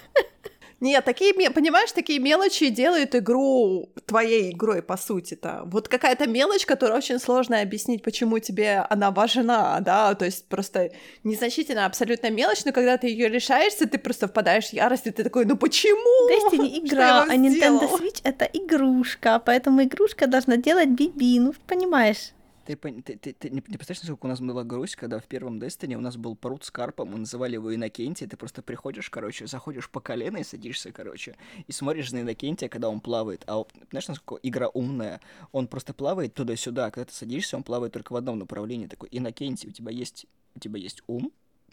Нет, 0.81 1.03
такие, 1.05 1.33
понимаешь, 1.33 1.93
такие 1.93 2.19
мелочи 2.19 2.69
делают 2.69 3.15
игру 3.15 3.89
твоей 4.05 4.53
игрой, 4.53 4.83
по 4.83 4.99
сути-то. 4.99 5.63
Вот 5.65 5.89
какая-то 5.89 6.27
мелочь, 6.27 6.67
которая 6.67 6.99
очень 6.99 7.19
сложно 7.19 7.63
объяснить, 7.63 8.03
почему 8.03 8.39
тебе 8.39 8.85
она 8.91 9.11
важна, 9.11 9.81
да, 9.81 10.15
то 10.15 10.27
есть 10.27 10.47
просто 10.47 10.91
незначительно 11.23 11.87
абсолютно 11.87 12.29
мелочь, 12.31 12.67
но 12.67 12.73
когда 12.73 12.99
ты 12.99 13.07
ее 13.07 13.31
решаешься, 13.31 13.89
ты 13.89 13.97
просто 13.97 14.29
впадаешь 14.29 14.67
в 14.67 14.73
ярость, 14.75 15.07
и 15.07 15.11
ты 15.11 15.25
такой, 15.25 15.47
ну 15.47 15.57
почему? 15.57 16.29
Destiny 16.31 16.79
игра, 16.85 17.23
а 17.23 17.35
Nintendo 17.35 17.89
Switch— 17.91 18.21
это 18.25 18.45
игрушка, 18.45 19.41
поэтому 19.43 19.85
игрушка 19.85 20.27
должна 20.27 20.59
делать 20.59 20.91
биби, 20.91 21.41
ну 21.41 21.55
понимаешь. 21.67 22.33
Ты, 22.65 22.77
ты, 22.77 23.17
ты, 23.17 23.33
ты 23.33 23.51
не, 23.51 23.57
не 23.57 23.77
представляешь, 23.77 24.03
насколько 24.03 24.27
у 24.27 24.29
нас 24.29 24.41
была 24.41 24.65
грусть, 24.65 24.97
когда 24.97 25.19
в 25.19 25.25
первом 25.25 25.59
Destiny 25.59 25.95
у 25.95 26.01
нас 26.01 26.17
был 26.17 26.35
пруд 26.37 26.65
с 26.65 26.71
карпом, 26.71 27.09
мы 27.09 27.19
называли 27.19 27.55
его 27.55 27.75
Иннокентий, 27.75 28.27
ты 28.27 28.37
просто 28.37 28.63
приходишь, 28.63 29.11
короче, 29.11 29.47
заходишь 29.47 29.91
по 29.91 30.01
колено 30.01 30.39
и 30.39 30.45
садишься, 30.45 30.93
короче, 30.93 31.37
и 31.67 31.73
смотришь 31.73 32.13
на 32.13 32.21
Иннокентия, 32.23 32.69
когда 32.69 32.89
он 32.89 33.01
плавает. 33.01 33.45
А 33.47 33.65
знаешь, 33.91 34.09
насколько 34.09 34.41
игра 34.47 34.69
умная? 34.69 35.21
Он 35.53 35.69
просто 35.69 35.95
плавает 35.95 36.35
туда-сюда, 36.35 36.87
а 36.87 36.91
когда 36.91 37.05
ты 37.05 37.15
садишься, 37.15 37.57
он 37.57 37.63
плавает 37.63 37.93
только 37.93 38.13
в 38.13 38.17
одном 38.17 38.39
направлении. 38.39 38.87
Такой, 38.87 39.09
Иннокентий, 39.13 39.69
у 39.69 39.73
тебя 39.73 39.93
есть, 39.93 40.27
у 40.55 40.61
тебя 40.61 40.79
есть 40.79 41.03
ум, 41.07 41.33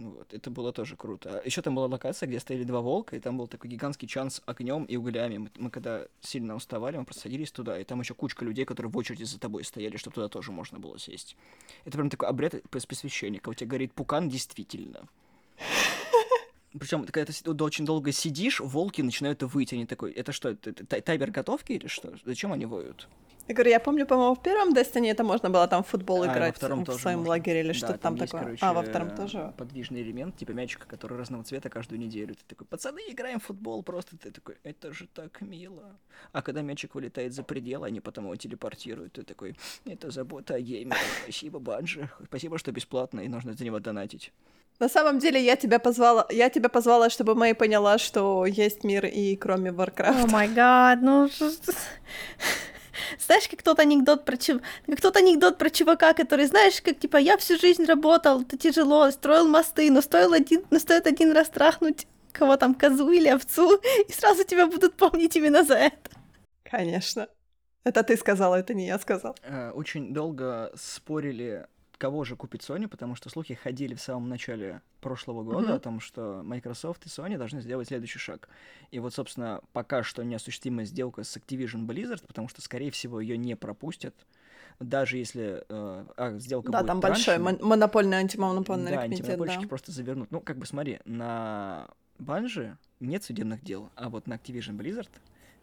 вот, 0.10 0.34
это 0.34 0.50
было 0.50 0.74
тоже 0.74 0.96
круто. 0.96 1.42
Еще 1.46 1.62
там 1.62 1.76
была 1.76 1.88
локация, 1.88 2.28
где 2.28 2.40
стояли 2.40 2.64
два 2.64 2.82
волка, 2.82 3.16
и 3.16 3.20
там 3.20 3.38
был 3.38 3.48
такой 3.48 3.70
гигантский 3.70 4.08
чан 4.08 4.30
с 4.30 4.42
огнем 4.46 4.86
и 4.86 4.98
углями. 4.98 5.38
Мы, 5.38 5.52
мы 5.58 5.70
когда 5.70 6.08
сильно 6.22 6.56
уставали, 6.56 6.98
мы 6.98 7.06
просто 7.06 7.24
садились 7.24 7.52
туда, 7.52 7.80
и 7.80 7.84
там 7.84 8.00
еще 8.00 8.14
кучка 8.14 8.46
людей, 8.46 8.66
которые 8.66 8.92
в 8.92 8.98
очереди 8.98 9.24
за 9.24 9.40
тобой 9.40 9.64
стояли, 9.64 9.98
чтобы 9.98 10.16
туда 10.16 10.28
тоже 10.28 10.52
можно 10.52 10.80
было 10.80 10.98
сесть. 11.00 11.36
Это 11.86 11.98
прям 11.98 12.10
такой 12.10 12.30
обряд 12.30 12.56
посвящения, 12.70 13.40
когда 13.40 13.52
у 13.52 13.54
тебя 13.54 13.68
горит 13.68 13.94
пукан 13.94 14.30
действительно. 14.30 15.08
Причем, 16.78 17.06
когда 17.06 17.32
ты 17.32 17.64
очень 17.64 17.86
долго 17.86 18.12
сидишь, 18.12 18.60
волки 18.62 19.02
начинают 19.02 19.44
выть. 19.44 19.74
Они 19.74 19.86
такой, 19.86 20.12
это 20.12 20.32
что, 20.32 20.50
это, 20.50 20.70
это 20.70 21.02
таймер 21.02 21.32
готовки 21.32 21.74
или 21.74 21.88
что? 21.88 22.14
Зачем 22.26 22.54
они 22.54 22.66
воют? 22.66 23.08
Я 23.48 23.56
говорю, 23.56 23.72
я 23.72 23.80
помню, 23.80 24.06
по-моему, 24.06 24.36
в 24.36 24.42
первом 24.42 24.74
Destiny 24.74 25.10
это 25.12 25.24
можно 25.26 25.50
было 25.50 25.68
там 25.68 25.84
в 25.84 25.88
футбол 25.88 26.24
А, 26.24 26.28
играть 26.28 26.54
во 26.54 26.58
втором 26.58 26.84
в 26.84 26.86
тоже 26.86 27.00
своем 27.00 27.18
можно. 27.20 27.30
лагере 27.32 27.60
или 27.62 27.68
Да, 27.70 27.74
что-то 27.74 27.98
там, 27.98 28.16
есть, 28.16 28.28
такое. 28.32 28.44
короче, 28.46 28.66
а, 28.66 28.72
во 28.74 28.84
втором 28.84 29.16
тоже. 29.16 29.54
Подвижный 29.58 30.02
элемент, 30.04 30.38
типа 30.38 30.52
мячика, 30.52 30.86
который 30.88 31.18
разного 31.18 31.44
цвета 31.44 31.70
каждую 31.70 32.00
неделю. 32.00 32.36
Ты 32.36 32.42
такой, 32.48 32.68
пацаны, 32.68 33.02
играем 33.10 33.40
в 33.40 33.44
футбол, 33.44 33.84
просто 33.84 34.16
ты 34.16 34.32
такой, 34.32 34.56
это 34.64 34.94
же 34.94 35.08
так 35.08 35.42
мило. 35.42 35.98
А 36.32 36.42
когда 36.42 36.62
мячик 36.62 36.96
вылетает 36.96 37.34
за 37.34 37.44
пределы, 37.44 37.88
они 37.88 38.00
потом 38.00 38.26
его 38.26 38.36
телепортируют. 38.38 39.14
Ты 39.14 39.24
такой, 39.24 39.58
это 39.86 40.12
забота 40.12 40.54
о 40.54 40.62
геймере. 40.62 40.96
Спасибо, 41.24 41.60
Банжи. 41.60 42.10
Спасибо, 42.28 42.58
что 42.60 42.72
бесплатно, 42.72 43.20
и 43.22 43.28
нужно 43.28 43.54
за 43.54 43.66
него 43.66 43.80
донатить. 43.80 44.32
На 44.82 44.90
самом 44.90 45.20
деле 45.20 45.40
я 45.40 45.56
тебя 45.56 45.78
позвала, 45.78 46.26
я 46.32 46.50
тебя 46.50 46.68
позвала, 46.68 47.12
чтобы 47.12 47.36
Мэй 47.36 47.54
поняла, 47.54 48.00
что 48.00 48.48
есть 48.48 48.84
мир 48.84 49.06
и 49.06 49.36
кроме 49.36 49.70
О 49.70 49.74
Warcraft. 49.74 50.32
май 50.32 50.48
гад, 50.48 51.00
ну... 51.04 51.30
Знаешь, 53.20 53.48
как 53.48 53.62
тот 53.62 53.80
анекдот 53.80 54.26
про 54.26 54.38
чув... 54.38 54.60
как 54.88 55.00
тот 55.00 55.18
анекдот 55.18 55.60
про 55.60 55.70
чувака, 55.70 56.14
который, 56.16 56.48
знаешь, 56.48 56.82
как 56.82 56.98
типа 56.98 57.18
я 57.18 57.38
всю 57.38 57.60
жизнь 57.60 57.86
работал, 57.86 58.42
это 58.42 58.58
тяжело, 58.58 59.12
строил 59.12 59.48
мосты, 59.48 59.92
но 59.92 60.02
стоил 60.02 60.34
один, 60.34 60.66
но 60.72 60.80
стоит 60.80 61.06
один 61.06 61.32
раз 61.32 61.50
трахнуть 61.50 62.08
кого 62.32 62.58
там, 62.58 62.74
козу 62.74 63.12
или 63.12 63.28
овцу, 63.28 63.80
и 64.08 64.12
сразу 64.12 64.44
тебя 64.46 64.66
будут 64.66 64.96
помнить 64.96 65.36
именно 65.36 65.64
за 65.64 65.76
это. 65.76 66.10
Конечно. 66.64 67.28
Это 67.84 68.02
ты 68.02 68.18
сказала, 68.18 68.56
это 68.56 68.74
не 68.74 68.88
я 68.88 68.98
сказал. 68.98 69.36
Э, 69.44 69.70
Очень 69.76 70.12
долго 70.12 70.72
спорили, 70.76 71.68
кого 72.02 72.24
же 72.24 72.36
купит 72.36 72.62
Sony, 72.62 72.88
потому 72.88 73.14
что 73.14 73.30
слухи 73.30 73.54
ходили 73.54 73.94
в 73.94 74.02
самом 74.02 74.28
начале 74.28 74.82
прошлого 75.02 75.44
года 75.44 75.68
Мгм. 75.68 75.74
о 75.76 75.80
том, 75.80 76.00
что 76.00 76.42
Microsoft 76.44 77.06
и 77.06 77.10
Sony 77.10 77.38
должны 77.38 77.62
сделать 77.62 77.90
следующий 77.90 78.18
шаг. 78.18 78.50
И 78.90 78.98
вот, 78.98 79.14
собственно, 79.14 79.62
пока 79.72 80.02
что 80.02 80.24
неосуществимая 80.24 80.88
сделка 80.88 81.24
с 81.24 81.38
Activision 81.38 81.86
Blizzard, 81.86 82.26
потому 82.26 82.48
что, 82.48 82.60
скорее 82.64 82.90
всего, 82.90 83.22
ее 83.22 83.38
не 83.38 83.56
пропустят. 83.56 84.16
Даже 84.80 85.18
если 85.20 85.64
э, 85.70 86.06
а, 86.18 86.40
сделка 86.40 86.72
Да, 86.72 86.80
будет 86.80 86.88
там 86.88 87.00
большой 87.02 87.36
раньше, 87.38 87.44
мон- 87.60 87.70
монопольный 87.70 88.18
антимонопольный 88.18 88.94
да, 88.94 89.02
комитет, 89.02 89.20
антимонопольщики 89.28 89.62
да. 89.62 89.68
просто 89.68 89.92
завернут. 89.92 90.32
Ну, 90.32 90.42
как 90.42 90.58
бы 90.58 90.66
смотри, 90.66 91.02
на 91.06 91.88
Банже 92.18 92.80
нет 93.00 93.24
судебных 93.24 93.64
дел, 93.64 93.92
а 93.96 94.10
вот 94.10 94.26
на 94.26 94.34
Activision 94.34 94.76
Blizzard 94.76 95.10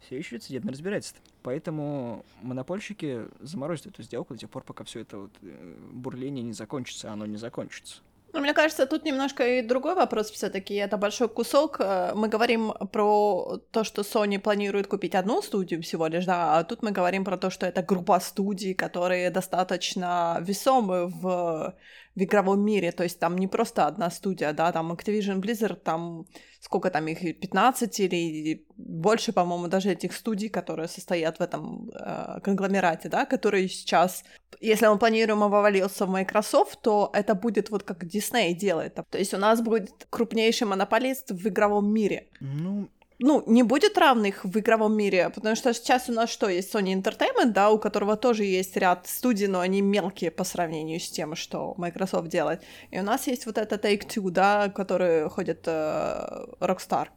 все 0.00 0.18
еще 0.18 0.40
судебное 0.40 0.72
разбирательство. 0.72 1.22
Поэтому 1.42 2.24
монопольщики 2.42 3.26
заморозят 3.40 3.86
эту 3.86 4.02
сделку 4.02 4.34
до 4.34 4.40
тех 4.40 4.50
пор, 4.50 4.64
пока 4.64 4.84
все 4.84 5.00
это 5.00 5.18
вот, 5.18 5.30
э, 5.42 5.74
бурление 5.92 6.42
не 6.42 6.52
закончится, 6.52 7.10
а 7.10 7.12
оно 7.12 7.26
не 7.26 7.36
закончится. 7.36 8.02
Ну, 8.34 8.40
мне 8.40 8.52
кажется, 8.52 8.86
тут 8.86 9.04
немножко 9.04 9.42
и 9.46 9.62
другой 9.62 9.94
вопрос 9.94 10.30
все 10.30 10.50
таки 10.50 10.74
Это 10.74 10.98
большой 10.98 11.28
кусок. 11.28 11.80
Э, 11.80 12.12
Мы 12.14 12.28
говорим 12.28 12.72
про 12.92 13.58
то, 13.70 13.84
что 13.84 14.02
Sony 14.02 14.38
планирует 14.38 14.86
купить 14.86 15.14
одну 15.14 15.42
студию 15.42 15.82
всего 15.82 16.06
лишь, 16.08 16.26
да, 16.26 16.58
а 16.58 16.64
тут 16.64 16.82
мы 16.82 16.90
говорим 16.90 17.24
про 17.24 17.38
то, 17.38 17.50
что 17.50 17.66
это 17.66 17.82
группа 17.82 18.20
студий, 18.20 18.74
которые 18.74 19.30
достаточно 19.30 20.38
весомы 20.42 21.06
в, 21.06 21.74
в 22.18 22.22
игровом 22.22 22.60
мире. 22.60 22.92
То 22.92 23.04
есть 23.04 23.20
там 23.20 23.38
не 23.38 23.46
просто 23.46 23.86
одна 23.86 24.10
студия, 24.10 24.52
да, 24.52 24.72
там 24.72 24.92
Activision 24.92 25.40
Blizzard, 25.40 25.76
там 25.76 26.26
сколько 26.60 26.90
там 26.90 27.06
их, 27.06 27.40
15 27.40 28.00
или 28.00 28.66
больше, 28.76 29.32
по-моему, 29.32 29.68
даже 29.68 29.90
этих 29.90 30.12
студий, 30.12 30.48
которые 30.48 30.88
состоят 30.88 31.38
в 31.38 31.40
этом 31.40 31.90
э, 31.90 32.40
конгломерате, 32.42 33.08
да, 33.08 33.24
которые 33.24 33.68
сейчас 33.68 34.24
если 34.60 34.88
мы 34.88 34.98
планируем 34.98 35.38
его 35.38 35.60
ввалился 35.60 36.06
в 36.06 36.10
Microsoft, 36.10 36.80
то 36.82 37.10
это 37.12 37.34
будет 37.34 37.70
вот 37.70 37.84
как 37.84 38.02
Disney 38.02 38.54
делает. 38.54 38.94
То 38.94 39.18
есть 39.18 39.34
у 39.34 39.38
нас 39.38 39.60
будет 39.60 40.06
крупнейший 40.10 40.66
монополист 40.66 41.30
в 41.30 41.48
игровом 41.48 41.92
мире. 41.92 42.28
Ну, 42.40 42.88
Ну, 43.20 43.42
не 43.46 43.64
будет 43.64 43.98
равных 43.98 44.44
в 44.44 44.58
игровом 44.58 44.96
мире, 44.96 45.30
потому 45.30 45.56
что 45.56 45.74
сейчас 45.74 46.08
у 46.08 46.12
нас 46.12 46.30
что, 46.30 46.48
есть 46.48 46.72
Sony 46.72 46.94
Entertainment, 46.94 47.52
да, 47.52 47.70
у 47.70 47.78
которого 47.78 48.16
тоже 48.16 48.44
есть 48.44 48.76
ряд 48.76 49.08
студий, 49.08 49.48
но 49.48 49.58
они 49.58 49.82
мелкие 49.82 50.30
по 50.30 50.44
сравнению 50.44 51.00
с 51.00 51.10
тем, 51.10 51.34
что 51.34 51.74
Microsoft 51.78 52.28
делает. 52.28 52.62
И 52.92 53.00
у 53.00 53.02
нас 53.02 53.26
есть 53.26 53.46
вот 53.46 53.58
это 53.58 53.74
Take-Two, 53.74 54.30
да, 54.30 54.68
который 54.68 55.28
ходит 55.30 55.64
э, 55.66 56.46
Rockstar. 56.60 57.08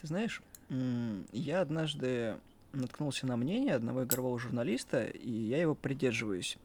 ты 0.00 0.06
знаешь, 0.06 0.42
я 1.32 1.62
однажды 1.62 2.36
наткнулся 2.72 3.26
на 3.26 3.36
мнение 3.36 3.74
одного 3.74 4.04
игрового 4.04 4.38
журналиста, 4.38 5.04
и 5.04 5.30
я 5.30 5.58
его 5.62 5.74
придерживаюсь. 5.74 6.58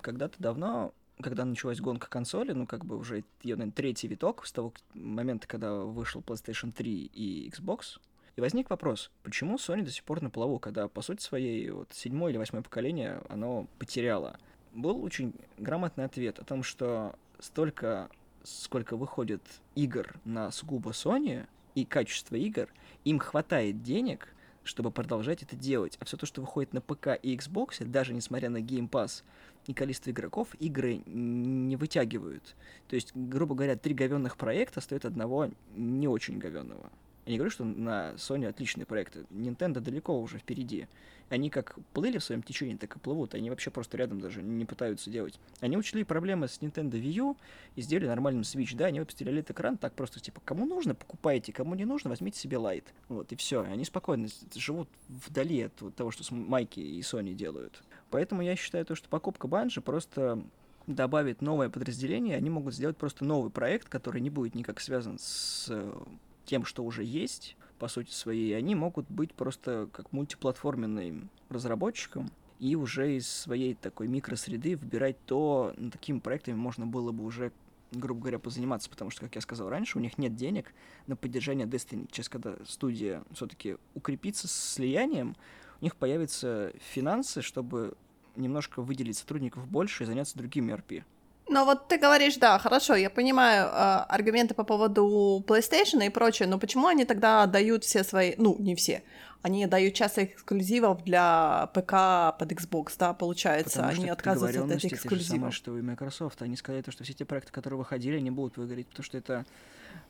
Когда-то 0.00 0.36
давно, 0.38 0.92
когда 1.22 1.44
началась 1.44 1.80
гонка 1.80 2.08
консоли, 2.08 2.52
ну, 2.52 2.66
как 2.66 2.84
бы 2.84 2.96
уже 2.96 3.24
ее, 3.42 3.56
наверное, 3.56 3.72
третий 3.72 4.08
виток 4.08 4.46
с 4.46 4.52
того 4.52 4.72
момента, 4.94 5.46
когда 5.46 5.74
вышел 5.74 6.20
PlayStation 6.20 6.72
3 6.72 7.10
и 7.12 7.48
Xbox, 7.50 7.98
и 8.36 8.40
возник 8.40 8.70
вопрос, 8.70 9.10
почему 9.22 9.56
Sony 9.56 9.82
до 9.82 9.90
сих 9.90 10.04
пор 10.04 10.22
на 10.22 10.30
плаву, 10.30 10.58
когда, 10.58 10.88
по 10.88 11.02
сути 11.02 11.22
своей, 11.22 11.70
вот 11.70 11.92
седьмое 11.92 12.30
или 12.30 12.38
восьмое 12.38 12.62
поколение, 12.62 13.20
оно 13.28 13.66
потеряло? 13.78 14.38
Был 14.72 15.02
очень 15.02 15.34
грамотный 15.58 16.04
ответ 16.04 16.38
о 16.38 16.44
том, 16.44 16.62
что 16.62 17.16
столько, 17.40 18.08
сколько 18.44 18.96
выходит 18.96 19.42
игр 19.74 20.14
на 20.24 20.50
сугубо 20.52 20.90
Sony 20.90 21.46
и 21.74 21.84
качество 21.84 22.36
игр, 22.36 22.68
им 23.04 23.18
хватает 23.18 23.82
денег, 23.82 24.32
чтобы 24.62 24.90
продолжать 24.90 25.42
это 25.42 25.56
делать. 25.56 25.96
А 26.00 26.04
все 26.04 26.16
то, 26.16 26.26
что 26.26 26.40
выходит 26.40 26.72
на 26.72 26.80
ПК 26.80 27.08
и 27.20 27.36
Xbox, 27.36 27.84
даже 27.84 28.14
несмотря 28.14 28.48
на 28.50 28.58
Game 28.58 28.88
Pass 28.88 29.24
и 29.70 29.74
количество 29.74 30.10
игроков, 30.10 30.48
игры 30.58 31.02
не 31.06 31.76
вытягивают. 31.76 32.56
То 32.88 32.96
есть, 32.96 33.12
грубо 33.14 33.54
говоря, 33.54 33.76
три 33.76 33.94
говенных 33.94 34.36
проекта 34.36 34.80
стоят 34.80 35.04
одного 35.04 35.50
не 35.76 36.08
очень 36.08 36.38
говенного. 36.38 36.90
Я 37.26 37.32
не 37.32 37.38
говорю, 37.38 37.50
что 37.50 37.64
на 37.64 38.12
Sony 38.16 38.46
отличные 38.46 38.86
проекты. 38.86 39.24
Nintendo 39.30 39.80
далеко 39.80 40.20
уже 40.20 40.38
впереди. 40.38 40.88
Они 41.28 41.48
как 41.48 41.76
плыли 41.92 42.18
в 42.18 42.24
своем 42.24 42.42
течении, 42.42 42.76
так 42.76 42.96
и 42.96 42.98
плывут. 42.98 43.34
Они 43.34 43.50
вообще 43.50 43.70
просто 43.70 43.96
рядом 43.96 44.20
даже 44.20 44.42
не 44.42 44.64
пытаются 44.64 45.10
делать. 45.10 45.38
Они 45.60 45.76
учли 45.76 46.02
проблемы 46.02 46.48
с 46.48 46.58
Nintendo 46.60 46.92
Wii 46.92 47.12
U 47.12 47.36
и 47.76 47.82
сделали 47.82 48.08
нормальным 48.08 48.42
Switch. 48.42 48.74
Да, 48.74 48.86
они 48.86 48.98
выпустили 48.98 49.32
этот 49.38 49.52
экран 49.52 49.76
так 49.76 49.94
просто, 49.94 50.18
типа, 50.18 50.40
кому 50.44 50.66
нужно, 50.66 50.94
покупайте, 50.94 51.52
кому 51.52 51.76
не 51.76 51.84
нужно, 51.84 52.10
возьмите 52.10 52.38
себе 52.40 52.56
лайт. 52.56 52.92
Вот, 53.08 53.30
и 53.30 53.36
все. 53.36 53.62
Они 53.62 53.84
спокойно 53.84 54.28
живут 54.54 54.88
вдали 55.08 55.62
от 55.62 55.94
того, 55.94 56.10
что 56.10 56.34
Майки 56.34 56.80
и 56.80 57.00
Sony 57.00 57.34
делают. 57.34 57.80
Поэтому 58.10 58.42
я 58.42 58.56
считаю 58.56 58.84
то, 58.84 58.96
что 58.96 59.08
покупка 59.08 59.46
Банжи 59.46 59.80
просто 59.80 60.42
добавит 60.86 61.42
новое 61.42 61.68
подразделение, 61.68 62.36
они 62.36 62.50
могут 62.50 62.74
сделать 62.74 62.96
просто 62.96 63.24
новый 63.24 63.50
проект, 63.50 63.88
который 63.88 64.20
не 64.20 64.30
будет 64.30 64.54
никак 64.54 64.80
связан 64.80 65.18
с 65.18 65.66
э, 65.68 66.02
тем, 66.50 66.64
что 66.64 66.82
уже 66.82 67.04
есть, 67.04 67.56
по 67.78 67.86
сути 67.86 68.10
своей. 68.10 68.56
Они 68.56 68.74
могут 68.74 69.08
быть 69.08 69.32
просто 69.32 69.88
как 69.92 70.12
мультиплатформенным 70.12 71.30
разработчиком 71.48 72.28
и 72.58 72.74
уже 72.74 73.16
из 73.16 73.28
своей 73.28 73.74
такой 73.74 74.08
микросреды 74.08 74.76
выбирать 74.76 75.16
то, 75.26 75.72
над 75.76 75.92
такими 75.92 76.18
проектами 76.18 76.56
можно 76.56 76.86
было 76.86 77.12
бы 77.12 77.24
уже 77.24 77.52
грубо 77.92 78.20
говоря, 78.20 78.38
позаниматься, 78.38 78.88
потому 78.88 79.10
что, 79.10 79.22
как 79.22 79.34
я 79.34 79.40
сказал 79.40 79.68
раньше, 79.68 79.98
у 79.98 80.00
них 80.00 80.16
нет 80.16 80.36
денег 80.36 80.72
на 81.08 81.16
поддержание 81.16 81.66
Destiny. 81.66 82.06
Сейчас, 82.12 82.28
когда 82.28 82.54
студия 82.64 83.24
все-таки 83.32 83.78
укрепится 83.96 84.46
с 84.46 84.52
слиянием, 84.52 85.34
у 85.80 85.84
них 85.84 85.96
появятся 85.96 86.72
финансы, 86.92 87.42
чтобы 87.42 87.96
немножко 88.36 88.80
выделить 88.80 89.18
сотрудников 89.18 89.66
больше 89.66 90.04
и 90.04 90.06
заняться 90.06 90.38
другими 90.38 90.72
RP. 90.72 91.02
Но 91.50 91.64
вот 91.64 91.88
ты 91.88 91.98
говоришь, 91.98 92.36
да, 92.36 92.58
хорошо, 92.60 92.94
я 92.94 93.10
понимаю 93.10 93.66
э, 93.66 93.70
аргументы 94.08 94.54
по 94.54 94.62
поводу 94.62 95.44
PlayStation 95.48 96.06
и 96.06 96.08
прочее, 96.08 96.46
но 96.46 96.60
почему 96.60 96.86
они 96.86 97.04
тогда 97.04 97.44
дают 97.46 97.82
все 97.82 98.04
свои, 98.04 98.34
ну, 98.38 98.56
не 98.60 98.76
все, 98.76 99.02
они 99.42 99.66
дают 99.66 99.94
часть 99.94 100.18
эксклюзивов 100.20 101.02
для 101.02 101.68
ПК 101.74 102.38
под 102.38 102.52
Xbox, 102.52 102.92
да, 102.96 103.14
получается, 103.14 103.80
Потому 103.80 104.00
они 104.00 104.10
отказываются 104.10 104.60
от 104.60 104.66
договоренности 104.68 104.86
этих 104.94 105.02
те 105.02 105.08
же 105.08 105.08
самые, 105.08 105.22
эксклюзивов. 105.22 105.54
что 105.54 105.76
и 105.76 105.82
Microsoft. 105.82 106.40
Они 106.42 106.56
сказали, 106.56 106.82
то, 106.82 106.92
что 106.92 107.02
все 107.02 107.14
те 107.14 107.24
проекты, 107.24 107.50
которые 107.50 107.78
выходили, 107.78 108.18
они 108.18 108.30
будут 108.30 108.56
выгореть, 108.56 108.86
потому 108.86 109.04
что 109.04 109.18
это 109.18 109.44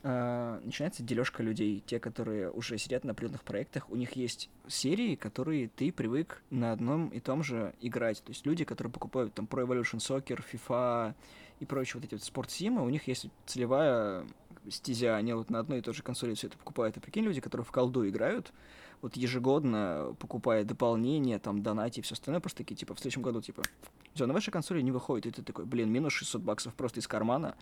э, 0.03 0.61
начинается 0.65 1.03
дележка 1.03 1.43
людей. 1.43 1.83
Те, 1.87 2.01
которые 2.01 2.51
уже 2.51 2.79
сидят 2.79 3.05
на 3.05 3.13
определенных 3.13 3.45
проектах, 3.45 3.91
у 3.91 3.97
них 3.97 4.13
есть 4.13 4.51
серии, 4.69 5.15
которые 5.15 5.69
ты 5.69 5.93
привык 5.93 6.43
на 6.51 6.73
одном 6.73 7.09
и 7.09 7.21
том 7.21 7.43
же 7.43 7.75
играть. 7.81 8.23
То 8.23 8.31
есть 8.31 8.47
люди, 8.47 8.65
которые 8.65 8.93
покупают 8.93 9.35
там 9.35 9.47
Pro 9.51 9.67
Evolution 9.67 9.99
Soccer, 9.99 10.43
FIFA 10.53 11.15
и 11.61 11.67
прочие 11.67 12.01
вот 12.01 12.07
эти 12.07 12.15
вот 12.15 12.23
спортсимы, 12.23 12.85
у 12.85 12.89
них 12.89 13.07
есть 13.09 13.27
целевая 13.47 14.25
стезя, 14.69 15.17
они 15.17 15.33
вот 15.33 15.51
на 15.51 15.59
одной 15.59 15.79
и 15.79 15.83
той 15.83 15.95
же 15.95 16.03
консоли 16.03 16.35
все 16.35 16.49
это 16.49 16.59
покупают. 16.59 16.97
И 16.97 17.01
прикинь, 17.01 17.25
люди, 17.25 17.41
которые 17.41 17.65
в 17.65 17.73
колду 17.73 18.09
играют, 18.09 18.53
вот 19.03 19.17
ежегодно 19.17 20.15
покупая 20.19 20.65
дополнения, 20.65 21.39
там, 21.39 21.63
донати 21.63 22.01
и 22.01 22.03
все 22.03 22.15
остальное, 22.15 22.41
просто 22.41 22.59
такие, 22.59 22.77
типа, 22.77 22.95
в 22.95 23.01
следующем 23.01 23.23
году, 23.23 23.41
типа, 23.41 23.63
все, 24.15 24.27
на 24.27 24.35
вашей 24.35 24.51
консоли 24.51 24.81
не 24.83 24.91
выходит, 24.91 25.27
и 25.27 25.31
ты 25.31 25.43
такой, 25.43 25.65
блин, 25.65 25.91
минус 25.91 26.13
600 26.13 26.43
баксов 26.43 26.75
просто 26.75 27.01
из 27.01 27.09
кармана, 27.09 27.57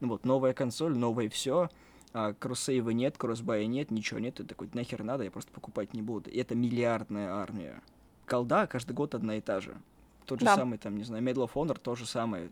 ну 0.00 0.08
вот, 0.08 0.24
новая 0.24 0.52
консоль, 0.54 0.96
новое 0.96 1.28
все, 1.28 1.68
а 2.12 2.32
кроссейва 2.32 2.90
нет, 2.90 3.16
кроссбая 3.18 3.66
нет, 3.66 3.90
ничего 3.90 4.20
нет, 4.20 4.34
ты 4.36 4.44
такой, 4.44 4.68
нахер 4.72 5.02
надо, 5.02 5.24
я 5.24 5.30
просто 5.30 5.50
покупать 5.50 5.94
не 5.94 6.02
буду. 6.02 6.30
И 6.30 6.38
это 6.38 6.54
миллиардная 6.54 7.30
армия. 7.32 7.82
Колда 8.26 8.66
каждый 8.68 8.92
год 8.92 9.14
одна 9.14 9.36
и 9.36 9.40
та 9.40 9.60
же. 9.60 9.76
Тот 10.24 10.38
же 10.38 10.46
Да. 10.46 10.54
самый, 10.54 10.78
там, 10.78 10.96
не 10.96 11.04
знаю, 11.04 11.22
Medal 11.24 11.46
of 11.48 11.52
Honor, 11.54 11.78
то 11.78 11.94
же 11.96 12.06
самое. 12.06 12.50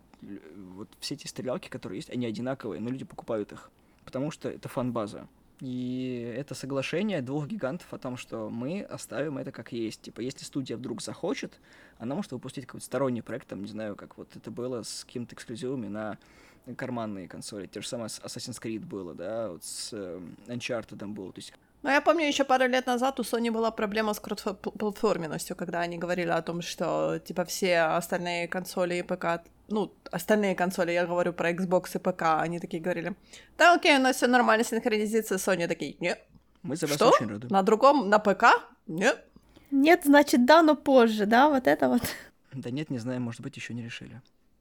Вот 0.74 0.88
все 0.98 1.14
эти 1.14 1.26
стрелялки, 1.26 1.68
которые 1.68 1.98
есть, 1.98 2.10
они 2.10 2.26
одинаковые, 2.26 2.80
но 2.80 2.90
люди 2.90 3.04
покупают 3.04 3.52
их. 3.52 3.70
потому 4.04 4.32
что 4.32 4.48
это 4.50 4.68
фан-база. 4.68 5.28
И 5.60 6.34
это 6.36 6.54
соглашение 6.54 7.22
двух 7.22 7.46
гигантов 7.46 7.92
о 7.94 7.98
том, 7.98 8.16
что 8.16 8.50
мы 8.50 8.82
оставим 8.82 9.38
это 9.38 9.52
как 9.52 9.72
есть. 9.72 10.02
Типа, 10.02 10.20
если 10.20 10.44
студия 10.44 10.76
вдруг 10.76 11.02
захочет, 11.02 11.60
она 11.98 12.14
может 12.14 12.32
выпустить 12.32 12.66
какой-то 12.66 12.84
сторонний 12.84 13.22
проект, 13.22 13.48
там, 13.48 13.62
не 13.62 13.68
знаю, 13.68 13.94
как 13.94 14.18
вот 14.18 14.34
это 14.34 14.50
было 14.50 14.82
с 14.82 15.04
какими-то 15.04 15.34
эксклюзивами 15.34 15.86
на 15.86 16.18
карманные 16.76 17.28
консоли. 17.28 17.66
Те 17.66 17.80
же 17.80 17.88
самые 17.88 18.08
Assassin's 18.08 18.60
Creed 18.60 18.84
было, 18.84 19.14
да, 19.14 19.50
вот 19.50 19.64
с 19.64 19.90
э, 19.92 20.20
Uncharted 20.46 20.96
там 20.96 21.14
было. 21.14 21.32
То 21.32 21.38
есть 21.38 21.52
ну, 21.82 21.90
я 21.90 22.00
помню, 22.00 22.26
еще 22.26 22.44
пару 22.44 22.68
лет 22.68 22.86
назад 22.86 23.18
у 23.20 23.22
Sony 23.22 23.50
была 23.50 23.70
проблема 23.70 24.14
с 24.14 24.20
кросс-платформенностью, 24.20 25.56
когда 25.56 25.80
они 25.80 25.98
говорили 25.98 26.28
о 26.28 26.42
том, 26.42 26.62
что, 26.62 27.18
типа, 27.18 27.44
все 27.44 27.80
остальные 27.80 28.48
консоли 28.48 28.94
и 28.94 29.02
ПК, 29.02 29.42
ну, 29.68 29.92
остальные 30.12 30.54
консоли, 30.54 30.92
я 30.92 31.06
говорю 31.06 31.32
про 31.32 31.50
Xbox 31.50 31.96
и 31.96 31.98
ПК, 31.98 32.40
они 32.40 32.60
такие 32.60 32.82
говорили, 32.82 33.16
да, 33.58 33.74
окей, 33.74 33.96
у 33.96 34.00
нас 34.00 34.16
все 34.16 34.28
нормально, 34.28 34.64
синхронизация, 34.64 35.38
Sony 35.38 35.66
такие, 35.66 35.96
нет. 35.98 36.24
Мы 36.62 36.76
за 36.76 36.86
вас 36.86 36.96
что? 36.96 37.10
очень 37.10 37.28
рады. 37.28 37.48
На 37.48 37.62
другом, 37.62 38.08
на 38.08 38.18
ПК? 38.20 38.44
Нет. 38.86 39.24
Нет, 39.72 40.02
значит, 40.04 40.46
да, 40.46 40.62
но 40.62 40.76
позже, 40.76 41.26
да, 41.26 41.48
вот 41.48 41.66
это 41.66 41.88
вот. 41.88 42.02
Да 42.52 42.70
нет, 42.70 42.90
не 42.90 42.98
знаю, 42.98 43.20
может 43.20 43.40
быть, 43.40 43.56
еще 43.56 43.74
не 43.74 43.82
решили. 43.82 44.20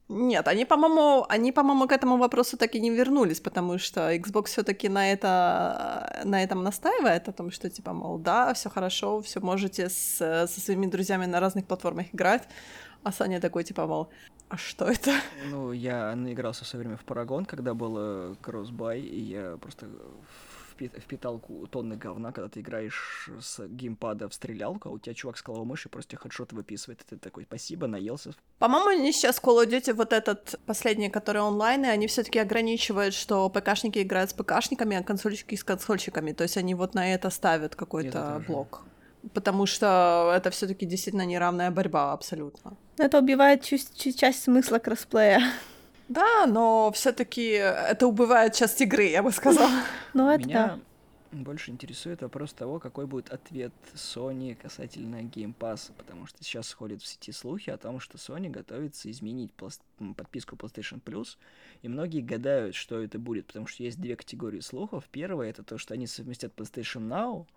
Нет, 0.10 0.48
они, 0.48 0.66
по-моему, 0.66 1.26
они, 1.30 1.52
по-моему, 1.52 1.88
к 1.88 1.92
этому 1.94 2.18
вопросу 2.18 2.58
так 2.58 2.76
и 2.76 2.82
не 2.82 2.90
вернулись, 2.90 3.40
потому 3.40 3.78
что 3.78 4.14
Xbox 4.14 4.46
все-таки 4.48 4.90
на 4.90 5.12
это 5.12 6.22
на 6.26 6.44
этом 6.44 6.64
настаивает, 6.64 7.30
о 7.30 7.32
том, 7.32 7.52
что 7.52 7.70
типа, 7.70 7.94
мол, 7.94 8.18
да, 8.18 8.54
все 8.54 8.70
хорошо, 8.70 9.22
все 9.22 9.40
можете 9.40 9.90
с, 9.90 10.18
со 10.48 10.62
своими 10.62 10.88
друзьями 10.88 11.28
на 11.28 11.40
разных 11.40 11.66
платформах 11.66 12.08
играть, 12.14 12.48
а 13.04 13.12
Саня 13.12 13.40
такой, 13.40 13.64
типа, 13.64 13.88
мол, 13.88 14.10
а 14.50 14.58
что 14.58 14.86
это? 14.86 15.12
Ну, 15.50 15.72
я 15.72 16.14
наигрался 16.16 16.66
все 16.66 16.78
время 16.78 16.98
в 16.98 17.06
Парагон, 17.06 17.46
когда 17.46 17.74
был 17.74 18.36
кроссбай, 18.42 19.00
и 19.00 19.22
я 19.22 19.58
просто 19.62 19.88
впитал 20.88 21.42
тонны 21.70 21.96
говна, 21.96 22.32
когда 22.32 22.50
ты 22.50 22.62
играешь 22.62 23.30
с 23.40 23.68
геймпада 23.68 24.30
в 24.30 24.34
стрелялку, 24.34 24.90
а 24.90 24.92
у 24.92 25.00
тебя 25.00 25.14
чувак 25.14 25.38
с 25.38 25.42
клавой 25.42 25.66
мыши 25.66 25.90
просто 25.90 26.18
хедшот 26.18 26.54
выписывает, 26.54 27.02
и 27.02 27.06
ты 27.06 27.18
такой, 27.18 27.44
спасибо, 27.44 27.88
наелся. 27.88 28.34
По-моему, 28.60 28.90
они 28.90 29.12
сейчас 29.12 29.42
Call 29.42 29.66
of 29.66 29.70
Duty, 29.70 29.94
вот 29.94 30.14
этот 30.14 30.60
последний, 30.66 31.10
который 31.10 31.42
онлайн, 31.42 31.86
и 31.86 31.88
они 31.88 32.08
все 32.08 32.24
таки 32.24 32.40
ограничивают, 32.40 33.14
что 33.14 33.50
ПКшники 33.50 34.00
играют 34.00 34.30
с 34.30 34.34
ПКшниками, 34.34 34.98
а 34.98 35.04
консольщики 35.04 35.56
с 35.56 35.64
консольщиками, 35.64 36.32
то 36.32 36.44
есть 36.44 36.58
они 36.58 36.76
вот 36.76 36.94
на 36.94 37.14
это 37.14 37.30
ставят 37.30 37.76
какой-то 37.76 38.44
блок. 38.48 38.84
Потому 39.34 39.68
что 39.68 40.34
это 40.36 40.50
все 40.50 40.68
таки 40.68 40.86
действительно 40.86 41.26
неравная 41.26 41.70
борьба 41.70 42.12
абсолютно. 42.12 42.76
Это 42.98 43.20
убивает 43.20 43.62
часть, 43.64 44.18
часть 44.18 44.44
смысла 44.44 44.80
кроссплея. 44.80 45.42
Да, 46.12 46.46
но 46.46 46.92
все-таки 46.94 47.52
это 47.52 48.06
убывает 48.06 48.54
часть 48.54 48.82
игры, 48.82 49.06
я 49.06 49.24
бы 49.24 49.32
сказала. 49.32 49.72
Ну, 50.14 50.30
это 50.30 50.46
Меня 50.46 50.80
больше 51.32 51.72
интересует 51.72 52.22
вопрос 52.22 52.52
того, 52.52 52.80
какой 52.80 53.06
будет 53.06 53.30
ответ 53.30 53.72
Sony 53.96 54.54
касательно 54.56 55.22
Game 55.22 55.56
Pass, 55.58 55.94
потому 55.98 56.28
что 56.28 56.44
сейчас 56.44 56.74
ходят 56.74 57.02
в 57.02 57.08
сети 57.08 57.32
слухи 57.32 57.70
о 57.70 57.78
том, 57.78 58.02
что 58.02 58.18
Sony 58.18 58.50
готовится 58.50 59.10
изменить 59.10 59.54
подписку 59.54 60.58
PlayStation 60.58 61.02
Plus, 61.02 61.38
и 61.82 61.88
многие 61.88 62.20
гадают, 62.20 62.76
что 62.76 63.02
это 63.02 63.18
будет, 63.18 63.48
потому 63.48 63.68
что 63.68 63.84
есть 63.84 64.02
две 64.02 64.18
категории 64.18 64.60
слухов. 64.60 65.06
Первое— 65.12 65.50
это 65.52 65.64
то, 65.64 65.78
что 65.78 65.94
они 65.94 66.08
совместят 66.08 66.54
PlayStation 66.58 67.08
Now, 67.08 67.48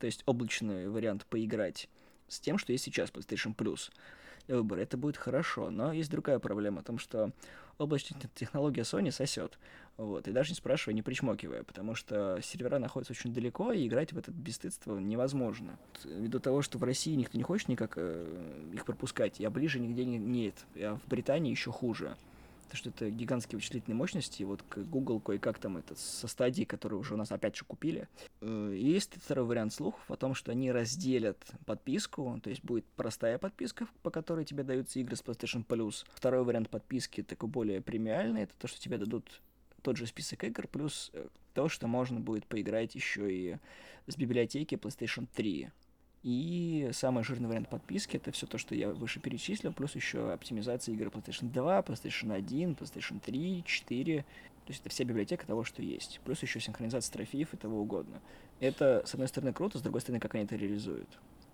то 0.00 0.06
есть 0.06 0.24
облачный 0.26 0.88
вариант 0.88 1.26
поиграть, 1.26 1.88
с 2.26 2.40
тем, 2.40 2.58
что 2.58 2.72
есть 2.72 2.82
сейчас 2.82 3.10
PlayStation 3.10 3.54
Plus 3.54 3.92
выбор. 4.48 4.78
Это 4.80 4.96
будет 4.96 5.16
хорошо, 5.16 5.70
но 5.70 5.92
есть 5.92 6.10
другая 6.10 6.38
проблема, 6.40 6.80
о 6.80 6.84
том, 6.84 6.98
что 6.98 7.30
облачная 7.80 8.20
технология 8.34 8.82
Sony 8.82 9.10
сосет. 9.10 9.58
Вот, 9.96 10.28
и 10.28 10.32
даже 10.32 10.50
не 10.50 10.56
спрашивая, 10.56 10.94
не 10.94 11.02
причмокивая, 11.02 11.62
потому 11.62 11.94
что 11.94 12.40
сервера 12.42 12.78
находятся 12.78 13.12
очень 13.12 13.34
далеко, 13.34 13.72
и 13.72 13.86
играть 13.86 14.12
в 14.12 14.18
это 14.18 14.30
бесстыдство 14.30 14.98
невозможно. 14.98 15.78
Ввиду 16.04 16.40
того, 16.40 16.62
что 16.62 16.78
в 16.78 16.84
России 16.84 17.14
никто 17.14 17.36
не 17.36 17.44
хочет 17.44 17.68
никак 17.68 17.94
э, 17.96 18.70
их 18.72 18.86
пропускать, 18.86 19.40
а 19.40 19.50
ближе 19.50 19.78
нигде 19.78 20.04
не, 20.04 20.18
нет, 20.18 20.54
а 20.76 20.96
в 20.96 21.08
Британии 21.08 21.50
еще 21.50 21.70
хуже 21.70 22.16
то, 22.70 22.76
что 22.76 22.90
это 22.90 23.10
гигантские 23.10 23.58
вычислительные 23.58 23.96
мощности, 23.96 24.42
и 24.42 24.44
вот 24.44 24.62
Google 24.76 25.20
кое-как 25.20 25.58
там 25.58 25.76
это 25.76 25.94
со 25.96 26.28
стадии, 26.28 26.64
которые 26.64 26.98
уже 26.98 27.14
у 27.14 27.16
нас 27.16 27.32
опять 27.32 27.56
же 27.56 27.64
купили. 27.64 28.08
Э, 28.40 28.74
есть 28.76 29.14
второй 29.22 29.44
вариант 29.44 29.74
слухов 29.74 30.00
о 30.08 30.16
том, 30.16 30.34
что 30.34 30.52
они 30.52 30.70
разделят 30.70 31.38
подписку, 31.66 32.40
то 32.42 32.50
есть 32.50 32.64
будет 32.64 32.84
простая 32.96 33.38
подписка, 33.38 33.88
по 34.02 34.10
которой 34.10 34.44
тебе 34.44 34.62
даются 34.62 35.00
игры 35.00 35.16
с 35.16 35.22
PlayStation 35.22 35.66
Plus. 35.66 36.06
Второй 36.14 36.44
вариант 36.44 36.70
подписки 36.70 37.22
такой 37.22 37.48
более 37.48 37.80
премиальный, 37.80 38.42
это 38.42 38.54
то, 38.58 38.68
что 38.68 38.80
тебе 38.80 38.98
дадут 38.98 39.42
тот 39.82 39.96
же 39.96 40.06
список 40.06 40.44
игр, 40.44 40.68
плюс 40.68 41.10
э, 41.12 41.26
то, 41.54 41.68
что 41.68 41.88
можно 41.88 42.20
будет 42.20 42.46
поиграть 42.46 42.94
еще 42.94 43.32
и 43.32 43.56
с 44.06 44.16
библиотеки 44.16 44.76
PlayStation 44.76 45.26
3. 45.34 45.70
И 46.22 46.90
самый 46.92 47.24
жирный 47.24 47.48
вариант 47.48 47.70
подписки 47.70 48.16
это 48.16 48.30
все 48.30 48.46
то, 48.46 48.58
что 48.58 48.74
я 48.74 48.90
выше 48.90 49.20
перечислил, 49.20 49.72
плюс 49.72 49.94
еще 49.94 50.32
оптимизация 50.32 50.94
игр 50.94 51.06
PlayStation 51.06 51.50
2, 51.50 51.80
PlayStation 51.80 52.34
1, 52.34 52.72
PlayStation 52.72 53.20
3, 53.20 53.64
4. 53.64 54.22
То 54.22 54.24
есть 54.68 54.80
это 54.82 54.90
вся 54.90 55.04
библиотека 55.04 55.46
того, 55.46 55.64
что 55.64 55.82
есть. 55.82 56.20
Плюс 56.24 56.42
еще 56.42 56.60
синхронизация 56.60 57.12
трофеев 57.14 57.54
и 57.54 57.56
того 57.56 57.80
угодно. 57.80 58.20
Это, 58.60 59.02
с 59.06 59.14
одной 59.14 59.28
стороны, 59.28 59.54
круто, 59.54 59.78
с 59.78 59.82
другой 59.82 60.02
стороны, 60.02 60.20
как 60.20 60.34
они 60.34 60.44
это 60.44 60.56
реализуют. 60.56 61.08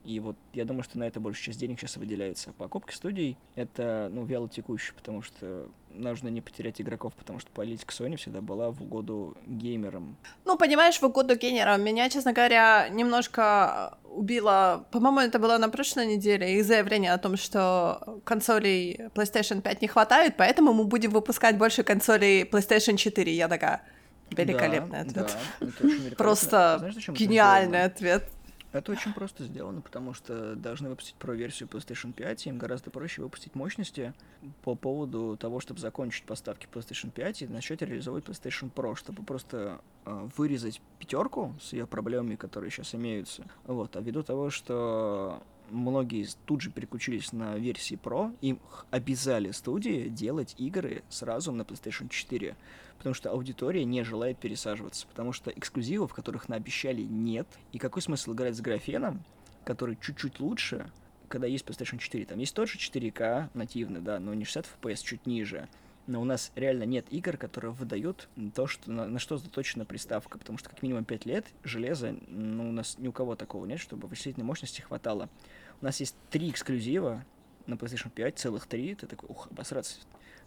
И 0.06 0.20
вот 0.20 0.36
я 0.52 0.64
думаю, 0.64 0.84
что 0.84 0.98
на 0.98 1.04
это 1.04 1.18
больше 1.18 1.42
часть 1.42 1.58
денег 1.58 1.80
сейчас 1.80 1.96
выделяется. 1.96 2.52
Покупки 2.52 2.94
студий— 2.94 3.36
это, 3.56 4.08
ну, 4.12 4.24
вяло 4.24 4.48
текущие, 4.48 4.94
потому 4.94 5.20
что 5.20 5.68
нужно 5.90 6.28
не 6.28 6.40
потерять 6.40 6.80
игроков, 6.80 7.14
потому 7.14 7.40
что 7.40 7.50
политика 7.50 7.92
Sony 7.92 8.16
всегда 8.16 8.40
была 8.40 8.70
в 8.70 8.82
угоду 8.82 9.36
геймерам. 9.46 10.16
Ну, 10.44 10.56
понимаешь, 10.56 11.00
в 11.00 11.02
угоду 11.02 11.34
геймерам. 11.34 11.82
Меня, 11.82 12.08
честно 12.08 12.32
говоря, 12.32 12.88
немножко 12.88 13.98
убило, 14.04 14.86
по-моему, 14.92 15.20
это 15.20 15.40
было 15.40 15.58
на 15.58 15.68
прошлой 15.68 16.06
неделе, 16.06 16.56
их 16.56 16.64
заявление 16.64 17.12
о 17.12 17.18
том, 17.18 17.36
что 17.36 18.20
консолей 18.24 19.08
PlayStation 19.14 19.60
5 19.60 19.82
не 19.82 19.88
хватает, 19.88 20.34
поэтому 20.36 20.72
мы 20.72 20.84
будем 20.84 21.10
выпускать 21.10 21.58
больше 21.58 21.82
консолей 21.82 22.44
PlayStation 22.44 22.96
4. 22.96 23.34
Я 23.34 23.48
такая, 23.48 23.82
великолепный 24.30 25.04
да, 25.04 25.22
ответ. 25.22 25.36
Да, 25.60 26.14
Просто 26.16 26.76
Знаешь, 26.78 27.08
гениальный 27.08 27.84
ответ. 27.84 28.28
Это 28.76 28.92
очень 28.92 29.14
просто 29.14 29.44
сделано, 29.44 29.80
потому 29.80 30.12
что 30.12 30.54
должны 30.54 30.90
выпустить 30.90 31.16
Pro-версию 31.18 31.68
PlayStation 31.68 32.12
5, 32.12 32.46
и 32.46 32.48
им 32.50 32.58
гораздо 32.58 32.90
проще 32.90 33.22
выпустить 33.22 33.54
мощности 33.54 34.12
по 34.62 34.74
поводу 34.74 35.38
того, 35.38 35.60
чтобы 35.60 35.80
закончить 35.80 36.24
поставки 36.24 36.68
PlayStation 36.70 37.10
5 37.10 37.42
и 37.42 37.46
начать 37.46 37.80
реализовывать 37.80 38.26
PlayStation 38.26 38.70
Pro, 38.70 38.94
чтобы 38.94 39.22
просто 39.22 39.80
э, 40.04 40.28
вырезать 40.36 40.82
пятерку 40.98 41.54
с 41.60 41.72
ее 41.72 41.86
проблемами, 41.86 42.36
которые 42.36 42.70
сейчас 42.70 42.94
имеются. 42.94 43.46
Вот. 43.64 43.96
А 43.96 44.00
ввиду 44.00 44.22
того, 44.22 44.50
что 44.50 45.42
многие 45.70 46.26
тут 46.44 46.60
же 46.60 46.70
переключились 46.70 47.32
на 47.32 47.56
версии 47.56 47.98
Pro, 48.02 48.36
им 48.40 48.60
обязали 48.90 49.50
студии 49.50 50.08
делать 50.08 50.54
игры 50.58 51.02
сразу 51.08 51.52
на 51.52 51.62
PlayStation 51.62 52.08
4 52.08 52.56
потому 52.98 53.14
что 53.14 53.30
аудитория 53.30 53.84
не 53.84 54.02
желает 54.02 54.38
пересаживаться, 54.38 55.06
потому 55.06 55.32
что 55.32 55.50
эксклюзивов, 55.50 56.12
которых 56.14 56.48
наобещали, 56.48 57.02
нет. 57.02 57.46
И 57.72 57.78
какой 57.78 58.02
смысл 58.02 58.32
играть 58.32 58.56
с 58.56 58.60
графеном, 58.60 59.22
который 59.64 59.96
чуть-чуть 60.00 60.40
лучше, 60.40 60.90
когда 61.28 61.46
есть 61.46 61.64
PlayStation 61.64 61.98
4? 61.98 62.26
Там 62.26 62.38
есть 62.38 62.54
тот 62.54 62.68
же 62.68 62.78
4К 62.78 63.50
нативный, 63.54 64.00
да, 64.00 64.18
но 64.18 64.34
не 64.34 64.44
60 64.44 64.66
FPS, 64.82 65.02
чуть 65.04 65.26
ниже. 65.26 65.68
Но 66.06 66.20
у 66.20 66.24
нас 66.24 66.52
реально 66.54 66.84
нет 66.84 67.06
игр, 67.10 67.36
которые 67.36 67.72
выдают 67.72 68.28
то, 68.54 68.66
что, 68.66 68.90
на, 68.90 69.06
на 69.06 69.18
что 69.18 69.38
заточена 69.38 69.84
приставка, 69.84 70.38
потому 70.38 70.56
что 70.58 70.68
как 70.68 70.82
минимум 70.82 71.04
5 71.04 71.26
лет 71.26 71.46
железо, 71.64 72.16
ну, 72.28 72.68
у 72.68 72.72
нас 72.72 72.96
ни 72.98 73.08
у 73.08 73.12
кого 73.12 73.34
такого 73.34 73.66
нет, 73.66 73.80
чтобы 73.80 74.06
вычислительной 74.06 74.46
мощности 74.46 74.80
хватало. 74.80 75.28
У 75.80 75.84
нас 75.84 75.98
есть 75.98 76.14
три 76.30 76.50
эксклюзива 76.50 77.24
на 77.66 77.74
PlayStation 77.74 78.10
5, 78.10 78.38
целых 78.38 78.66
три, 78.66 78.94
ты 78.94 79.06
такой, 79.06 79.28
ух, 79.28 79.48
обосраться. 79.50 79.96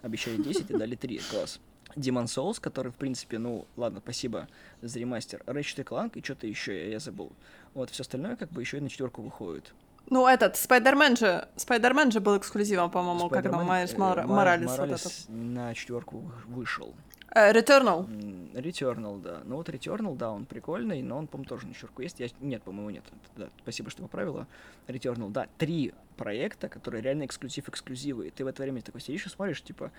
Обещали 0.02 0.42
10 0.42 0.70
и 0.72 0.74
дали 0.78 0.96
3, 0.96 1.20
класс. 1.30 1.60
Demon 1.96 2.26
Souls, 2.26 2.60
который, 2.62 2.92
в 2.92 2.96
принципе, 2.96 3.38
ну, 3.40 3.68
ладно, 3.76 4.00
спасибо 4.00 4.48
за 4.82 5.00
ремастер. 5.00 5.44
Ratchet 5.46 5.84
Clank 5.84 6.18
и 6.18 6.24
что-то 6.24 6.48
еще, 6.48 6.78
я, 6.78 6.92
я 6.92 7.00
забыл. 7.00 7.34
Вот, 7.74 7.90
все 7.90 8.02
остальное 8.02 8.36
как 8.36 8.52
бы 8.52 8.62
еще 8.62 8.78
и 8.78 8.82
на 8.82 8.90
четверку 8.90 9.22
выходит. 9.22 9.74
Ну, 10.08 10.28
этот, 10.28 10.56
Спайдермен 10.56 11.16
же, 11.16 11.48
Спайдермен 11.56 12.12
же 12.12 12.20
был 12.20 12.38
эксклюзивом, 12.38 12.90
по-моему, 12.90 13.30
как 13.30 13.44
там 13.44 13.66
Майерс 13.66 13.94
Мор- 13.98 14.26
Моралес, 14.26 14.78
вот 14.78 14.90
этот. 14.90 15.14
на 15.28 15.74
четверку 15.74 16.32
вышел. 16.48 16.96
Uh, 17.36 17.54
Returnal. 17.54 18.08
Returnal, 18.54 19.22
да. 19.22 19.42
Ну 19.46 19.58
вот 19.58 19.70
Returnal, 19.70 20.16
да, 20.18 20.32
он 20.32 20.46
прикольный, 20.46 21.04
но 21.04 21.18
он, 21.18 21.28
по-моему, 21.28 21.48
тоже 21.48 21.68
на 21.68 21.74
четверку 21.76 22.02
есть. 22.02 22.20
Я... 22.20 22.28
Нет, 22.42 22.64
по-моему, 22.64 22.90
нет. 22.90 23.04
Да, 23.38 23.50
спасибо, 23.62 23.92
что 23.92 24.02
поправила. 24.02 24.48
Returnal, 24.88 25.30
да. 25.30 25.48
Три 25.60 25.94
проекта, 26.18 26.70
которые 26.70 27.04
реально 27.04 27.24
эксклюзив-эксклюзивы. 27.24 28.28
И 28.28 28.30
ты 28.32 28.44
в 28.44 28.48
это 28.48 28.64
время 28.64 28.82
такой 28.82 29.02
сидишь 29.02 29.28
и 29.28 29.30
смотришь, 29.30 29.62
типа, 29.62 29.92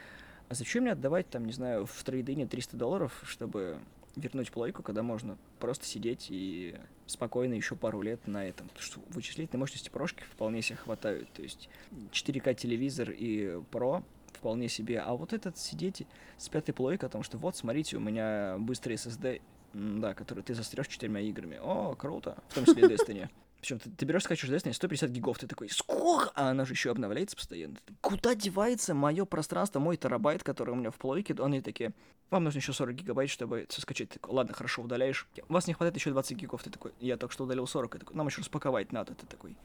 а 0.49 0.55
зачем 0.55 0.83
мне 0.83 0.93
отдавать, 0.93 1.31
там, 1.31 1.45
не 1.45 1.53
знаю, 1.53 1.87
в 1.87 2.03
трейдине 2.03 2.47
300 2.47 2.77
долларов, 2.77 3.13
чтобы 3.25 3.79
вернуть 4.17 4.51
плойку, 4.51 4.83
когда 4.83 5.03
можно 5.03 5.39
просто 5.59 5.87
сидеть 5.87 6.27
и 6.31 6.77
спокойно 7.07 7.55
еще 7.55 7.77
пару 7.77 8.03
лет 8.03 8.27
на 8.27 8.45
этом. 8.47 8.69
Потому 8.69 8.85
что 8.85 9.01
вычислительной 9.09 9.61
мощности 9.61 9.89
прошки 9.89 10.23
вполне 10.23 10.63
себе 10.63 10.77
хватают. 10.77 11.31
То 11.33 11.43
есть 11.43 11.69
4К 12.13 12.55
телевизор 12.55 13.11
и 13.11 13.61
Pro 13.71 14.03
вполне 14.33 14.69
себе. 14.69 15.01
А 15.01 15.15
вот 15.15 15.33
этот 15.33 15.59
сидеть 15.59 16.07
с 16.37 16.49
пятой 16.49 16.73
плойкой, 16.73 17.09
потому 17.09 17.25
что 17.25 17.39
вот, 17.39 17.57
смотрите, 17.57 17.97
у 17.97 18.01
меня 18.01 18.57
быстрый 18.59 18.97
SSD, 18.97 19.43
да, 19.73 20.15
который 20.15 20.43
ты 20.43 20.55
застрешь 20.55 20.89
четырьмя 20.89 21.21
играми. 21.21 21.59
О, 21.61 21.95
круто. 21.95 22.37
В 22.49 22.55
том 22.55 22.65
числе 22.65 22.83
Destiny. 22.89 23.29
Причем 23.61 23.79
ты, 23.79 23.91
ты 23.91 24.07
берешь, 24.07 24.25
скачиваешь 24.25 24.63
Destiny 24.63 24.73
150 24.73 25.11
гигов, 25.11 25.39
ты 25.39 25.47
такой, 25.47 25.69
сколько? 25.69 26.33
А 26.35 26.51
она 26.51 26.65
же 26.65 26.73
еще 26.73 26.91
обновляется 26.91 27.37
постоянно. 27.37 27.77
Куда 28.01 28.35
девается 28.35 28.95
мое 28.95 29.25
пространство, 29.27 29.81
мой 29.81 29.97
терабайт, 29.97 30.43
который 30.43 30.71
у 30.71 30.75
меня 30.75 30.91
в 30.91 30.97
плойке? 30.97 31.35
Они 31.39 31.61
такие, 31.61 31.93
вам 32.31 32.45
нужно 32.45 32.59
еще 32.59 32.73
40 32.73 32.95
гигабайт, 32.95 33.29
чтобы 33.29 33.67
все 33.69 33.83
скачать. 33.83 34.11
Такой, 34.11 34.35
ладно, 34.35 34.55
хорошо, 34.55 34.83
удаляешь. 34.83 35.29
У 35.49 35.53
вас 35.53 35.67
не 35.67 35.75
хватает 35.75 35.97
еще 35.97 36.11
20 36.11 36.37
гигов. 36.39 36.63
Ты 36.63 36.71
такой, 36.71 36.93
я 37.01 37.17
только 37.17 37.35
что 37.35 37.45
удалил 37.45 37.67
40. 37.67 37.95
Я 37.95 38.01
такой, 38.01 38.17
нам 38.17 38.27
еще 38.29 38.41
распаковать 38.41 38.93
надо. 38.93 39.15
Ты 39.15 39.27
такой... 39.27 39.57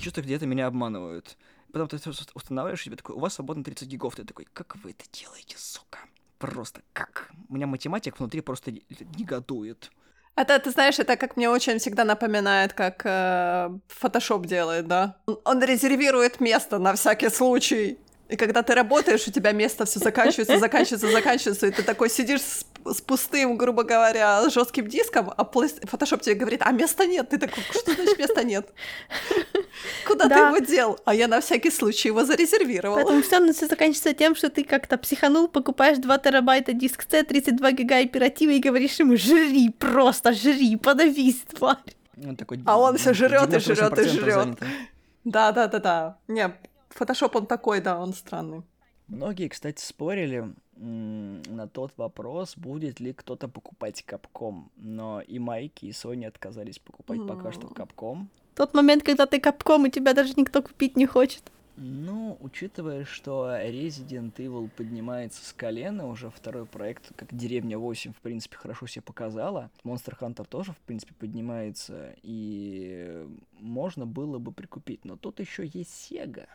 Чувство, 0.00 0.20
где-то 0.20 0.46
меня 0.46 0.66
обманывают. 0.66 1.36
Потом 1.72 1.88
ты 1.88 1.98
устанавливаешь 2.34 2.82
себе 2.82 2.96
такой, 2.96 3.16
у 3.16 3.18
вас 3.18 3.34
свободно 3.34 3.64
30 3.64 3.88
гигов. 3.88 4.14
Ты 4.14 4.24
такой, 4.24 4.46
как 4.52 4.76
вы 4.76 4.90
это 4.90 5.04
делаете, 5.10 5.56
сука? 5.58 5.98
Просто 6.38 6.82
как? 6.92 7.32
У 7.48 7.54
меня 7.54 7.66
математик 7.66 8.18
внутри 8.18 8.42
просто 8.42 8.72
негодует. 9.16 9.90
Это, 10.34 10.58
ты 10.58 10.70
знаешь, 10.70 10.98
это 10.98 11.16
как 11.16 11.36
мне 11.36 11.50
очень 11.50 11.78
всегда 11.78 12.04
напоминает, 12.04 12.72
как 12.72 13.02
э, 13.04 13.70
Photoshop 14.02 14.46
делает, 14.46 14.86
да? 14.86 15.16
Он, 15.44 15.62
резервирует 15.62 16.40
место 16.40 16.78
на 16.78 16.94
всякий 16.94 17.28
случай. 17.28 17.98
И 18.28 18.36
когда 18.36 18.62
ты 18.62 18.74
работаешь, 18.74 19.28
у 19.28 19.30
тебя 19.30 19.52
место 19.52 19.84
все 19.84 19.98
заканчивается, 19.98 20.58
заканчивается, 20.58 21.10
заканчивается, 21.10 21.66
и 21.66 21.70
ты 21.70 21.82
такой 21.82 22.08
сидишь 22.08 22.40
с, 22.40 22.64
с 22.84 23.00
пустым, 23.00 23.56
грубо 23.56 23.82
говоря, 23.82 24.48
жестким 24.50 24.86
диском, 24.86 25.32
а 25.36 25.42
Photoshop 25.44 26.20
тебе 26.20 26.34
говорит, 26.34 26.62
а 26.62 26.72
места 26.72 27.06
нет. 27.06 27.28
Ты 27.28 27.38
такой, 27.38 27.62
что 27.70 27.92
значит 27.94 28.18
места 28.18 28.44
нет? 28.44 28.70
Куда 30.06 30.28
ты 30.28 30.34
его 30.34 30.58
дел? 30.58 30.98
А 31.04 31.14
я 31.14 31.28
на 31.28 31.40
всякий 31.40 31.70
случай 31.70 32.08
его 32.08 32.24
зарезервировала. 32.24 32.96
Поэтому 32.96 33.22
все 33.22 33.52
все 33.52 33.66
заканчивается 33.66 34.14
тем, 34.14 34.34
что 34.34 34.50
ты 34.50 34.64
как-то 34.64 34.98
психанул, 34.98 35.48
покупаешь 35.48 35.98
2 35.98 36.18
терабайта 36.18 36.72
диск 36.72 37.04
C, 37.08 37.22
32 37.22 37.72
гига 37.72 37.98
оперативы 37.98 38.56
и 38.56 38.60
говоришь 38.60 38.98
ему, 39.00 39.16
жри, 39.16 39.70
просто 39.70 40.32
жри, 40.32 40.76
подавись, 40.76 41.42
тварь. 41.54 41.76
Он 42.24 42.36
такой, 42.36 42.60
а 42.66 42.78
он 42.78 42.98
все 42.98 43.14
жрет 43.14 43.52
и 43.54 43.58
жрет 43.58 43.98
и 43.98 44.04
жрет. 44.08 44.58
Да, 45.24 45.52
да, 45.52 45.66
да, 45.68 45.78
да. 45.78 46.18
Не, 46.28 46.54
Фотошоп 46.90 47.36
он 47.36 47.46
такой, 47.46 47.80
да, 47.80 47.98
он 47.98 48.12
странный. 48.12 48.62
Многие, 49.08 49.48
кстати, 49.48 49.82
спорили 49.84 50.52
на 50.76 51.68
тот 51.68 51.92
вопрос, 51.96 52.56
будет 52.56 53.00
ли 53.00 53.12
кто-то 53.12 53.48
покупать 53.48 54.02
капком. 54.02 54.70
Но 54.76 55.20
и 55.20 55.38
Майки, 55.38 55.86
и 55.86 55.90
Sony 55.90 56.26
отказались 56.26 56.78
покупать 56.78 57.18
mm. 57.18 57.28
пока 57.28 57.52
что 57.52 57.68
капком. 57.68 58.28
Тот 58.54 58.74
момент, 58.74 59.02
когда 59.02 59.26
ты 59.26 59.40
капком, 59.40 59.86
и 59.86 59.90
тебя 59.90 60.12
даже 60.14 60.34
никто 60.36 60.62
купить 60.62 60.96
не 60.96 61.06
хочет. 61.06 61.50
Ну, 61.76 62.36
учитывая, 62.40 63.06
что 63.06 63.48
Resident 63.48 64.34
Evil 64.36 64.68
поднимается 64.68 65.44
с 65.44 65.54
колена, 65.54 66.06
уже 66.06 66.28
второй 66.28 66.66
проект, 66.66 67.12
как 67.16 67.34
Деревня 67.34 67.78
8, 67.78 68.12
в 68.12 68.20
принципе, 68.20 68.56
хорошо 68.56 68.86
себя 68.86 69.02
показала. 69.02 69.70
Monster 69.82 70.16
Hunter 70.20 70.46
тоже, 70.46 70.72
в 70.72 70.78
принципе, 70.80 71.14
поднимается, 71.14 72.14
и 72.22 73.26
можно 73.58 74.04
было 74.04 74.38
бы 74.38 74.52
прикупить. 74.52 75.04
Но 75.04 75.16
тут 75.16 75.40
еще 75.40 75.68
есть 75.72 76.12
Sega. 76.12 76.46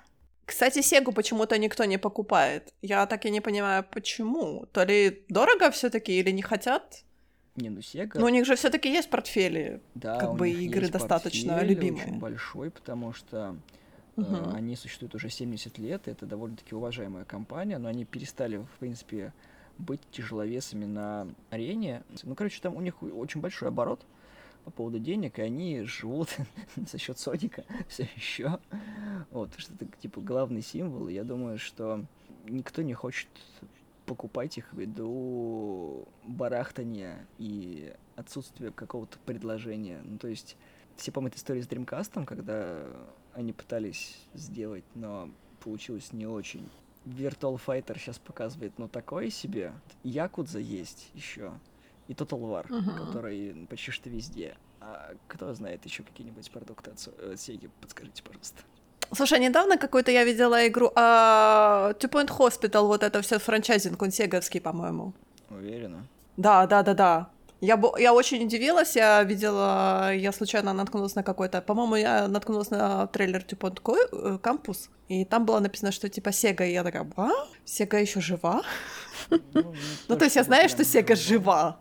Кстати, 0.47 0.81
Сегу 0.81 1.11
почему-то 1.11 1.57
никто 1.57 1.85
не 1.85 1.97
покупает. 1.97 2.73
Я 2.81 3.05
так 3.05 3.25
и 3.25 3.29
не 3.29 3.41
понимаю, 3.41 3.83
почему. 3.83 4.65
То 4.71 4.85
ли 4.85 5.25
дорого 5.27 5.69
все 5.71 5.89
таки 5.89 6.17
или 6.17 6.31
не 6.31 6.41
хотят? 6.41 7.03
Не, 7.57 7.69
ну 7.69 7.81
Сега... 7.81 8.17
Но 8.19 8.25
у 8.25 8.29
них 8.29 8.45
же 8.45 8.55
все 8.55 8.69
таки 8.69 8.89
есть 8.89 9.09
портфели. 9.09 9.81
Да, 9.95 10.17
как 10.17 10.35
бы 10.35 10.49
игры 10.49 10.87
достаточно 10.87 11.61
любимые. 11.63 12.05
очень 12.05 12.19
большой, 12.19 12.71
потому 12.71 13.13
что 13.13 13.57
uh 14.15 14.53
э, 14.53 14.57
они 14.57 14.77
существуют 14.77 15.15
уже 15.15 15.29
70 15.29 15.77
лет, 15.79 16.07
это 16.07 16.25
довольно-таки 16.25 16.75
уважаемая 16.75 17.25
компания, 17.25 17.77
но 17.77 17.89
они 17.89 18.05
перестали, 18.05 18.57
в 18.57 18.79
принципе, 18.79 19.33
быть 19.77 20.01
тяжеловесами 20.11 20.85
на 20.85 21.27
арене. 21.49 22.03
Ну, 22.23 22.35
короче, 22.35 22.61
там 22.61 22.75
у 22.77 22.81
них 22.81 23.03
очень 23.03 23.41
большой 23.41 23.67
оборот 23.67 24.05
по 24.67 24.71
поводу 24.71 24.99
денег, 24.99 25.39
и 25.39 25.43
они 25.43 25.83
живут 25.83 26.35
за 26.75 26.97
счет 26.97 27.17
Соника 27.17 27.63
все 27.87 28.05
еще. 28.17 28.59
Вот, 29.31 29.51
что 29.55 29.73
это 29.73 29.85
типа 30.01 30.19
главный 30.19 30.61
символ. 30.61 31.07
Я 31.07 31.23
думаю, 31.23 31.57
что 31.57 32.03
никто 32.49 32.81
не 32.81 32.93
хочет 32.93 33.29
покупать 34.05 34.57
их 34.57 34.73
ввиду 34.73 36.05
барахтания 36.25 37.25
и 37.37 37.93
отсутствия 38.17 38.71
какого-то 38.71 39.17
предложения. 39.19 40.01
Ну, 40.03 40.17
то 40.17 40.27
есть, 40.27 40.57
все 40.97 41.13
помнят 41.13 41.37
историю 41.37 41.63
с 41.63 41.67
Dreamcast, 41.67 42.25
когда 42.25 42.83
они 43.33 43.53
пытались 43.53 44.17
сделать, 44.33 44.83
но 44.95 45.29
получилось 45.63 46.11
не 46.11 46.27
очень. 46.27 46.69
Virtual 47.05 47.57
Fighter 47.65 47.97
сейчас 47.97 48.19
показывает, 48.19 48.73
ну, 48.77 48.89
такое 48.89 49.29
себе. 49.29 49.71
Якудза 50.03 50.59
есть 50.59 51.09
еще 51.13 51.53
и 52.07 52.13
Total 52.13 52.39
War, 52.39 52.67
uh-huh. 52.67 53.05
который 53.05 53.67
почти 53.69 53.91
что 53.91 54.09
везде. 54.09 54.55
А 54.79 55.13
кто 55.27 55.53
знает 55.53 55.85
еще 55.85 56.03
какие-нибудь 56.03 56.49
продукты 56.51 56.91
от 56.91 57.09
э, 57.19 57.33
Sega, 57.33 57.69
подскажите, 57.81 58.23
пожалуйста. 58.23 58.63
Слушай, 59.13 59.39
недавно 59.39 59.77
какую-то 59.77 60.11
я 60.11 60.23
видела 60.25 60.67
игру 60.67 60.91
а, 60.95 61.93
Two 61.99 62.09
Point 62.09 62.37
Hospital, 62.37 62.87
вот 62.87 63.03
это 63.03 63.21
все 63.21 63.39
франчайзинг, 63.39 64.01
он 64.01 64.11
сеговский, 64.11 64.59
по-моему. 64.59 65.13
Уверена? 65.49 66.05
Да, 66.35 66.67
да, 66.67 66.83
да, 66.83 66.93
да. 66.93 67.29
Я, 67.61 67.81
я 67.97 68.13
очень 68.13 68.45
удивилась, 68.45 68.95
я 68.95 69.23
видела, 69.23 70.13
я 70.13 70.31
случайно 70.31 70.73
наткнулась 70.73 71.15
на 71.15 71.23
какой-то, 71.23 71.61
по-моему, 71.61 71.95
я 71.95 72.27
наткнулась 72.27 72.69
на 72.69 73.07
трейлер 73.07 73.43
Two 73.43 73.57
Point 73.57 73.79
э, 75.09 75.13
и 75.13 75.25
там 75.25 75.45
было 75.45 75.59
написано, 75.59 75.91
что 75.91 76.09
типа 76.09 76.31
Сега, 76.31 76.65
и 76.65 76.73
я 76.73 76.83
такая, 76.83 77.09
а? 77.15 77.29
Сега 77.65 77.97
еще 77.97 78.21
жива? 78.21 78.61
Ну, 79.29 79.39
ну 80.07 80.17
то 80.17 80.25
есть 80.25 80.35
я 80.35 80.43
знаю, 80.43 80.69
что 80.69 80.83
Сега 80.83 81.15
жива, 81.15 81.79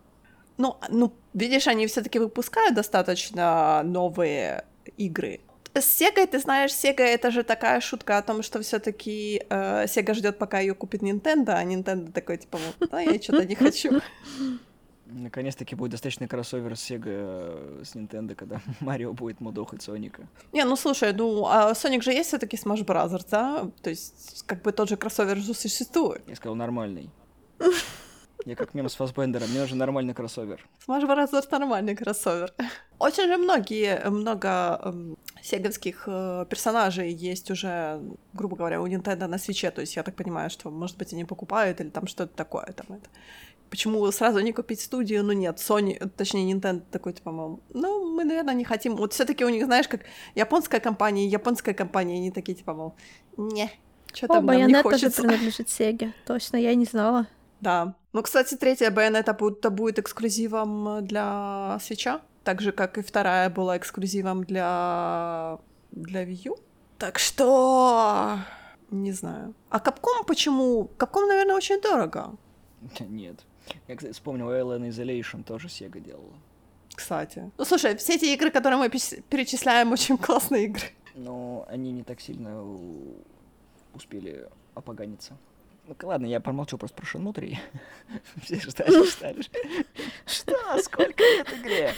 ну, 0.58 0.76
ну, 0.88 1.12
видишь, 1.34 1.66
они 1.66 1.86
все-таки 1.86 2.18
выпускают 2.18 2.74
достаточно 2.74 3.82
новые 3.84 4.64
игры. 4.96 5.40
С 5.74 6.00
Sega, 6.00 6.26
ты 6.26 6.38
знаешь, 6.38 6.70
Sega 6.70 7.02
это 7.02 7.30
же 7.30 7.42
такая 7.42 7.80
шутка 7.80 8.16
о 8.16 8.22
том, 8.22 8.42
что 8.42 8.62
все-таки 8.62 9.42
э, 9.48 9.84
Sega 9.84 10.14
ждет, 10.14 10.38
пока 10.38 10.60
ее 10.60 10.74
купит 10.74 11.02
Nintendo, 11.02 11.50
а 11.50 11.64
Nintendo 11.64 12.10
такой 12.12 12.38
типа, 12.38 12.58
вот, 12.58 12.88
да, 12.90 13.00
я 13.00 13.20
что-то 13.20 13.44
не 13.44 13.54
хочу. 13.54 13.90
Наконец-таки 15.06 15.76
будет 15.76 15.92
достаточный 15.92 16.28
кроссовер 16.28 16.76
с 16.76 16.90
Sega 16.90 17.02
э, 17.06 17.82
с 17.84 17.94
Nintendo, 17.94 18.34
когда 18.34 18.60
Марио 18.80 19.12
будет 19.12 19.40
мудохать 19.40 19.82
Соника. 19.82 20.26
Не, 20.52 20.64
ну 20.64 20.76
слушай, 20.76 21.12
ну 21.12 21.46
а 21.46 21.74
Соник 21.74 22.02
же 22.02 22.12
есть 22.12 22.28
все-таки 22.28 22.56
Smash 22.56 22.84
Brothers, 22.84 23.26
да? 23.30 23.70
То 23.82 23.90
есть, 23.90 24.44
как 24.46 24.62
бы 24.62 24.72
тот 24.72 24.88
же 24.88 24.96
кроссовер 24.96 25.36
же 25.36 25.52
существует. 25.52 26.22
Я 26.26 26.36
сказал 26.36 26.54
нормальный. 26.54 27.10
Я 28.46 28.54
как 28.54 28.74
мем 28.74 28.88
с 28.88 28.94
Фасбендером, 28.94 29.50
мне 29.50 29.58
нужен 29.58 29.76
нормальный 29.76 30.14
кроссовер. 30.14 30.64
Smash 30.86 31.02
Bros. 31.02 31.48
нормальный 31.50 31.96
кроссовер. 31.96 32.54
Очень 33.00 33.26
же 33.26 33.38
многие, 33.38 34.08
много 34.08 34.80
эм, 34.84 35.18
сеговских 35.42 36.04
э, 36.06 36.46
персонажей 36.48 37.12
есть 37.12 37.50
уже, 37.50 38.00
грубо 38.34 38.56
говоря, 38.56 38.80
у 38.80 38.86
Nintendo 38.86 39.26
на 39.26 39.38
свече, 39.38 39.72
то 39.72 39.80
есть 39.80 39.96
я 39.96 40.04
так 40.04 40.14
понимаю, 40.14 40.48
что, 40.48 40.70
может 40.70 40.96
быть, 40.96 41.12
они 41.12 41.24
покупают 41.24 41.80
или 41.80 41.88
там 41.88 42.06
что-то 42.06 42.36
такое 42.36 42.66
там 42.66 42.96
это. 42.96 43.10
Почему 43.68 44.08
сразу 44.12 44.38
не 44.38 44.52
купить 44.52 44.80
студию? 44.80 45.24
Ну 45.24 45.32
нет, 45.32 45.56
Sony, 45.56 46.08
точнее 46.16 46.52
Nintendo 46.52 46.84
такой, 46.92 47.14
типа, 47.14 47.32
мол, 47.32 47.60
ну, 47.74 48.14
мы, 48.14 48.22
наверное, 48.22 48.54
не 48.54 48.64
хотим. 48.64 48.94
Вот 48.94 49.12
все 49.12 49.24
таки 49.24 49.44
у 49.44 49.48
них, 49.48 49.64
знаешь, 49.64 49.88
как 49.88 50.02
японская 50.36 50.78
компания, 50.78 51.26
японская 51.26 51.74
компания, 51.74 52.14
они 52.14 52.30
такие, 52.30 52.54
типа, 52.54 52.74
мол, 52.74 52.94
не, 53.36 53.68
что 54.14 54.28
там 54.28 54.46
нам 54.46 54.68
не 54.68 54.82
хочется. 54.82 55.10
тоже 55.10 55.28
принадлежит 55.28 55.66
Sega, 55.66 56.12
точно, 56.24 56.58
я 56.58 56.76
не 56.76 56.84
знала. 56.84 57.26
Да. 57.60 57.94
Ну, 58.12 58.22
кстати, 58.22 58.54
третья 58.56 58.90
Bayonetta 58.90 59.36
будет, 59.36 59.72
будет 59.72 59.98
эксклюзивом 59.98 61.06
для 61.06 61.78
свеча, 61.80 62.20
так 62.44 62.60
же, 62.60 62.72
как 62.72 62.98
и 62.98 63.02
вторая 63.02 63.50
была 63.50 63.76
эксклюзивом 63.76 64.44
для, 64.44 65.58
для 65.90 66.24
Wii 66.24 66.48
U. 66.50 66.56
Так 66.98 67.18
что... 67.18 68.38
Не 68.90 69.12
знаю. 69.12 69.54
А 69.68 69.78
Capcom 69.78 70.24
почему? 70.26 70.90
Capcom, 70.96 71.26
наверное, 71.26 71.56
очень 71.56 71.80
дорого. 71.80 72.36
Нет. 73.00 73.44
Я, 73.88 73.96
кстати, 73.96 74.12
вспомнил, 74.12 74.48
Alien 74.50 74.88
Isolation 74.88 75.42
тоже 75.42 75.66
Sega 75.68 76.00
делала. 76.00 76.34
Кстати. 76.94 77.50
Ну, 77.58 77.64
слушай, 77.64 77.96
все 77.96 78.14
эти 78.14 78.26
игры, 78.26 78.50
которые 78.50 78.78
мы 78.78 78.88
перечисляем, 78.88 79.92
очень 79.92 80.16
классные 80.16 80.66
игры. 80.66 80.86
Но 81.14 81.66
они 81.68 81.92
не 81.92 82.04
так 82.04 82.20
сильно 82.20 82.62
успели 83.92 84.48
опоганиться. 84.74 85.36
Ну 85.86 85.94
ладно, 86.02 86.26
я 86.26 86.40
промолчу 86.40 86.78
просто 86.78 86.96
про 86.96 87.06
Шенму 87.06 87.32
3. 87.32 87.58
Все 88.42 88.60
ждали, 88.60 89.06
ждали. 89.08 89.42
Что? 90.26 90.78
Сколько 90.82 91.22
лет 91.22 91.46
игре? 91.60 91.92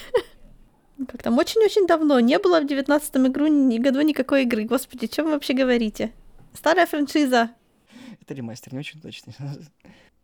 Как 1.07 1.23
там 1.23 1.39
очень-очень 1.39 1.87
давно. 1.87 2.21
Не 2.21 2.39
было 2.39 2.61
в 2.61 2.67
девятнадцатом 2.67 3.29
игру 3.29 3.47
ни 3.47 3.79
году 3.79 4.01
никакой 4.03 4.43
игры. 4.43 4.65
Господи, 4.65 5.07
о 5.07 5.09
чем 5.09 5.27
вы 5.27 5.33
вообще 5.33 5.55
говорите? 5.55 6.13
Старая 6.53 6.87
франшиза. 6.87 7.51
Это 8.21 8.35
ремастер, 8.35 8.73
не 8.73 8.81
очень 8.81 9.01
точно. 9.01 9.33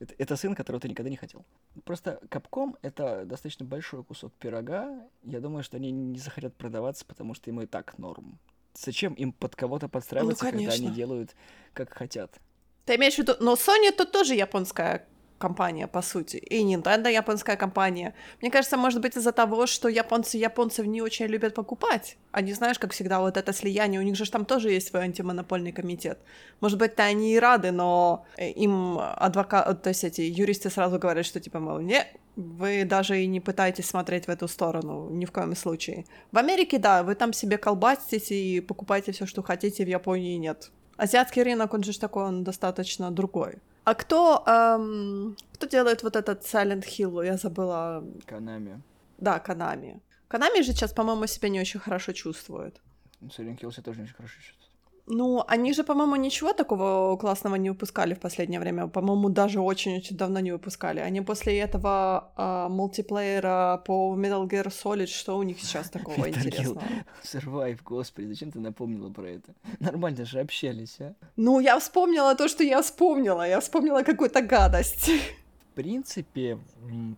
Это, 0.00 0.12
это 0.18 0.36
сын, 0.36 0.56
которого 0.56 0.80
ты 0.80 0.88
никогда 0.88 1.08
не 1.08 1.16
хотел. 1.16 1.46
Просто 1.84 2.20
Капком— 2.28 2.76
это 2.82 3.24
достаточно 3.24 3.64
большой 3.64 4.02
кусок 4.02 4.32
пирога. 4.32 5.08
Я 5.22 5.40
думаю, 5.40 5.62
что 5.62 5.76
они 5.76 5.92
не 5.92 6.18
захотят 6.18 6.52
продаваться, 6.56 7.04
потому 7.06 7.32
что 7.34 7.48
ему 7.48 7.62
и 7.62 7.66
так 7.66 7.96
норм. 7.96 8.40
зачем 8.74 9.14
им 9.14 9.32
под 9.32 9.54
кого-то 9.54 9.88
подстраиваться, 9.88 10.50
когда 10.50 10.72
они 10.72 10.88
делают 10.90 11.36
как 11.74 11.94
хотят? 11.94 12.40
Ты 12.84 12.96
имеешь 12.96 13.14
в 13.14 13.18
виду, 13.18 13.34
но 13.40 13.54
Sony 13.54 13.92
тут 13.92 14.12
тоже 14.12 14.34
японская 14.34 15.06
компания, 15.38 15.86
по 15.86 16.02
сути, 16.02 16.36
и 16.36 16.64
Nintendo 16.64 17.10
японская 17.12 17.56
компания. 17.56 18.14
Мне 18.40 18.50
кажется, 18.50 18.76
может 18.76 19.00
быть 19.00 19.16
из-за 19.16 19.32
того, 19.32 19.66
что 19.66 19.88
японцы 19.88 20.38
японцев 20.38 20.86
не 20.86 21.02
очень 21.02 21.26
любят 21.26 21.54
покупать. 21.54 22.16
Они, 22.32 22.54
знаешь, 22.54 22.78
как 22.78 22.92
всегда, 22.92 23.20
вот 23.20 23.36
это 23.36 23.52
слияние, 23.52 24.00
у 24.00 24.04
них 24.04 24.16
же 24.16 24.30
там 24.30 24.44
тоже 24.44 24.70
есть 24.70 24.88
свой 24.88 25.02
антимонопольный 25.02 25.72
комитет. 25.72 26.18
Может 26.60 26.78
быть, 26.78 26.96
то 26.96 27.04
они 27.04 27.34
и 27.34 27.38
рады, 27.38 27.72
но 27.72 28.24
э, 28.36 28.50
им 28.50 28.98
адвокат, 28.98 29.82
то 29.82 29.90
есть 29.90 30.04
эти 30.04 30.22
юристы 30.22 30.70
сразу 30.70 30.98
говорят, 30.98 31.26
что 31.26 31.40
типа, 31.40 31.58
мол, 31.58 31.80
не, 31.80 32.06
вы 32.36 32.84
даже 32.84 33.22
и 33.22 33.26
не 33.26 33.40
пытаетесь 33.40 33.86
смотреть 33.86 34.26
в 34.26 34.30
эту 34.30 34.48
сторону, 34.48 35.10
ни 35.10 35.24
в 35.24 35.32
коем 35.32 35.56
случае. 35.56 36.04
В 36.32 36.38
Америке, 36.38 36.78
да, 36.78 37.02
вы 37.02 37.14
там 37.14 37.32
себе 37.32 37.58
колбаситесь 37.58 38.30
и 38.30 38.60
покупаете 38.60 39.12
все, 39.12 39.26
что 39.26 39.42
хотите, 39.42 39.84
в 39.84 39.88
Японии 39.88 40.38
нет. 40.38 40.70
Азиатский 40.96 41.42
рынок, 41.42 41.74
он 41.74 41.82
же 41.82 41.98
такой, 41.98 42.24
он 42.24 42.44
достаточно 42.44 43.10
другой. 43.10 43.58
А 43.84 43.94
кто, 43.94 44.42
эм, 44.46 45.36
кто 45.52 45.66
делает 45.66 46.02
вот 46.02 46.16
этот 46.16 46.42
Silent 46.42 46.84
Hill? 46.84 47.24
Я 47.24 47.36
забыла. 47.36 48.04
Канами. 48.26 48.80
Да, 49.18 49.38
Канами. 49.38 50.00
Канами 50.28 50.62
же 50.62 50.72
сейчас, 50.72 50.92
по-моему, 50.92 51.26
себя 51.26 51.48
не 51.48 51.60
очень 51.60 51.80
хорошо 51.80 52.12
чувствует. 52.12 52.80
Silent 53.20 53.60
Hill 53.60 53.72
себя 53.72 53.82
тоже 53.82 53.98
не 53.98 54.04
очень 54.04 54.14
хорошо 54.16 54.40
чувствует. 54.40 54.63
Ну, 55.06 55.44
они 55.46 55.74
же, 55.74 55.84
по-моему, 55.84 56.16
ничего 56.16 56.52
такого 56.52 57.16
классного 57.18 57.56
не 57.56 57.70
выпускали 57.70 58.14
в 58.14 58.20
последнее 58.20 58.58
время. 58.58 58.86
По-моему, 58.86 59.28
даже 59.28 59.60
очень-очень 59.60 60.16
давно 60.16 60.40
не 60.40 60.52
выпускали. 60.52 61.00
Они 61.00 61.20
после 61.20 61.58
этого 61.58 62.32
а, 62.36 62.68
мультиплеера 62.68 63.82
по 63.86 64.16
Metal 64.16 64.48
Gear 64.48 64.68
Solid, 64.68 65.06
что 65.06 65.36
у 65.36 65.42
них 65.42 65.60
сейчас 65.60 65.90
такого 65.90 66.16
Metal 66.16 66.32
Gear 66.32 66.46
интересного? 66.46 66.82
Survive, 67.22 67.78
господи, 67.84 68.26
зачем 68.28 68.50
ты 68.50 68.60
напомнила 68.60 69.10
про 69.10 69.28
это? 69.28 69.54
Нормально 69.78 70.24
же 70.24 70.40
общались, 70.40 70.96
а? 71.00 71.14
Ну, 71.36 71.60
я 71.60 71.78
вспомнила 71.78 72.34
то, 72.34 72.48
что 72.48 72.64
я 72.64 72.80
вспомнила. 72.80 73.46
Я 73.46 73.60
вспомнила 73.60 74.02
какую-то 74.02 74.40
гадость. 74.40 75.10
В 75.72 75.74
принципе, 75.74 76.58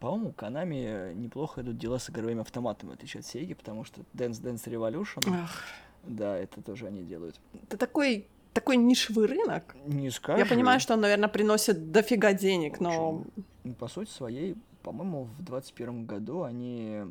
по-моему, 0.01 0.33
Konami 0.37 1.15
неплохо 1.15 1.61
идут 1.61 1.77
дела 1.77 1.99
с 1.99 2.09
игровыми 2.09 2.41
автоматами, 2.41 2.91
в 2.91 2.95
отличие 2.95 3.21
от 3.21 3.27
Sega, 3.27 3.55
потому 3.55 3.85
что 3.85 4.01
Dance 4.15 4.41
Dance 4.41 4.65
Revolution, 4.65 5.23
Ах, 5.31 5.63
да, 6.07 6.37
это 6.37 6.63
тоже 6.63 6.87
они 6.87 7.03
делают. 7.03 7.39
это 7.63 7.77
такой, 7.77 8.27
такой 8.53 8.77
нишевый 8.77 9.27
рынок. 9.27 9.77
Не 9.87 10.11
скажешь. 10.11 10.45
Я 10.45 10.55
понимаю, 10.55 10.81
что 10.81 10.95
он, 10.95 11.01
наверное, 11.01 11.29
приносит 11.29 11.93
дофига 11.93 12.33
денег, 12.33 12.81
но... 12.81 13.25
Ну, 13.65 13.75
По 13.75 13.89
сути 13.89 14.11
своей, 14.11 14.57
по-моему, 14.83 15.25
в 15.25 15.43
21 15.43 16.07
году 16.07 16.43
они 16.43 17.03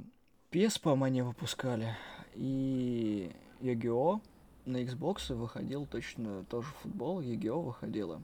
PES, 0.51 0.81
по-моему, 0.81 1.03
они 1.05 1.21
выпускали, 1.21 1.95
и 2.33 3.31
Yu-Gi-Oh! 3.61 4.21
на 4.65 4.77
Xbox 4.83 5.33
выходил 5.33 5.85
точно 5.85 6.43
тоже 6.45 6.67
футбол, 6.81 7.21
Yu-Gi-Oh! 7.21 7.61
выходила. 7.61 8.21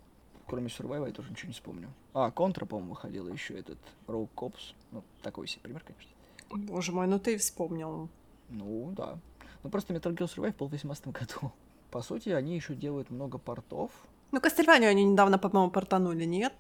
Кроме 0.47 0.67
Survivor 0.67 1.07
я 1.07 1.13
тоже 1.13 1.30
ничего 1.30 1.47
не 1.47 1.53
вспомню. 1.53 1.89
А, 2.13 2.30
Контра, 2.32 2.65
по-моему, 2.65 2.91
выходила 2.91 3.30
еще 3.30 3.53
этот 3.57 3.78
Rogue 4.07 4.30
Cops. 4.36 4.74
Ну, 4.91 5.03
такой 5.22 5.47
себе 5.47 5.61
пример, 5.61 5.84
конечно. 5.86 6.11
Боже 6.49 6.91
мой, 6.91 7.07
ну 7.07 7.19
ты 7.19 7.36
и 7.36 7.38
вспомнил. 7.38 8.09
Ну, 8.49 8.91
да. 8.97 9.17
Ну, 9.64 9.70
просто 9.70 9.93
Metal 9.93 10.14
Gear 10.14 10.28
Survive 10.28 10.55
был 10.57 10.68
в 10.68 10.72
2018 10.72 11.07
году. 11.07 11.51
По 11.91 12.01
сути, 12.01 12.30
они 12.30 12.55
еще 12.55 12.74
делают 12.74 13.09
много 13.09 13.38
портов. 13.38 13.91
Ну, 14.32 14.39
Кастельванию 14.39 14.89
они 14.89 15.03
недавно, 15.03 15.38
по-моему, 15.38 15.72
портанули, 15.72 16.24
нет? 16.24 16.53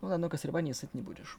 Ну, 0.00 0.08
на 0.08 0.14
одно 0.16 0.26
Castlevania 0.26 0.74
сыт 0.74 0.92
не 0.94 1.00
будешь. 1.00 1.38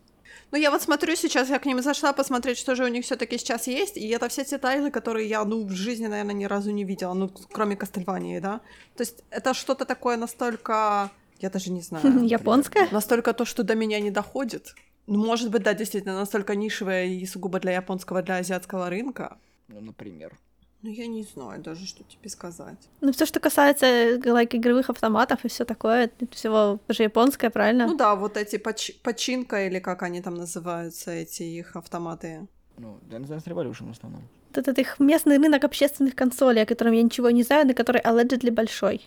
Ну, 0.51 0.57
я 0.57 0.71
вот 0.71 0.81
смотрю 0.81 1.15
сейчас, 1.15 1.49
я 1.49 1.59
к 1.59 1.65
ним 1.65 1.81
зашла 1.81 2.13
посмотреть, 2.13 2.57
что 2.57 2.75
же 2.75 2.83
у 2.83 2.87
них 2.87 3.05
все 3.05 3.15
таки 3.15 3.37
сейчас 3.37 3.67
есть, 3.67 3.97
и 3.97 4.07
это 4.09 4.27
все 4.27 4.43
те 4.43 4.57
тайны, 4.57 4.89
которые 4.89 5.29
я, 5.29 5.43
ну, 5.45 5.65
в 5.65 5.71
жизни, 5.71 6.07
наверное, 6.07 6.33
ни 6.33 6.45
разу 6.45 6.71
не 6.71 6.83
видела, 6.83 7.13
ну, 7.13 7.29
кроме 7.51 7.75
Кастельвании, 7.75 8.39
да? 8.39 8.61
То 8.95 9.03
есть 9.03 9.23
это 9.29 9.53
что-то 9.53 9.85
такое 9.85 10.17
настолько... 10.17 11.11
Я 11.39 11.49
даже 11.49 11.71
не 11.71 11.81
знаю. 11.81 12.25
Японская? 12.25 12.87
Настолько 12.91 13.33
то, 13.33 13.45
что 13.45 13.63
до 13.63 13.75
меня 13.75 13.99
не 13.99 14.11
доходит. 14.11 14.73
Ну, 15.07 15.23
может 15.23 15.51
быть, 15.51 15.63
да, 15.63 15.73
действительно, 15.73 16.15
настолько 16.15 16.55
нишевое 16.55 17.05
и 17.05 17.25
сугубо 17.25 17.59
для 17.59 17.73
японского, 17.73 18.21
для 18.21 18.37
азиатского 18.37 18.89
рынка. 18.89 19.37
Ну, 19.67 19.81
например. 19.81 20.37
Ну, 20.85 20.91
я 20.91 21.07
не 21.07 21.23
знаю 21.23 21.63
даже, 21.63 21.87
что 21.87 22.03
тебе 22.03 22.29
сказать. 22.29 22.77
Ну, 23.01 23.11
все, 23.11 23.25
что 23.25 23.39
касается 23.39 23.85
like, 24.17 24.55
игровых 24.55 24.91
автоматов 24.91 25.43
и 25.43 25.47
все 25.47 25.65
такое, 25.65 26.03
это 26.03 26.27
всего 26.31 26.79
же 26.87 27.03
японское, 27.03 27.49
правильно? 27.49 27.87
Ну 27.87 27.97
да, 27.97 28.15
вот 28.15 28.37
эти 28.37 28.57
поч- 28.57 28.95
починка, 29.01 29.65
или 29.65 29.79
как 29.79 30.03
они 30.03 30.21
там 30.21 30.35
называются, 30.35 31.09
эти 31.09 31.41
их 31.41 31.75
автоматы. 31.75 32.47
Ну, 32.77 32.99
Dance 33.09 33.29
Dance 33.29 33.45
Revolution 33.45 33.87
в 33.87 33.91
основном. 33.91 34.21
Вот 34.49 34.59
этот 34.59 34.77
их 34.77 34.99
местный 34.99 35.39
рынок 35.39 35.63
общественных 35.63 36.13
консолей, 36.13 36.61
о 36.61 36.65
котором 36.67 36.93
я 36.93 37.01
ничего 37.01 37.31
не 37.31 37.41
знаю, 37.41 37.65
но 37.65 37.73
который 37.73 38.01
allegedly 38.01 38.51
большой. 38.51 39.01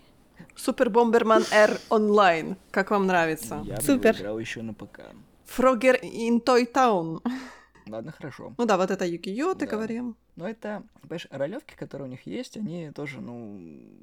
Супер 0.57 0.91
Бомберман 0.91 1.45
R 1.53 1.79
онлайн. 1.91 2.57
Как 2.73 2.91
вам 2.91 3.07
нравится? 3.07 3.63
Я 3.65 3.81
Супер. 3.81 4.17
играл 4.17 4.41
еще 4.41 4.63
на 4.63 4.75
ПК. 4.75 5.03
Фрогер 5.47 6.01
in 6.03 6.43
Toy 6.43 6.67
Town. 6.73 7.21
Ладно, 7.89 8.13
хорошо. 8.13 8.55
Ну 8.59 8.67
да, 8.67 8.77
вот 8.77 8.91
это 8.91 9.07
Юкио, 9.07 9.55
ты 9.55 9.67
Да. 9.67 9.73
говорим. 9.73 10.17
Но 10.37 10.49
это, 10.49 10.83
понимаешь, 11.01 11.27
ролевки, 11.31 11.75
которые 11.75 12.09
у 12.09 12.11
них 12.11 12.27
есть, 12.27 12.57
они 12.57 12.91
тоже, 12.91 13.21
ну, 13.21 13.61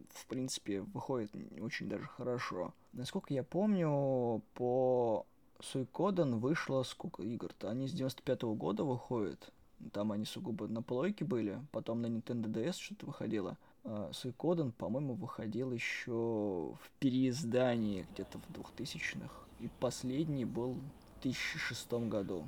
в 0.10 0.26
принципе, 0.28 0.82
выходят 0.82 1.32
очень 1.62 1.88
даже 1.88 2.06
хорошо. 2.06 2.74
Насколько 2.94 3.34
я 3.34 3.44
помню, 3.44 4.42
по 4.56 5.26
Суикоден 5.62 6.40
вышло 6.40 6.84
сколько 6.84 7.24
игр-то? 7.24 7.70
Они 7.70 7.88
с 7.88 7.94
95-го 7.94 8.54
года 8.56 8.84
выходят. 8.84 9.52
Там 9.92 10.12
они 10.12 10.26
сугубо 10.26 10.68
на 10.68 10.82
плойке 10.82 11.26
были, 11.26 11.62
потом 11.72 12.02
на 12.02 12.08
Nintendo 12.08 12.46
DS 12.46 12.74
что-то 12.80 13.06
выходило. 13.06 13.58
А 13.84 14.10
Суикоден, 14.14 14.72
по-моему, 14.72 15.14
выходил 15.14 15.72
еще 15.72 16.12
в 16.12 16.92
переиздании 17.00 18.08
где-то 18.14 18.40
в 18.40 18.50
2000-х. 18.52 19.30
И 19.60 19.70
последний 19.80 20.46
был 20.46 20.74
в 20.74 21.22
2006 21.22 21.92
году. 22.10 22.46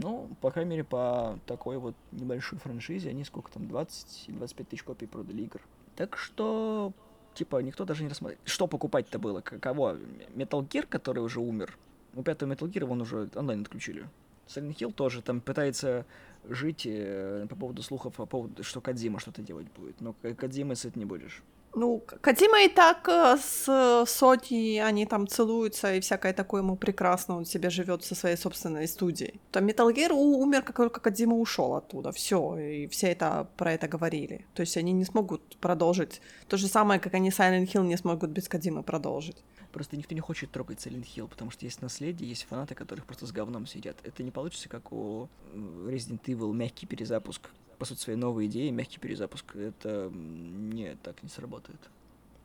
Ну, 0.00 0.30
по 0.40 0.50
крайней 0.52 0.70
мере, 0.70 0.84
по 0.84 1.38
такой 1.46 1.76
вот 1.78 1.96
небольшой 2.12 2.58
франшизе, 2.60 3.10
они 3.10 3.24
сколько 3.24 3.50
там, 3.50 3.66
20 3.66 4.28
или 4.28 4.36
25 4.36 4.68
тысяч 4.68 4.82
копий 4.84 5.06
продали 5.06 5.42
игр. 5.42 5.60
Так 5.96 6.16
что, 6.16 6.92
типа, 7.34 7.60
никто 7.62 7.84
даже 7.84 8.04
не 8.04 8.08
рассмотрел. 8.08 8.38
Что 8.44 8.68
покупать-то 8.68 9.18
было? 9.18 9.40
Кого? 9.40 9.94
Metal 10.36 10.66
Gear, 10.68 10.86
который 10.86 11.18
уже 11.18 11.40
умер? 11.40 11.76
У 12.14 12.22
пятого 12.22 12.52
Metal 12.52 12.70
Gear 12.70 12.84
вон 12.84 13.00
уже 13.00 13.28
онлайн 13.34 13.62
отключили. 13.62 14.08
Silent 14.46 14.76
Hill 14.76 14.92
тоже 14.92 15.20
там 15.20 15.40
пытается 15.40 16.06
жить 16.48 16.86
э, 16.86 17.46
по 17.50 17.56
поводу 17.56 17.82
слухов, 17.82 18.14
по 18.14 18.24
поводу, 18.24 18.62
что 18.62 18.80
Кадзима 18.80 19.18
что-то 19.18 19.42
делать 19.42 19.66
будет. 19.76 20.00
Но 20.00 20.12
К- 20.14 20.32
Кадзимы 20.34 20.76
сыт 20.76 20.94
не 20.94 21.04
будешь. 21.04 21.42
Ну, 21.74 21.98
К- 22.00 22.18
Кодима 22.20 22.64
и 22.64 22.68
так 22.68 23.08
э, 23.08 23.36
с 23.36 24.04
Соти, 24.06 24.78
они 24.78 25.06
там 25.06 25.28
целуются 25.28 25.94
и 25.94 26.00
всякое 26.00 26.32
такое 26.32 26.62
ему 26.62 26.76
прекрасно, 26.76 27.36
он 27.36 27.44
себе 27.44 27.70
живет 27.70 28.04
со 28.04 28.14
своей 28.14 28.36
собственной 28.36 28.88
студией. 28.88 29.40
То 29.52 29.60
Metal 29.60 29.92
Gear 29.94 30.12
умер, 30.12 30.62
как 30.62 30.76
только 30.76 31.00
Кодима 31.00 31.36
ушел 31.36 31.74
оттуда, 31.74 32.10
все, 32.12 32.56
и 32.58 32.86
все 32.88 33.08
это 33.08 33.48
про 33.56 33.72
это 33.72 33.86
говорили. 33.86 34.46
То 34.54 34.62
есть 34.62 34.76
они 34.76 34.92
не 34.92 35.04
смогут 35.04 35.56
продолжить 35.58 36.20
то 36.48 36.56
же 36.56 36.68
самое, 36.68 37.00
как 37.00 37.14
они 37.14 37.28
Silent 37.30 37.66
Hill 37.66 37.84
не 37.84 37.96
смогут 37.96 38.30
без 38.30 38.48
Кодимы 38.48 38.82
продолжить. 38.82 39.36
Просто 39.72 39.96
никто 39.96 40.14
не 40.14 40.20
хочет 40.20 40.50
трогать 40.50 40.84
Silent 40.84 41.06
Hill, 41.14 41.28
потому 41.28 41.50
что 41.50 41.66
есть 41.66 41.82
наследие, 41.82 42.30
есть 42.30 42.46
фанаты, 42.48 42.74
которых 42.74 43.04
просто 43.04 43.26
с 43.26 43.32
говном 43.32 43.66
сидят. 43.66 43.98
Это 44.02 44.22
не 44.22 44.30
получится, 44.30 44.68
как 44.68 44.92
у 44.92 45.28
Resident 45.54 46.22
Evil 46.24 46.52
мягкий 46.54 46.86
перезапуск. 46.86 47.50
По 47.78 47.84
сути, 47.84 48.00
своей 48.00 48.18
новой 48.18 48.46
идеи 48.46 48.70
мягкий 48.70 48.98
перезапуск. 48.98 49.54
Это 49.56 50.10
не, 50.12 50.96
так 50.96 51.22
не 51.22 51.28
сработает. 51.28 51.78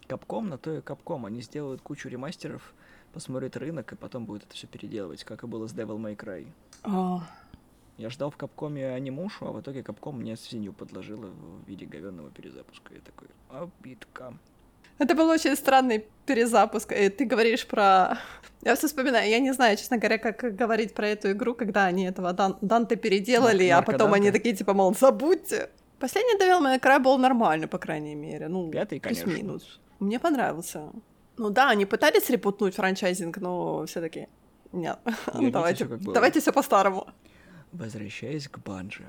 Капком 0.08 0.50
на 0.50 0.58
то 0.58 0.78
и 0.78 0.82
Капком. 0.82 1.26
Они 1.26 1.42
сделают 1.42 1.82
кучу 1.82 2.10
ремастеров, 2.10 2.74
посмотрят 3.14 3.58
рынок, 3.58 3.94
и 3.94 3.96
потом 3.96 4.26
будет 4.26 4.44
это 4.44 4.54
все 4.54 4.68
переделывать, 4.68 5.24
как 5.24 5.44
и 5.44 5.48
было 5.48 5.68
с 5.68 5.74
Devil 5.74 5.98
May 5.98 6.16
Cry. 6.16 6.48
А, 6.84 7.28
Я 7.98 8.10
ждал 8.10 8.30
в 8.30 8.38
Капкоме 8.38 8.90
анимушу, 8.90 9.48
а 9.48 9.52
в 9.52 9.62
итоге 9.62 9.82
Капком 9.82 10.20
мне 10.20 10.36
свинью 10.36 10.74
подложила 10.74 11.28
в 11.28 11.68
виде 11.68 11.86
говенного 11.86 12.30
перезапуска. 12.30 12.94
Я 12.94 13.02
такой, 13.02 13.30
обидка. 13.50 14.38
Это 15.00 15.16
был 15.16 15.28
очень 15.30 15.56
странный 15.56 16.06
перезапуск. 16.26 16.92
И 16.92 17.10
ты 17.10 17.26
говоришь 17.26 17.66
про... 17.68 18.18
Я 18.62 18.76
все 18.76 18.88
вспоминаю. 18.88 19.30
Я 19.30 19.40
не 19.40 19.54
знаю, 19.54 19.76
честно 19.78 19.98
говоря, 19.98 20.18
как 20.18 20.56
говорить 20.56 20.94
про 20.94 21.08
эту 21.08 21.32
игру, 21.32 21.54
когда 21.54 21.86
они 21.86 22.06
этого 22.06 22.32
Дан- 22.34 22.58
Данте 22.62 22.96
переделали, 22.96 23.68
а 23.68 23.78
Марка 23.78 23.92
потом 23.92 24.14
они 24.14 24.28
Данте. 24.28 24.40
такие, 24.40 24.56
типа, 24.56 24.74
мол, 24.74 24.96
забудьте. 24.96 25.70
Последний 26.00 26.36
Devil 26.40 26.62
May 26.62 26.80
Cry 26.80 27.00
был 27.00 27.18
нормальный, 27.18 27.68
по 27.68 27.78
крайней 27.78 28.16
мере. 28.16 28.48
Ну, 28.48 28.70
Пятый, 28.72 29.00
конечно. 29.00 29.26
плюс-минус. 29.26 29.80
Мне 30.00 30.20
понравился. 30.20 30.92
Ну 31.38 31.50
да, 31.50 31.70
они 31.70 31.86
пытались 31.86 32.30
репутнуть 32.30 32.76
франчайзинг, 32.76 33.38
но 33.38 33.86
все 33.86 34.02
таки 34.02 34.28
нет. 34.72 35.00
Верните 35.34 35.52
давайте 35.52 35.86
было. 35.86 36.14
давайте 36.14 36.40
все 36.40 36.52
по-старому. 36.54 37.08
Возвращаясь 37.72 38.48
к 38.48 38.60
Банже. 38.60 39.06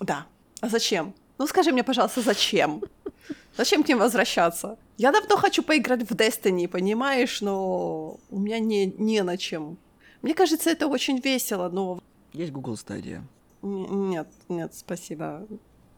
Да. 0.00 0.26
А 0.60 0.68
зачем? 0.68 1.14
Ну 1.38 1.46
скажи 1.46 1.72
мне, 1.72 1.82
пожалуйста, 1.84 2.20
зачем? 2.20 2.82
Зачем 3.56 3.82
к 3.82 3.88
ним 3.88 3.98
возвращаться? 3.98 4.76
Я 4.96 5.12
давно 5.12 5.36
хочу 5.36 5.62
поиграть 5.62 6.02
в 6.02 6.14
Destiny, 6.14 6.68
понимаешь, 6.68 7.40
но 7.40 8.18
у 8.30 8.38
меня 8.38 8.58
не, 8.58 8.86
не 8.86 9.22
на 9.22 9.36
чем. 9.36 9.76
Мне 10.22 10.34
кажется, 10.34 10.70
это 10.70 10.86
очень 10.86 11.18
весело, 11.18 11.68
но 11.68 12.00
Есть 12.32 12.52
Google 12.52 12.74
Stadia. 12.74 13.22
н- 13.62 14.10
нет, 14.10 14.28
нет, 14.48 14.74
спасибо. 14.74 15.46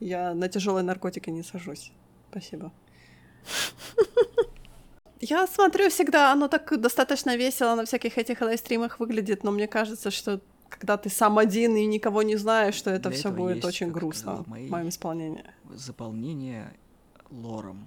Я 0.01 0.34
на 0.34 0.49
тяжелые 0.49 0.84
наркотики 0.84 1.30
не 1.30 1.43
сажусь. 1.43 1.93
Спасибо. 2.30 2.72
Я 5.20 5.47
смотрю 5.47 5.89
всегда, 5.89 6.32
оно 6.32 6.49
так 6.49 6.78
достаточно 6.80 7.37
весело 7.37 7.74
на 7.74 7.84
всяких 7.87 8.18
этих 8.18 8.41
лайвстримах 8.43 9.01
выглядит, 9.01 9.45
но 9.45 9.51
мне 9.51 9.66
кажется, 9.66 10.11
что 10.11 10.41
когда 10.69 10.97
ты 10.97 11.09
сам 11.09 11.39
один 11.39 11.77
и 11.77 11.87
никого 11.87 12.23
не 12.23 12.37
знаешь, 12.37 12.75
что 12.75 12.91
это 12.91 13.11
все 13.11 13.31
будет 13.31 13.64
очень 13.64 13.91
грустно 13.91 14.45
в 14.45 14.49
моем 14.49 14.89
исполнении. 14.89 15.45
Заполнение 15.71 16.73
лором. 17.31 17.87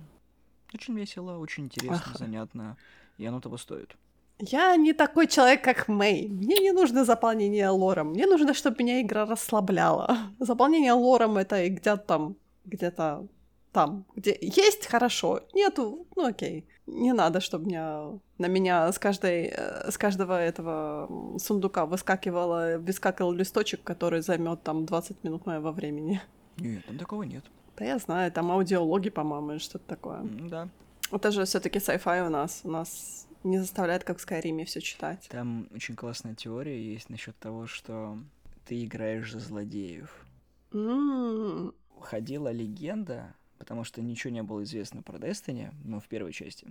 Очень 0.73 0.95
весело, 0.95 1.37
очень 1.39 1.65
интересно, 1.65 2.01
Ага. 2.05 2.17
занятно, 2.17 2.77
и 3.17 3.25
оно 3.25 3.39
того 3.41 3.57
стоит. 3.57 3.95
Я 4.39 4.75
не 4.77 4.93
такой 4.93 5.27
человек, 5.27 5.63
как 5.63 5.87
Мэй. 5.89 6.29
Мне 6.29 6.55
не 6.59 6.71
нужно 6.71 7.03
заполнение 7.03 7.67
лором. 7.69 8.11
Мне 8.11 8.25
нужно, 8.25 8.53
чтобы 8.53 8.77
меня 8.83 9.01
игра 9.01 9.25
расслабляла. 9.25 10.17
Заполнение 10.39 10.93
лором 10.93 11.37
это 11.37 11.63
и 11.63 11.69
где-то 11.69 11.97
там, 11.97 12.35
где-то 12.65 13.27
там, 13.71 14.05
где 14.15 14.37
есть 14.41 14.87
хорошо, 14.87 15.41
нету, 15.53 16.07
ну 16.15 16.25
окей. 16.25 16.65
Не 16.87 17.13
надо, 17.13 17.39
чтобы 17.39 17.65
меня, 17.67 18.19
на 18.39 18.47
меня 18.47 18.91
с, 18.91 18.97
каждой, 18.97 19.51
э, 19.55 19.91
с 19.91 19.97
каждого 19.97 20.39
этого 20.41 21.37
сундука 21.37 21.85
выскакивало, 21.85 22.77
выскакивал 22.79 23.31
листочек, 23.31 23.83
который 23.83 24.21
займет 24.21 24.63
там 24.63 24.85
20 24.85 25.23
минут 25.23 25.45
моего 25.45 25.71
времени. 25.71 26.19
Нет, 26.57 26.85
там 26.85 26.97
такого 26.97 27.23
нет. 27.23 27.43
Да 27.77 27.85
я 27.85 27.99
знаю, 27.99 28.31
там 28.31 28.51
аудиологи, 28.51 29.09
по-моему, 29.09 29.59
что-то 29.59 29.85
такое. 29.85 30.21
Да. 30.23 30.67
Это 31.11 31.31
же 31.31 31.45
все 31.45 31.59
таки 31.59 31.79
sci-fi 31.79 32.25
у 32.25 32.29
нас. 32.29 32.61
У 32.63 32.71
нас 32.71 33.27
не 33.43 33.59
заставляет, 33.59 34.03
как 34.03 34.17
в 34.17 34.21
Скайриме, 34.21 34.65
все 34.65 34.81
читать. 34.81 35.27
Там 35.29 35.67
очень 35.73 35.95
классная 35.95 36.35
теория 36.35 36.81
есть 36.81 37.09
насчет 37.09 37.37
того, 37.37 37.67
что 37.67 38.17
ты 38.65 38.83
играешь 38.83 39.31
за 39.31 39.39
злодеев. 39.39 40.25
М, 40.73 41.73
Ходила 42.01 42.51
легенда, 42.51 43.35
потому 43.59 43.83
что 43.83 44.01
ничего 44.01 44.33
не 44.33 44.41
было 44.41 44.63
известно 44.63 45.03
про 45.03 45.17
Destiny, 45.17 45.71
ну, 45.83 45.99
в 45.99 46.07
первой 46.07 46.33
части. 46.33 46.67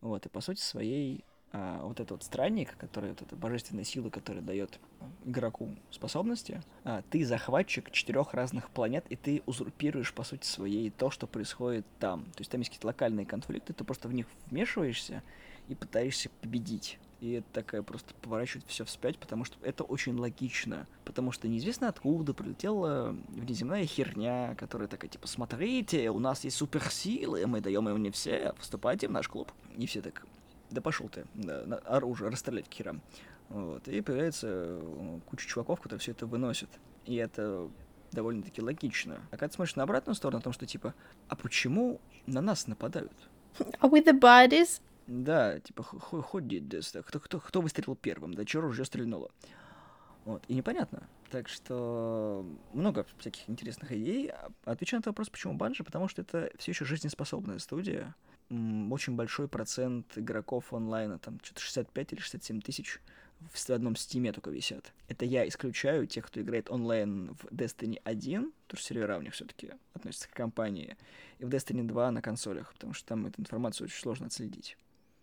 Вот, 0.00 0.24
и 0.26 0.28
по 0.28 0.40
сути 0.40 0.60
своей 0.60 1.24
а, 1.50 1.82
вот 1.82 1.98
этот 1.98 2.10
вот 2.10 2.22
странник, 2.22 2.76
который 2.76 3.10
вот 3.10 3.22
эта 3.22 3.34
божественная 3.34 3.84
сила, 3.84 4.10
которая 4.10 4.42
дает 4.42 4.78
игроку 5.24 5.74
способности, 5.90 6.62
а, 6.84 7.02
ты 7.10 7.24
захватчик 7.24 7.90
четырех 7.90 8.34
разных 8.34 8.70
планет, 8.70 9.06
и 9.08 9.16
ты 9.16 9.42
узурпируешь, 9.46 10.12
по 10.12 10.24
сути 10.24 10.46
своей, 10.46 10.90
то, 10.90 11.10
что 11.10 11.26
происходит 11.26 11.86
там. 11.98 12.24
То 12.32 12.40
есть 12.40 12.50
там 12.50 12.60
есть 12.60 12.70
какие-то 12.70 12.88
локальные 12.88 13.24
конфликты, 13.24 13.72
ты 13.72 13.82
просто 13.82 14.08
в 14.08 14.12
них 14.12 14.26
вмешиваешься 14.50 15.22
и 15.68 15.74
пытаешься 15.74 16.28
победить. 16.42 16.98
И 17.20 17.32
это 17.32 17.46
такая 17.52 17.82
просто 17.82 18.14
поворачивает 18.22 18.64
все 18.68 18.84
вспять, 18.84 19.18
потому 19.18 19.44
что 19.44 19.56
это 19.62 19.82
очень 19.82 20.16
логично. 20.16 20.86
Потому 21.04 21.32
что 21.32 21.48
неизвестно 21.48 21.88
откуда 21.88 22.32
прилетела 22.32 23.16
внеземная 23.28 23.84
херня, 23.86 24.54
которая 24.56 24.86
такая, 24.86 25.10
типа, 25.10 25.26
смотрите, 25.26 26.10
у 26.10 26.20
нас 26.20 26.44
есть 26.44 26.56
суперсилы, 26.56 27.44
мы 27.46 27.60
даем 27.60 27.88
им 27.88 28.00
не 28.00 28.10
все, 28.10 28.54
вступайте 28.58 29.08
в 29.08 29.10
наш 29.10 29.28
клуб. 29.28 29.50
И 29.76 29.86
все 29.86 30.00
так, 30.00 30.24
да 30.70 30.80
пошел 30.80 31.08
ты, 31.08 31.24
да, 31.34 31.78
оружие, 31.86 32.30
расстрелять 32.30 32.68
к. 32.68 33.00
Вот. 33.48 33.88
И 33.88 34.00
появляется 34.00 34.46
э, 34.50 35.20
куча 35.26 35.48
чуваков, 35.48 35.80
которые 35.80 36.00
все 36.00 36.12
это 36.12 36.26
выносят. 36.26 36.68
И 37.06 37.16
это 37.16 37.68
довольно-таки 38.12 38.60
логично. 38.62 39.22
А 39.30 39.32
когда 39.32 39.48
ты 39.48 39.54
смотришь 39.54 39.76
на 39.76 39.82
обратную 39.84 40.14
сторону, 40.14 40.38
о 40.38 40.42
том, 40.42 40.52
что 40.52 40.66
типа, 40.66 40.94
а 41.28 41.36
почему 41.36 42.00
на 42.26 42.40
нас 42.40 42.66
нападают? 42.66 43.12
Are 43.80 43.90
we 43.90 44.04
the 44.04 44.18
bodies? 44.18 44.80
Да, 45.08 45.58
типа? 45.60 45.86
Да, 46.12 47.02
Кто, 47.02 47.18
кто, 47.18 47.40
кто 47.40 47.60
выстрелил 47.62 47.96
первым? 47.96 48.34
Да, 48.34 48.44
чё 48.44 48.60
ружье 48.60 48.84
стрельнуло? 48.84 49.30
Вот, 50.26 50.44
и 50.48 50.54
непонятно. 50.54 51.08
Так 51.30 51.48
что 51.48 52.46
много 52.74 53.06
всяких 53.18 53.48
интересных 53.48 53.90
идей. 53.90 54.30
А 54.30 54.50
Отвечаю 54.64 54.98
на 54.98 55.00
этот 55.00 55.06
вопрос, 55.08 55.30
почему 55.30 55.54
Банжи, 55.54 55.82
потому 55.82 56.08
что 56.08 56.20
это 56.20 56.50
все 56.58 56.72
еще 56.72 56.84
жизнеспособная 56.84 57.58
студия. 57.58 58.14
Очень 58.50 59.16
большой 59.16 59.48
процент 59.48 60.06
игроков 60.16 60.74
онлайна, 60.74 61.18
там 61.18 61.40
что-то 61.42 61.60
65 61.60 62.12
или 62.12 62.20
67 62.20 62.60
тысяч 62.60 63.00
в 63.40 63.70
одном 63.70 63.96
стиме 63.96 64.32
только 64.32 64.50
висят. 64.50 64.92
Это 65.08 65.24
я 65.24 65.48
исключаю 65.48 66.06
тех, 66.06 66.26
кто 66.26 66.42
играет 66.42 66.70
онлайн 66.70 67.34
в 67.34 67.46
Destiny 67.46 67.98
1, 68.04 68.52
потому 68.66 68.78
что 68.78 68.88
сервера 68.88 69.16
у 69.16 69.22
них 69.22 69.32
все-таки 69.32 69.72
относятся 69.94 70.28
к 70.28 70.32
компании, 70.32 70.96
и 71.38 71.44
в 71.44 71.48
Destiny 71.48 71.84
2 71.86 72.10
на 72.10 72.20
консолях, 72.20 72.72
потому 72.74 72.92
что 72.94 73.06
там 73.06 73.26
эту 73.26 73.40
информацию 73.40 73.86
очень 73.86 74.00
сложно 74.00 74.26
отследить. 74.26 74.76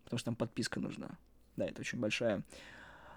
Потому 0.06 0.18
что 0.18 0.26
там 0.26 0.36
подписка 0.36 0.80
нужна. 0.80 1.18
Да, 1.58 1.66
это 1.66 1.82
очень 1.82 2.00
большая, 2.00 2.44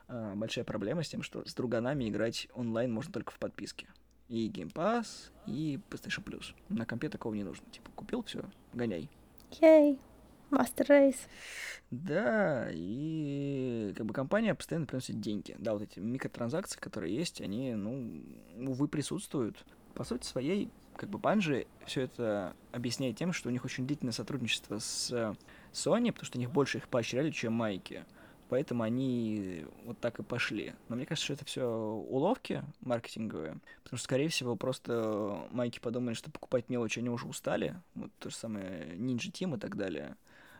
а, 0.08 0.34
большая 0.34 0.64
проблема 0.64 1.02
с 1.02 1.08
тем, 1.08 1.22
что 1.22 1.44
с 1.46 1.54
друганами 1.54 2.08
играть 2.08 2.48
онлайн 2.54 2.92
можно 2.92 3.12
только 3.12 3.32
в 3.32 3.38
подписке. 3.38 3.86
И 4.28 4.50
Game 4.50 4.72
Pass, 4.72 5.30
и 5.46 5.80
PlayStation 5.88 6.24
Plus. 6.24 6.54
На 6.68 6.84
компе 6.84 7.08
такого 7.08 7.34
не 7.34 7.44
нужно. 7.44 7.64
Типа, 7.70 7.90
купил, 7.94 8.22
все, 8.24 8.44
гоняй. 8.74 9.08
Yay. 9.60 9.98
Master 10.50 10.86
Race. 10.88 11.18
Да, 11.90 12.68
и 12.72 13.92
как 13.96 14.06
бы 14.06 14.14
компания 14.14 14.54
постоянно 14.54 14.86
приносит 14.86 15.20
деньги. 15.20 15.54
Да, 15.58 15.74
вот 15.74 15.82
эти 15.82 15.98
микротранзакции, 15.98 16.78
которые 16.78 17.14
есть, 17.14 17.40
они, 17.40 17.74
ну, 17.74 18.22
увы, 18.56 18.88
присутствуют. 18.88 19.64
По 19.94 20.04
сути 20.04 20.26
своей, 20.26 20.70
как 20.96 21.08
бы 21.10 21.18
Банжи 21.18 21.66
все 21.86 22.02
это 22.02 22.54
объясняет 22.72 23.16
тем, 23.16 23.32
что 23.32 23.48
у 23.48 23.52
них 23.52 23.64
очень 23.64 23.86
длительное 23.86 24.12
сотрудничество 24.12 24.78
с 24.78 25.36
Sony, 25.72 26.12
потому 26.12 26.26
что 26.26 26.38
у 26.38 26.40
них 26.40 26.50
больше 26.50 26.78
их 26.78 26.88
поощряли, 26.88 27.30
чем 27.30 27.52
майки. 27.52 28.04
Поэтому 28.48 28.82
они 28.82 29.66
вот 29.84 29.98
так 29.98 30.18
и 30.18 30.22
пошли. 30.22 30.74
Но 30.88 30.96
мне 30.96 31.04
кажется, 31.04 31.24
что 31.26 31.34
это 31.34 31.44
все 31.44 31.66
уловки 31.66 32.64
маркетинговые. 32.80 33.58
Потому 33.82 33.98
что, 33.98 34.04
скорее 34.04 34.28
всего, 34.28 34.56
просто 34.56 35.46
майки 35.50 35.78
подумали, 35.78 36.14
что 36.14 36.30
покупать 36.30 36.70
мелочи 36.70 37.00
они 37.00 37.10
уже 37.10 37.26
устали. 37.26 37.76
Вот 37.94 38.10
то 38.18 38.30
же 38.30 38.36
самое 38.36 38.94
Ninja 38.94 39.30
Team 39.30 39.56
и 39.56 39.60
так 39.60 39.76
далее. 39.76 40.16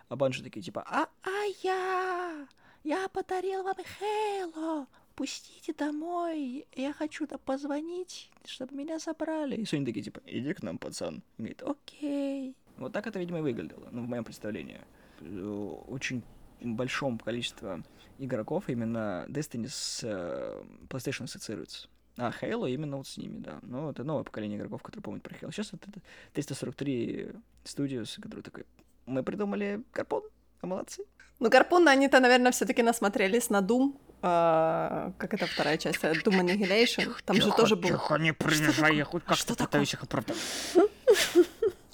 А 0.09 0.17
банжи 0.17 0.43
такие 0.43 0.63
типа, 0.63 0.85
а, 0.87 1.09
а 1.23 1.45
я, 1.63 2.47
я 2.85 3.09
подарил 3.09 3.63
вам 3.63 3.77
Хейло, 3.77 4.87
пустите 5.15 5.75
домой, 5.75 6.67
я 6.75 6.93
хочу 6.93 7.27
да 7.27 7.39
позвонить, 7.39 8.31
чтобы 8.45 8.75
меня 8.75 8.99
забрали. 8.99 9.57
И 9.57 9.65
Sony 9.65 9.85
такие 9.85 10.03
типа, 10.03 10.21
иди 10.27 10.55
к 10.55 10.63
нам, 10.63 10.79
пацан. 10.79 11.23
И 11.37 11.43
говорит, 11.43 11.63
окей. 11.63 12.55
Вот 12.79 12.93
так 12.93 13.07
это, 13.07 13.19
видимо, 13.19 13.39
и 13.39 13.43
выглядело, 13.43 13.89
ну, 13.91 14.05
в 14.05 14.09
моем 14.09 14.25
представлении. 14.25 14.81
Э, 15.21 15.75
Очень 15.89 16.23
большом 16.61 17.19
количестве 17.19 17.83
игроков 18.19 18.65
именно 18.69 19.25
Destiny 19.29 19.69
с 19.69 20.01
э, 20.03 20.63
PlayStation 20.89 21.25
ассоциируется. 21.25 21.89
А 22.17 22.33
Halo 22.43 22.69
именно 22.69 22.97
вот 22.97 23.07
с 23.07 23.17
ними, 23.17 23.39
да. 23.39 23.61
Ну, 23.63 23.91
это 23.91 24.03
новое 24.03 24.25
поколение 24.25 24.59
игроков, 24.59 24.83
которые 24.83 25.03
помнят 25.03 25.23
про 25.23 25.35
Halo. 25.37 25.53
Сейчас 25.53 25.71
вот 25.73 25.83
это 25.87 26.01
343 26.33 27.31
Studios, 27.65 28.21
которые 28.21 28.43
такой, 28.43 28.65
мы 29.07 29.23
придумали 29.23 29.83
Гарпун, 29.95 30.23
а 30.61 30.67
молодцы. 30.67 31.05
Ну, 31.39 31.49
Гарпуна 31.49 31.93
они-то, 31.93 32.19
наверное, 32.19 32.51
все 32.51 32.67
таки 32.67 32.83
насмотрелись 32.83 33.51
на 33.51 33.61
Doom. 33.61 33.97
а, 34.23 35.13
как 35.19 35.35
это 35.35 35.47
вторая 35.47 35.79
часть? 35.79 36.03
э, 36.03 36.13
Doom 36.13 36.41
Annihilation. 36.41 37.15
Там 37.25 37.37
же 37.37 37.53
тоже 37.53 37.77
был... 37.77 37.89
не 38.19 38.33
приезжай, 38.33 38.97
я 38.97 39.05
хоть 39.05 39.23
как-то 39.25 39.55
пытаюсь 39.55 39.95
их 39.95 40.03
оправдать. 40.03 40.37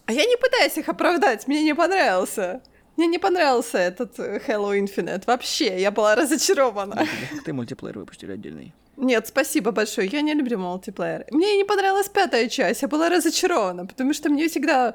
А 0.07 0.12
я 0.12 0.25
не 0.25 0.37
пытаюсь 0.37 0.77
их 0.79 0.89
оправдать, 0.89 1.47
мне 1.47 1.62
не 1.62 1.75
понравился. 1.75 2.62
Мне 2.97 3.07
не 3.07 3.19
понравился 3.19 3.79
этот 3.79 4.19
э, 4.19 4.41
Halo 4.47 4.79
Infinite. 4.79 5.25
Вообще, 5.27 5.81
я 5.81 5.91
была 5.91 6.15
разочарована. 6.15 7.07
Как 7.31 7.45
ты 7.45 7.53
мультиплеер 7.53 7.99
выпустили 7.99 8.33
отдельный. 8.33 8.73
Нет, 8.97 9.27
спасибо 9.27 9.73
большое. 9.73 10.07
Я 10.07 10.21
не 10.21 10.35
люблю 10.35 10.59
мультиплеер. 10.59 11.27
Мне 11.31 11.57
не 11.57 11.65
понравилась 11.65 12.09
пятая 12.09 12.49
часть. 12.49 12.83
Я 12.83 12.89
была 12.89 13.09
разочарована, 13.09 13.87
потому 13.87 14.13
что 14.15 14.31
мне 14.31 14.49
всегда... 14.49 14.95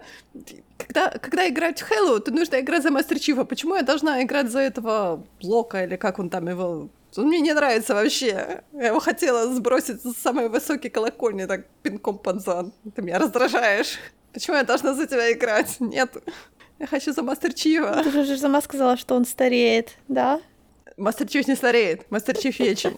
Когда, 0.78 1.10
когда 1.10 1.50
играть 1.50 1.82
в 1.82 1.92
Halo, 1.92 2.20
то 2.20 2.32
нужно 2.32 2.62
играть 2.62 2.84
за 2.84 2.92
Мастер 2.92 3.20
Чифа. 3.20 3.44
Почему 3.44 3.76
я 3.76 3.82
должна 3.82 4.24
играть 4.24 4.50
за 4.50 4.60
этого 4.60 5.26
Блока, 5.42 5.84
или 5.84 5.98
как 5.98 6.20
он 6.20 6.30
там 6.30 6.48
его... 6.48 6.90
Он 7.18 7.26
мне 7.26 7.42
не 7.42 7.54
нравится 7.54 7.94
вообще. 7.96 8.64
Я 8.72 8.88
его 8.88 9.00
хотела 9.00 9.54
сбросить 9.54 10.02
с 10.02 10.14
самой 10.14 10.48
высокой 10.48 10.90
колокольни, 10.90 11.46
так 11.46 11.66
пинком 11.82 12.18
под 12.18 12.42
зад. 12.42 12.68
Ты 12.96 13.02
меня 13.02 13.20
раздражаешь. 13.20 13.98
Почему 14.32 14.56
я 14.56 14.64
должна 14.64 14.94
за 14.94 15.08
тебя 15.08 15.32
играть? 15.32 15.78
Нет. 15.80 16.16
Я 16.80 16.88
хочу 16.88 17.12
за 17.12 17.24
Мастер 17.24 17.54
Чифа. 17.54 18.02
Ты 18.04 18.24
же 18.24 18.38
сама 18.38 18.62
сказала, 18.62 18.96
что 18.98 19.16
он 19.16 19.26
стареет, 19.26 19.98
да? 20.08 20.40
Мастер 20.98 21.28
Чиф 21.28 21.48
не 21.48 21.56
стареет. 21.56 22.10
Мастер 22.10 22.38
Чиф 22.38 22.60
вечен. 22.60 22.98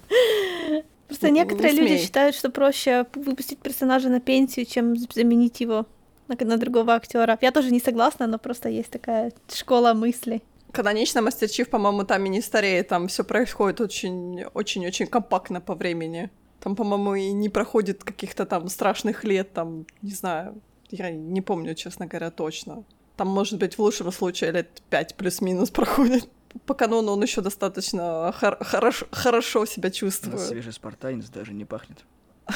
Просто 1.08 1.30
Не 1.30 1.40
некоторые 1.40 1.74
люди 1.74 1.98
считают, 1.98 2.36
что 2.36 2.50
проще 2.50 3.06
выпустить 3.16 3.60
персонажа 3.60 4.08
на 4.10 4.22
пенсию, 4.22 4.66
чем 4.66 4.96
заменить 4.96 5.60
его 5.60 5.86
на, 6.28 6.58
другого 6.58 6.94
актера. 6.94 7.38
Я 7.42 7.52
тоже 7.52 7.72
не 7.72 7.80
согласна, 7.80 8.28
но 8.28 8.38
просто 8.38 8.70
есть 8.70 8.92
такая 8.92 9.34
школа 9.54 9.94
мысли. 9.94 10.42
Канонично 10.72 11.22
Мастер 11.22 11.50
Чиф, 11.50 11.70
по-моему, 11.70 12.06
там 12.06 12.26
и 12.26 12.30
не 12.30 12.42
стареет, 12.42 12.88
там 12.88 13.08
все 13.08 13.26
происходит 13.26 13.82
очень, 13.82 14.46
очень-очень 14.54 15.08
компактно 15.08 15.60
по 15.60 15.76
времени. 15.76 16.30
Там, 16.62 16.76
по-моему, 16.76 17.16
и 17.16 17.32
не 17.34 17.50
проходит 17.50 18.04
каких-то 18.04 18.46
там 18.46 18.70
страшных 18.70 19.26
лет, 19.26 19.52
там, 19.52 19.86
не 20.02 20.12
знаю, 20.12 20.62
я 20.92 21.10
не 21.10 21.42
помню, 21.42 21.76
честно 21.76 22.06
говоря, 22.06 22.32
точно. 22.32 22.86
Там, 23.18 23.28
может 23.28 23.60
быть, 23.60 23.78
в 23.78 23.82
лучшем 23.82 24.12
случае 24.12 24.52
лет 24.52 24.82
пять 24.90 25.16
плюс-минус 25.16 25.70
проходит. 25.70 26.28
По 26.66 26.74
канону 26.74 27.14
он 27.14 27.22
еще 27.24 27.42
достаточно 27.42 28.34
хор- 28.38 28.58
хорошо, 28.64 29.06
хорошо 29.12 29.66
себя 29.66 29.90
чувствует. 29.90 30.40
свежий 30.40 30.74
спартанец 30.74 31.30
даже 31.30 31.54
не 31.54 31.66
пахнет. 31.66 32.00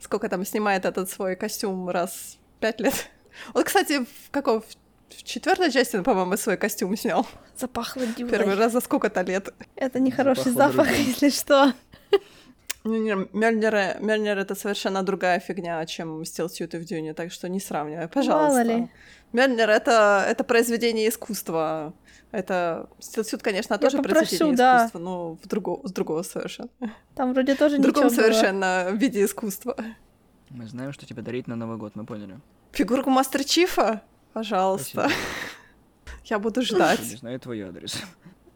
Сколько 0.00 0.28
там 0.28 0.44
снимает 0.44 0.84
этот 0.84 1.10
свой 1.10 1.36
костюм 1.36 1.88
раз 1.88 2.38
в 2.56 2.60
пять 2.60 2.80
лет? 2.80 3.08
Вот, 3.54 3.64
кстати, 3.64 4.04
в 4.04 4.30
каком 4.30 4.62
в 5.08 5.22
четвертой 5.22 5.70
части, 5.70 5.96
он, 5.96 6.04
по-моему, 6.04 6.36
свой 6.36 6.56
костюм 6.56 6.96
снял. 6.96 7.26
Запахло 7.56 8.06
Дюрой. 8.06 8.30
Первый 8.30 8.54
раз 8.56 8.72
за 8.72 8.80
сколько-то 8.80 9.22
лет. 9.22 9.54
Это 9.76 10.00
нехороший 10.00 10.50
Запахло 10.52 10.72
запах, 10.84 10.86
другим. 10.88 11.06
если 11.06 11.28
что. 11.30 11.72
Мёльнир, 12.86 13.28
Мёльнир 14.00 14.38
это 14.38 14.54
совершенно 14.54 15.02
другая 15.02 15.40
фигня, 15.40 15.84
чем 15.86 16.24
стилсьюты 16.24 16.78
в 16.78 16.84
Дюне, 16.84 17.14
так 17.14 17.32
что 17.32 17.48
не 17.48 17.60
сравнивай, 17.60 18.08
пожалуйста. 18.08 18.52
Мало 18.58 18.62
ли. 18.62 18.88
Мёльнир 19.32 19.68
это, 19.70 20.24
это 20.28 20.44
произведение 20.44 21.08
искусства. 21.08 21.92
Это 22.32 22.88
стилсьют, 22.98 23.42
конечно, 23.42 23.74
Я 23.74 23.78
тоже 23.78 23.96
попрошу, 23.98 24.18
произведение 24.20 24.56
да. 24.56 24.76
искусства, 24.78 24.98
но 24.98 25.34
в 25.42 25.46
другого, 25.46 25.86
с 25.86 25.92
другого 25.92 26.22
совершенно. 26.22 26.68
Там 27.14 27.32
вроде 27.32 27.54
тоже 27.54 27.78
В 27.78 27.82
другом 27.82 28.04
ничего 28.06 28.16
было. 28.16 28.22
совершенно 28.32 28.90
виде 28.92 29.24
искусства. 29.24 29.76
Мы 30.50 30.66
знаем, 30.66 30.92
что 30.92 31.06
тебе 31.06 31.22
дарить 31.22 31.46
на 31.48 31.56
Новый 31.56 31.76
год, 31.76 31.92
мы 31.96 32.04
поняли. 32.04 32.38
Фигурку 32.72 33.10
Мастер 33.10 33.44
Чифа? 33.44 34.02
Пожалуйста. 34.32 35.08
Спасибо. 35.08 35.10
Я 36.24 36.38
буду 36.38 36.60
Я 36.60 36.66
ждать. 36.66 37.00
не 37.00 37.16
знаю 37.16 37.40
твой 37.40 37.62
адрес. 37.62 38.02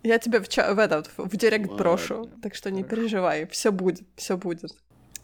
Я 0.02 0.18
тебе 0.18 0.40
в, 0.40 0.48
ча- 0.48 0.72
в 0.74 0.78
этот, 0.78 1.10
в 1.16 1.36
директ 1.36 1.68
Ладно, 1.68 1.76
брошу. 1.76 2.30
Так 2.42 2.54
что 2.54 2.70
не 2.70 2.82
хорошо. 2.82 2.96
переживай, 2.96 3.46
все 3.46 3.70
будет, 3.70 4.02
все 4.16 4.36
будет. 4.36 4.72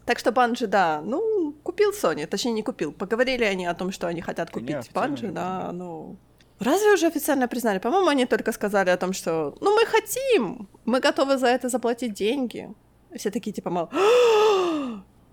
Так 0.05 0.19
что 0.19 0.31
Банжи, 0.31 0.67
да, 0.67 1.01
ну, 1.03 1.53
купил 1.63 1.91
Sony, 1.91 2.25
точнее 2.27 2.53
не 2.53 2.63
купил. 2.63 2.93
Поговорили 2.93 3.43
они 3.43 3.65
о 3.65 3.73
том, 3.73 3.91
что 3.91 4.07
они 4.07 4.21
хотят 4.21 4.51
купить 4.51 4.91
Банжи, 4.93 5.27
да, 5.27 5.71
ну... 5.73 6.17
Разве 6.59 6.93
уже 6.93 7.07
официально 7.07 7.47
признали? 7.47 7.79
По-моему, 7.79 8.07
они 8.07 8.25
только 8.25 8.51
сказали 8.51 8.89
о 8.89 8.97
том, 8.97 9.13
что 9.13 9.55
ну 9.61 9.75
мы 9.75 9.85
хотим, 9.85 10.67
мы 10.85 10.99
готовы 10.99 11.37
за 11.37 11.47
это 11.47 11.69
заплатить 11.69 12.13
деньги. 12.13 12.73
И 13.13 13.17
Все 13.17 13.29
такие 13.29 13.53
типа, 13.53 13.69
мол, 13.69 13.89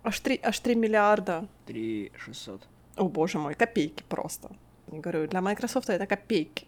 аж 0.03 0.21
3, 0.21 0.41
аж 0.43 0.61
3 0.61 0.75
миллиарда. 0.75 1.49
3 1.67 2.13
600. 2.17 2.61
О 2.97 3.09
боже 3.09 3.39
мой, 3.39 3.55
копейки 3.55 4.05
просто. 4.09 4.51
Я 4.93 5.01
говорю, 5.01 5.27
для 5.27 5.41
Microsoft 5.41 5.89
это 5.89 6.07
копейки. 6.07 6.67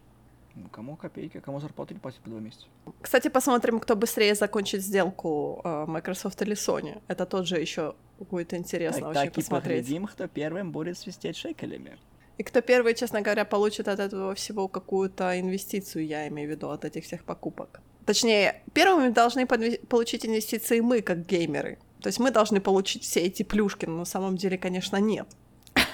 Кому 0.72 0.96
копейки, 0.96 1.40
кому 1.40 1.60
зарплату 1.60 1.94
не 1.94 2.00
платят 2.00 2.20
по 2.20 2.30
два 2.30 2.40
месяца. 2.40 2.66
Кстати, 3.02 3.28
посмотрим, 3.28 3.78
кто 3.78 3.94
быстрее 3.96 4.34
закончит 4.34 4.82
сделку, 4.82 5.60
э, 5.64 5.84
Microsoft 5.86 6.40
или 6.42 6.54
Sony. 6.54 7.00
Это 7.08 7.26
тоже 7.26 7.56
еще 7.56 7.94
будет 8.30 8.54
интересно 8.54 9.00
Так, 9.00 9.10
очень 9.10 9.20
так 9.20 9.32
и 9.32 9.34
посмотреть. 9.34 9.84
поглядим, 9.84 10.06
кто 10.06 10.26
первым 10.28 10.72
будет 10.72 10.98
свистеть 10.98 11.36
шекелями. 11.36 11.98
И 12.38 12.42
кто 12.42 12.60
первый, 12.60 12.94
честно 12.94 13.22
говоря, 13.22 13.44
получит 13.44 13.88
от 13.88 13.98
этого 13.98 14.34
всего 14.34 14.68
какую-то 14.68 15.40
инвестицию, 15.40 16.06
я 16.06 16.28
имею 16.28 16.48
в 16.48 16.50
виду, 16.50 16.68
от 16.70 16.84
этих 16.84 17.04
всех 17.04 17.24
покупок. 17.24 17.80
Точнее, 18.04 18.62
первыми 18.72 19.08
должны 19.10 19.46
получить 19.46 20.26
инвестиции 20.26 20.80
мы, 20.80 21.00
как 21.02 21.26
геймеры. 21.26 21.78
То 22.00 22.08
есть 22.08 22.20
мы 22.20 22.30
должны 22.30 22.60
получить 22.60 23.02
все 23.02 23.20
эти 23.20 23.42
плюшки, 23.42 23.86
но 23.86 23.98
на 23.98 24.04
самом 24.04 24.36
деле, 24.36 24.58
конечно, 24.58 24.96
нет. 24.98 25.26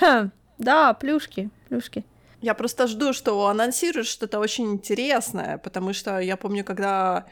Да, 0.59 0.95
плюшки, 0.95 1.51
плюшки. 1.69 2.05
Я 2.43 2.55
просто 2.55 2.87
жду, 2.87 3.13
что 3.13 3.47
анонсируют 3.47 4.07
что-то 4.07 4.41
очень 4.41 4.73
интересное, 4.73 5.59
потому 5.59 5.93
что 5.93 6.19
я 6.19 6.37
помню, 6.37 6.65
когда 6.65 7.27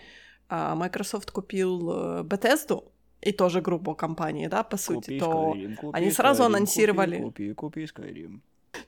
а, 0.49 0.75
Microsoft 0.75 1.31
купил 1.31 1.91
э, 1.93 2.23
Bethesda, 2.23 2.85
и 3.21 3.33
тоже 3.33 3.61
группу 3.61 3.95
компании, 3.95 4.47
да, 4.47 4.63
по 4.63 4.77
сути, 4.77 5.07
Купи 5.07 5.21
то 5.21 5.55
Skyrim, 5.55 5.77
купи 5.77 5.99
они 5.99 6.11
сразу 6.11 6.43
Skyrim, 6.43 6.47
анонсировали. 6.47 7.23
Купи, 7.23 7.55
купи, 7.55 7.87
купи 7.87 8.03
Skyrim. 8.03 8.41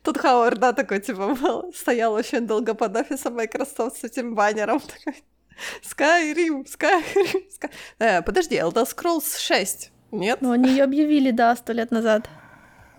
тут 0.03 0.18
Хауэр, 0.18 0.59
да, 0.59 0.73
такой, 0.73 1.01
типа, 1.01 1.35
был, 1.35 1.73
стоял 1.75 2.12
очень 2.14 2.47
долго 2.47 2.75
под 2.75 2.97
офисом 2.97 3.35
Microsoft 3.35 3.99
с 3.99 4.05
этим 4.05 4.35
баннером, 4.35 4.81
такой, 4.81 5.23
Skyrim, 5.83 6.64
Skyrim, 6.64 7.43
Sky... 7.51 7.70
Э, 7.99 8.23
подожди, 8.23 8.57
Elder 8.57 8.87
Scrolls 8.87 9.39
6, 9.39 9.93
нет? 10.12 10.41
Но 10.41 10.53
они 10.53 10.70
ее 10.70 10.85
объявили, 10.85 11.31
да, 11.31 11.55
сто 11.57 11.73
лет 11.73 11.91
назад. 11.91 12.29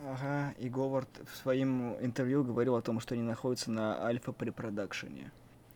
Ага, 0.06 0.54
и 0.60 0.70
Говард 0.70 1.10
в 1.32 1.38
своем 1.38 1.96
интервью 2.02 2.44
говорил 2.44 2.76
о 2.76 2.82
том, 2.82 3.00
что 3.00 3.14
они 3.16 3.24
находятся 3.24 3.72
на 3.72 4.04
альфа-препродакшене. 4.04 5.32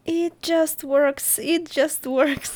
It 0.06 0.34
just 0.42 0.84
works, 0.84 1.38
it 1.38 1.70
just 1.70 2.04
works. 2.04 2.52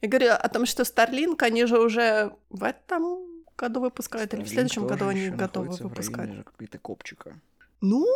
Я 0.00 0.08
говорю 0.08 0.32
о 0.32 0.48
том, 0.48 0.64
что 0.66 0.84
Starlink, 0.84 1.42
они 1.42 1.64
же 1.66 1.80
уже 1.80 2.32
в 2.50 2.62
этом 2.62 3.18
году 3.56 3.80
выпускают, 3.80 4.32
или 4.34 4.42
в 4.42 4.44
Starlink 4.44 4.48
следующем 4.48 4.86
году 4.86 5.08
они 5.08 5.30
готовы 5.30 5.70
выпускать. 5.70 6.44
какой-то 6.44 6.78
копчика. 6.78 7.34
Ну, 7.80 8.06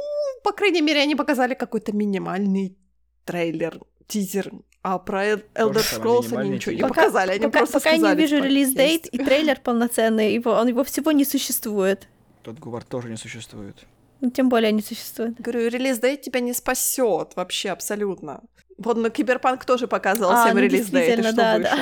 по 0.44 0.52
крайней 0.52 0.82
мере, 0.82 1.00
они 1.00 1.16
показали 1.16 1.54
какой-то 1.54 1.92
минимальный 1.92 2.76
трейлер, 3.24 3.80
тизер. 4.06 4.52
А 4.82 4.98
про 4.98 5.34
Elder 5.34 5.74
Scrolls 5.74 6.36
они 6.36 6.50
ничего 6.50 6.72
не 6.72 6.78
тизер. 6.78 6.88
показали, 6.88 7.30
они 7.32 7.44
пока, 7.46 7.58
просто 7.58 7.78
пока 7.78 7.90
я 7.90 7.98
сказали, 7.98 8.16
не 8.16 8.22
вижу 8.22 8.36
release 8.42 8.83
date 8.83 9.06
и 9.06 9.18
трейлер 9.18 9.60
полноценный, 9.60 10.34
его, 10.34 10.52
он, 10.52 10.68
его 10.68 10.82
всего 10.84 11.12
не 11.12 11.24
существует. 11.24 12.08
Тодд 12.42 12.58
Говард 12.58 12.88
тоже 12.88 13.08
не 13.08 13.16
существует. 13.16 13.76
Ну, 14.20 14.30
тем 14.30 14.48
более 14.48 14.72
не 14.72 14.82
существует. 14.82 15.40
Говорю, 15.40 15.68
release 15.68 15.98
date 15.98 16.22
тебя 16.22 16.40
не 16.40 16.52
спасет 16.52 17.32
вообще 17.36 17.70
абсолютно. 17.70 18.40
Вот 18.78 18.96
на 18.96 19.10
Киберпанк 19.10 19.64
тоже 19.64 19.86
показывал 19.88 20.30
А, 20.32 20.44
всем 20.44 20.56
ну, 20.56 20.62
release 20.62 20.86
date, 20.86 21.18
и 21.18 21.22
действительно, 21.22 21.28
что 21.28 21.36
да, 21.36 21.58
вышло. 21.58 21.76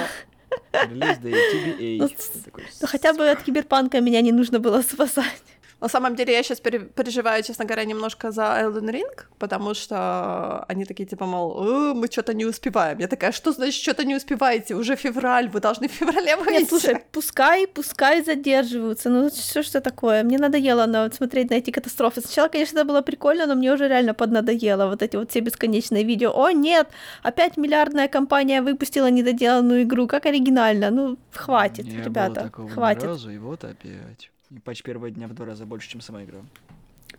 да. 0.72 0.86
Release 0.86 1.18
date 1.18 1.32
TBA. 1.32 1.96
Ну, 1.98 2.42
такой, 2.44 2.64
Ну, 2.80 2.86
хотя 2.86 3.12
бы 3.12 3.28
от 3.28 3.42
киберпанка 3.42 4.00
меня 4.00 4.20
не 4.20 4.32
нужно 4.32 4.58
было 4.58 4.82
спасать. 4.82 5.42
На 5.81 5.89
самом 5.89 6.14
деле, 6.14 6.33
я 6.33 6.43
сейчас 6.43 6.61
переживаю, 6.61 7.43
честно 7.43 7.64
говоря, 7.64 7.85
немножко 7.85 8.31
за 8.31 8.43
Elden 8.43 8.91
Ring, 8.91 9.24
потому 9.39 9.74
что 9.74 10.64
они 10.68 10.85
такие, 10.85 11.09
типа, 11.09 11.26
мол, 11.26 11.64
«Э, 11.64 11.95
мы 11.95 12.07
что-то 12.07 12.35
не 12.35 12.45
успеваем. 12.45 12.99
Я 12.99 13.09
такая, 13.09 13.33
что 13.33 13.53
значит, 13.53 13.83
что-то 13.83 14.05
не 14.05 14.14
успеваете? 14.14 14.74
Уже 14.74 14.97
февраль, 14.97 15.49
вы 15.49 15.61
должны 15.61 15.89
в 15.89 15.93
феврале 15.93 16.37
выйти. 16.37 16.51
Нет, 16.51 16.68
слушай, 16.68 16.97
пускай, 17.12 17.66
пускай 17.66 18.22
задерживаются. 18.22 19.09
Ну, 19.09 19.31
что 19.31 19.62
ж 19.62 19.68
это 19.68 19.81
такое? 19.81 20.22
Мне 20.22 20.39
надоело 20.39 20.87
на, 20.87 21.11
смотреть 21.11 21.51
на 21.51 21.55
эти 21.55 21.70
катастрофы. 21.70 22.20
Сначала, 22.20 22.49
конечно, 22.49 22.78
это 22.78 22.87
было 22.87 23.03
прикольно, 23.03 23.47
но 23.47 23.55
мне 23.55 23.72
уже 23.72 23.89
реально 23.89 24.12
поднадоело 24.14 24.87
вот 24.87 25.03
эти 25.03 25.16
вот 25.16 25.31
все 25.31 25.41
бесконечные 25.41 26.05
видео. 26.05 26.31
О, 26.35 26.51
нет, 26.51 26.89
опять 27.22 27.57
миллиардная 27.57 28.09
компания 28.09 28.62
выпустила 28.62 29.11
недоделанную 29.11 29.83
игру. 29.85 30.07
Как 30.07 30.26
оригинально. 30.26 30.91
Ну, 30.91 31.16
хватит, 31.33 31.87
Не 31.87 31.97
было 31.97 32.05
ребята, 32.05 32.53
ни 32.59 32.68
хватит. 32.68 33.05
разу, 33.05 33.31
и 33.31 33.39
вот 33.39 33.64
опять. 33.64 34.31
И 34.51 34.59
патч 34.59 34.82
первого 34.82 35.11
дня 35.11 35.28
в 35.28 35.34
два 35.34 35.46
раза 35.46 35.64
больше, 35.66 35.88
чем 35.88 36.01
сама 36.01 36.24
игра. 36.24 36.40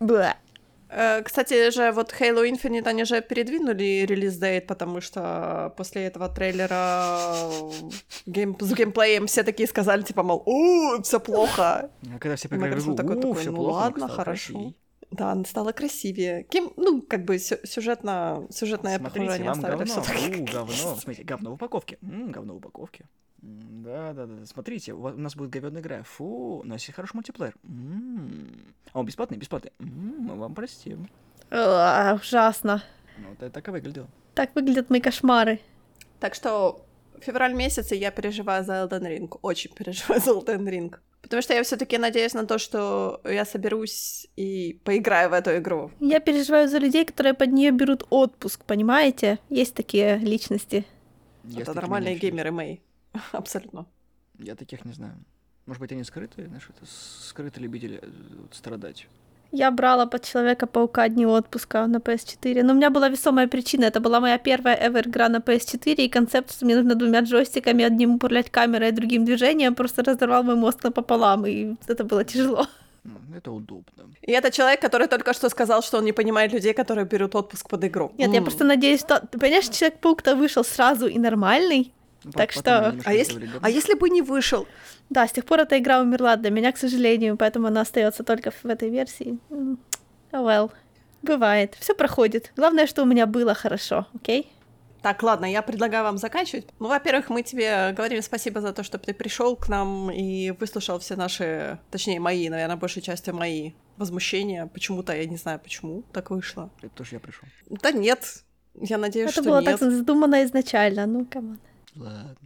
Бля. 0.00 0.36
Э, 0.88 1.22
Кстати 1.22 1.70
же, 1.70 1.90
вот 1.92 2.12
Halo 2.20 2.44
Infinite 2.50 2.86
они 2.86 3.04
же 3.04 3.22
передвинули 3.22 4.04
релиз 4.06 4.36
дейт, 4.36 4.66
потому 4.66 5.00
что 5.00 5.72
после 5.76 6.02
этого 6.02 6.28
трейлера 6.28 7.34
гейм... 8.26 8.56
с 8.60 8.74
геймплеем 8.74 9.26
все 9.26 9.42
такие 9.42 9.66
сказали, 9.66 10.02
типа, 10.02 10.22
мол, 10.22 10.42
у 10.44 11.02
все 11.02 11.18
плохо. 11.20 11.90
А 12.14 12.18
когда 12.18 12.36
все 12.36 12.48
поиграли 12.48 12.80
такой, 12.80 12.92
«У, 12.92 12.96
такой, 12.96 13.16
ну 13.16 13.22
плохо, 13.22 13.50
но 13.50 13.62
ладно, 13.62 14.08
хорошо. 14.08 14.52
красивей». 14.52 14.76
Да, 15.10 15.32
она 15.32 15.44
стала 15.44 15.72
красивее. 15.72 16.42
Кем, 16.44 16.72
ну, 16.76 17.02
как 17.02 17.24
бы 17.24 17.38
сю- 17.38 17.64
сюжетно, 17.64 18.46
сюжетное 18.50 18.98
Смотрите, 18.98 19.20
погружение 19.20 19.50
вам 19.52 19.60
говно. 19.60 20.02
У, 20.02 20.44
говно. 20.52 20.96
Смотрите, 20.96 21.22
говно 21.22 21.50
в 21.50 21.54
упаковке. 21.54 21.98
М, 22.02 22.32
говно 22.32 22.54
в 22.54 22.56
упаковке. 22.56 23.04
Да, 23.42 24.12
да, 24.12 24.26
да. 24.26 24.46
Смотрите, 24.46 24.92
у 24.92 25.00
вас- 25.00 25.14
у 25.14 25.18
нас 25.18 25.34
будет 25.34 25.50
говёная 25.50 25.82
игра. 25.82 26.02
Фу, 26.04 26.60
у 26.60 26.62
нас 26.64 26.80
есть 26.82 26.94
хороший 26.94 27.16
мультиплеер. 27.16 27.54
М. 27.64 28.48
А 28.92 29.00
он 29.00 29.06
бесплатный? 29.06 29.36
Бесплатный. 29.36 29.72
М, 29.80 30.16
Мы 30.20 30.36
вам 30.36 30.54
простим. 30.54 31.08
А, 31.50 32.14
ужасно. 32.14 32.82
Ну, 33.18 33.28
вот 33.30 33.42
это 33.42 33.50
так 33.50 33.68
и 33.68 33.70
выглядело. 33.72 34.06
Так 34.34 34.54
выглядят 34.54 34.90
мои 34.90 35.00
кошмары. 35.00 35.58
Так 36.20 36.34
что 36.34 36.86
февраль 37.20 37.52
месяц, 37.54 37.92
и 37.92 37.96
я 37.96 38.10
переживаю 38.10 38.64
за 38.64 38.72
Elden 38.84 39.02
Ring. 39.08 39.38
Очень 39.42 39.72
переживаю 39.74 40.20
за 40.20 40.30
Elden 40.30 40.64
Ring. 40.68 40.94
Потому 41.20 41.42
что 41.42 41.54
я 41.54 41.62
все 41.62 41.76
таки 41.76 41.98
надеюсь 41.98 42.34
на 42.34 42.46
то, 42.46 42.58
что 42.58 43.20
я 43.24 43.44
соберусь 43.44 44.28
и 44.36 44.80
поиграю 44.84 45.30
в 45.30 45.32
эту 45.32 45.56
игру. 45.56 45.90
Я 46.00 46.20
переживаю 46.20 46.68
за 46.68 46.78
людей, 46.78 47.04
которые 47.04 47.34
под 47.34 47.52
нее 47.52 47.70
берут 47.70 48.04
отпуск, 48.10 48.64
понимаете? 48.64 49.38
Есть 49.48 49.74
такие 49.74 50.16
личности. 50.18 50.84
Я 51.44 51.60
с 51.64 51.68
Это 51.68 51.74
нормальные 51.74 52.16
геймеры 52.18 52.50
Мэй. 52.52 52.82
Абсолютно. 53.32 53.86
Я 54.38 54.54
таких 54.54 54.84
не 54.84 54.92
знаю. 54.92 55.14
Может 55.66 55.80
быть, 55.80 55.92
они 55.92 56.04
скрытые, 56.04 56.48
знаешь, 56.48 56.68
это 56.68 56.84
скрытые 57.28 57.62
любители 57.62 58.00
э, 58.02 58.08
страдать. 58.50 59.06
Я 59.54 59.70
брала 59.70 60.06
под 60.06 60.24
Человека-паука 60.24 61.08
дни 61.08 61.26
отпуска 61.26 61.86
на 61.86 61.98
PS4, 61.98 62.62
но 62.62 62.72
у 62.72 62.76
меня 62.76 62.88
была 62.88 63.08
весомая 63.10 63.46
причина. 63.48 63.84
Это 63.84 64.00
была 64.00 64.18
моя 64.18 64.38
первая 64.38 64.76
ever 64.88 65.06
игра 65.06 65.28
на 65.28 65.36
PS4, 65.36 65.94
и 65.94 66.08
концепт, 66.08 66.50
что 66.52 66.64
мне 66.64 66.74
нужно 66.74 66.94
двумя 66.94 67.20
джойстиками, 67.20 67.84
одним 67.84 68.14
управлять 68.14 68.50
камерой, 68.50 68.88
а 68.88 68.92
другим 68.92 69.24
движением, 69.26 69.74
просто 69.74 70.02
разорвал 70.02 70.42
мой 70.42 70.56
мозг 70.56 70.82
напополам, 70.82 71.44
и 71.46 71.74
это 71.86 72.02
было 72.02 72.24
тяжело. 72.24 72.66
Ну, 73.04 73.18
это 73.36 73.52
удобно. 73.52 74.04
И 74.22 74.32
это 74.32 74.50
человек, 74.50 74.80
который 74.80 75.06
только 75.06 75.34
что 75.34 75.50
сказал, 75.50 75.82
что 75.82 75.98
он 75.98 76.04
не 76.04 76.12
понимает 76.12 76.52
людей, 76.52 76.72
которые 76.72 77.04
берут 77.04 77.34
отпуск 77.34 77.68
под 77.68 77.84
игру. 77.84 78.12
Нет, 78.16 78.30
я 78.32 78.38
М. 78.38 78.44
просто 78.44 78.64
надеюсь, 78.64 79.00
что... 79.00 79.20
Ты 79.20 79.38
понимаешь, 79.38 79.68
Человек-паук-то 79.68 80.34
вышел 80.36 80.64
сразу 80.64 81.08
и 81.08 81.18
нормальный. 81.18 81.92
Ну, 82.24 82.32
Так 82.32 82.52
что- 82.52 82.94
А 83.04 83.12
если, 83.12 83.50
а 83.60 83.70
если 83.70 83.94
бы 83.94 84.08
не 84.10 84.22
вышел? 84.22 84.66
Да, 85.10 85.26
с 85.26 85.32
тех 85.32 85.44
пор 85.44 85.60
эта 85.60 85.78
игра 85.78 86.00
умерла 86.00 86.36
для 86.36 86.50
меня, 86.50 86.72
к 86.72 86.78
сожалению, 86.78 87.36
поэтому 87.36 87.66
она 87.66 87.80
остается 87.82 88.22
только 88.24 88.50
в 88.50 88.64
этой 88.66 88.90
версии. 88.90 89.38
Oh 89.50 89.76
well. 90.32 90.70
Бывает. 91.22 91.76
Все 91.80 91.94
проходит. 91.94 92.52
Главное, 92.56 92.86
что 92.86 93.02
у 93.02 93.06
меня 93.06 93.26
было 93.26 93.54
хорошо, 93.54 94.06
окей? 94.14 94.50
Так, 95.02 95.22
ладно, 95.24 95.46
я 95.46 95.62
предлагаю 95.62 96.04
вам 96.04 96.16
заканчивать. 96.16 96.66
Ну, 96.78 96.86
во-первых, 96.88 97.28
мы 97.28 97.42
тебе 97.42 97.92
говорим 97.92 98.22
спасибо 98.22 98.60
за 98.60 98.72
то, 98.72 98.84
что 98.84 98.98
ты 98.98 99.12
пришел 99.12 99.56
к 99.56 99.68
нам 99.68 100.10
и 100.12 100.52
выслушал 100.52 100.98
все 101.00 101.16
наши, 101.16 101.78
точнее, 101.90 102.20
мои, 102.20 102.48
наверное, 102.48 102.76
большей 102.76 103.02
частью 103.02 103.34
мои 103.34 103.72
возмущение. 103.96 104.66
Почему-то, 104.72 105.12
я 105.14 105.26
не 105.26 105.36
знаю, 105.36 105.58
почему 105.58 106.04
так 106.12 106.30
вышло. 106.30 106.70
Это 106.82 106.90
тоже 106.94 107.16
я 107.16 107.20
пришел. 107.20 107.48
Да 107.68 107.90
нет, 107.90 108.44
я 108.80 108.96
надеюсь, 108.96 109.30
Это 109.30 109.42
что 109.42 109.50
было 109.50 109.60
нет. 109.60 109.80
так 109.80 109.90
задумано 109.90 110.44
изначально, 110.44 111.06
ну, 111.06 111.26
come 111.26 111.44
on. 111.44 111.58
Ладно. 111.96 112.36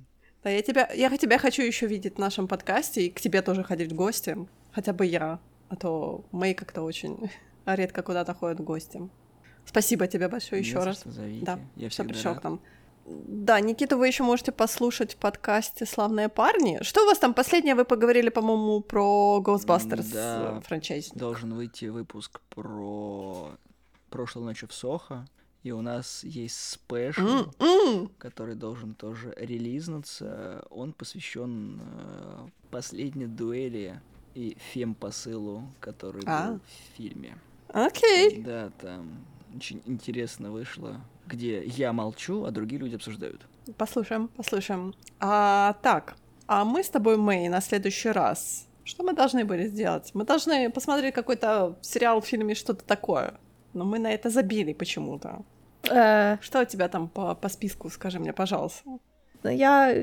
Да, 0.43 0.51
я 0.51 0.63
тебя, 0.63 0.89
я 0.95 1.15
тебя 1.17 1.39
хочу 1.39 1.63
еще 1.63 1.87
видеть 1.87 2.17
в 2.17 2.19
нашем 2.19 2.47
подкасте 2.47 3.07
и 3.07 3.11
к 3.11 3.21
тебе 3.21 3.43
тоже 3.43 3.65
ходить 3.65 3.91
в 3.93 3.95
гости. 3.95 4.37
Хотя 4.73 4.93
бы 4.93 5.05
я, 5.07 5.41
а 5.69 5.77
то 5.77 6.25
мои 6.31 6.55
как-то 6.55 6.83
очень 6.83 7.31
редко 7.67 8.03
куда-то 8.03 8.35
ходят 8.35 8.61
в 8.61 8.65
гости. 8.65 9.09
Спасибо 9.65 10.07
тебе 10.07 10.29
большое 10.29 10.61
еще 10.63 10.79
раз. 10.79 11.01
что, 11.01 11.11
зовите. 11.11 11.45
Да, 11.45 11.59
я 11.75 11.91
что 11.91 12.05
пришел 12.05 12.33
рад. 12.35 12.41
к 12.41 12.45
нам. 12.45 12.61
Да, 13.07 13.61
Никиту 13.61 13.99
вы 13.99 14.09
еще 14.09 14.25
можете 14.25 14.51
послушать 14.51 15.15
в 15.15 15.17
подкасте 15.17 15.87
«Славные 15.87 16.29
парни». 16.29 16.83
Что 16.83 17.05
у 17.05 17.07
вас 17.07 17.19
там? 17.19 17.35
Последнее 17.35 17.77
вы 17.77 17.85
поговорили, 17.85 18.31
по-моему, 18.31 18.81
про 18.81 19.41
Ghostbusters 19.45 20.13
Да. 20.13 20.61
franchise. 20.65 21.13
Должен 21.15 21.55
выйти 21.55 21.85
выпуск 21.87 22.41
про 22.51 23.53
прошлой 24.11 24.43
ночью 24.45 24.69
в 24.69 24.75
Сохо. 24.75 25.27
И 25.67 25.73
у 25.73 25.83
нас 25.83 26.23
есть 26.23 26.61
спешл, 26.61 27.27
М, 27.27 27.51
м. 27.59 28.11
который 28.19 28.55
должен 28.55 28.95
тоже 28.95 29.35
релизнуться. 29.37 30.65
Он 30.71 30.93
посвящен 30.93 31.81
э, 31.83 32.47
последней 32.71 33.27
дуэли 33.27 34.01
и 34.37 34.57
фем-посылу, 34.73 35.65
который 35.81 36.23
А. 36.25 36.51
был 36.53 36.61
в 36.61 36.97
фильме. 36.97 37.37
Окей. 37.71 38.43
Да, 38.43 38.71
там 38.81 39.27
очень 39.57 39.83
интересно 39.87 40.53
вышло, 40.53 41.01
где 41.27 41.65
я 41.65 41.93
молчу, 41.93 42.45
а 42.45 42.53
другие 42.53 42.79
люди 42.81 42.95
обсуждают. 42.95 43.45
Послушаем, 43.77 44.29
послушаем. 44.29 44.95
А, 45.19 45.73
так, 45.83 46.15
а 46.47 46.65
мы 46.65 46.85
с 46.85 46.91
тобой, 46.91 47.17
Мэй, 47.17 47.49
на 47.49 47.61
следующий 47.61 48.11
раз. 48.11 48.69
Что 48.85 49.03
мы 49.03 49.15
должны 49.15 49.45
были 49.45 49.67
сделать? 49.67 50.13
Мы 50.15 50.25
должны 50.25 50.71
посмотреть 50.71 51.13
какой-то 51.13 51.77
сериал, 51.83 52.23
фильм 52.23 52.51
и 52.51 52.55
что-то 52.55 52.85
такое. 52.85 53.35
Но 53.73 53.85
мы 53.85 53.99
на 53.99 54.13
это 54.13 54.31
забили 54.31 54.73
почему-то. 54.73 55.45
Э, 55.91 56.39
Что 56.41 56.61
у 56.61 56.65
тебя 56.65 56.89
там 56.89 57.09
по, 57.09 57.35
по 57.35 57.49
списку, 57.49 57.91
скажи 57.91 58.19
мне, 58.19 58.33
пожалуйста. 58.33 58.83
ну, 59.43 59.51
я... 59.51 59.95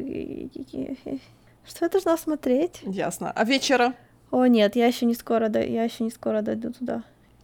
Что 1.66 1.86
я 1.86 1.90
должна 1.90 2.18
смотреть? 2.18 2.82
Ясно. 2.84 3.32
А 3.32 3.44
вечера? 3.46 3.94
О, 4.32 4.46
нет, 4.48 4.76
я 4.76 4.88
еще 4.88 5.06
не 5.06 5.14
скоро, 5.14 5.48
до... 5.50 5.64
я 5.64 5.84
еще 5.84 6.04
не 6.04 6.12
скоро 6.12 6.42
дойду 6.42 6.74
туда. 6.74 7.04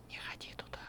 Не 0.10 0.18
ходи 0.18 0.54
туда. 0.58 0.80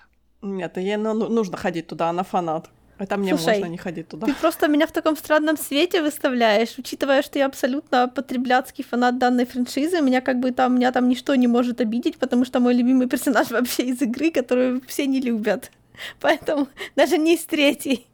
Нет, 0.42 0.76
ей 0.76 0.96
ну, 0.96 1.14
ну, 1.14 1.28
нужно 1.28 1.56
ходить 1.56 1.86
туда, 1.86 2.08
она 2.08 2.22
фанат. 2.22 2.70
Это 2.98 3.16
мне 3.16 3.34
Слушай, 3.34 3.58
можно 3.58 3.70
не 3.70 3.78
ходить 3.78 4.08
туда. 4.08 4.26
Ты 4.26 4.34
просто 4.34 4.68
меня 4.68 4.86
в 4.86 4.92
таком 4.92 5.16
странном 5.16 5.56
свете 5.56 6.02
выставляешь, 6.02 6.76
учитывая, 6.76 7.22
что 7.22 7.38
я 7.38 7.46
абсолютно 7.46 8.08
потребляцкий 8.08 8.84
фанат 8.84 9.18
данной 9.18 9.46
франшизы, 9.46 10.02
меня 10.02 10.20
как 10.20 10.38
бы 10.38 10.50
там, 10.52 10.74
меня 10.74 10.92
там 10.92 11.08
ничто 11.08 11.34
не 11.34 11.46
может 11.46 11.80
обидеть, 11.80 12.18
потому 12.18 12.44
что 12.44 12.60
мой 12.60 12.74
любимый 12.74 13.08
персонаж 13.08 13.50
вообще 13.50 13.84
из 13.84 14.02
игры, 14.02 14.30
которую 14.30 14.82
все 14.86 15.06
не 15.06 15.20
любят. 15.20 15.70
Поэтому 16.20 16.68
даже 16.96 17.18
не 17.18 17.34
из 17.34 17.44
третьей. 17.44 18.06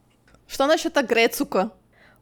Что 0.47 0.67
насчет 0.67 0.95
Грецука? 1.07 1.71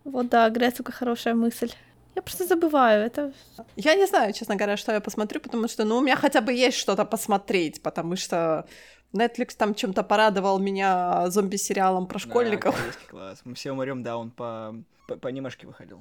Вот 0.04 0.28
да, 0.28 0.48
Грецука 0.50 0.92
хорошая 0.92 1.34
мысль. 1.34 1.72
Я 2.14 2.22
просто 2.22 2.46
забываю, 2.46 3.04
это... 3.04 3.32
Я 3.76 3.96
не 3.96 4.06
знаю, 4.06 4.32
честно 4.32 4.54
говоря, 4.54 4.76
что 4.76 4.92
я 4.92 5.00
посмотрю, 5.00 5.40
потому 5.40 5.66
что, 5.66 5.84
ну, 5.84 5.96
у 5.96 6.00
меня 6.00 6.14
хотя 6.14 6.40
бы 6.40 6.52
есть 6.52 6.78
что-то 6.78 7.04
посмотреть, 7.04 7.82
потому 7.82 8.14
что 8.14 8.66
Netflix 9.12 9.56
там 9.56 9.74
чем-то 9.74 10.04
порадовал 10.04 10.60
меня 10.60 11.28
зомби-сериалом 11.30 12.06
про 12.06 12.18
школьников. 12.18 12.76
Да, 12.76 13.10
класс. 13.10 13.40
Мы 13.44 13.54
все 13.54 13.72
умрем, 13.72 14.04
да, 14.04 14.16
он 14.16 14.30
по, 14.30 14.76
по, 15.08 15.16
по 15.16 15.28
анимешке 15.28 15.66
выходил. 15.66 16.00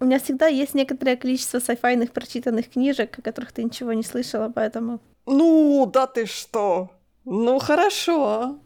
У 0.00 0.04
меня 0.04 0.18
всегда 0.18 0.46
есть 0.46 0.74
некоторое 0.74 1.16
количество 1.16 1.60
сайфайных 1.60 2.12
прочитанных 2.12 2.70
книжек, 2.70 3.18
о 3.18 3.22
которых 3.22 3.52
ты 3.52 3.62
ничего 3.62 3.92
не 3.92 4.02
слышала, 4.02 4.50
поэтому... 4.52 5.00
Ну, 5.26 5.86
да 5.86 6.06
ты 6.06 6.26
что? 6.26 6.90
Ну, 7.24 7.58
хорошо. 7.58 8.58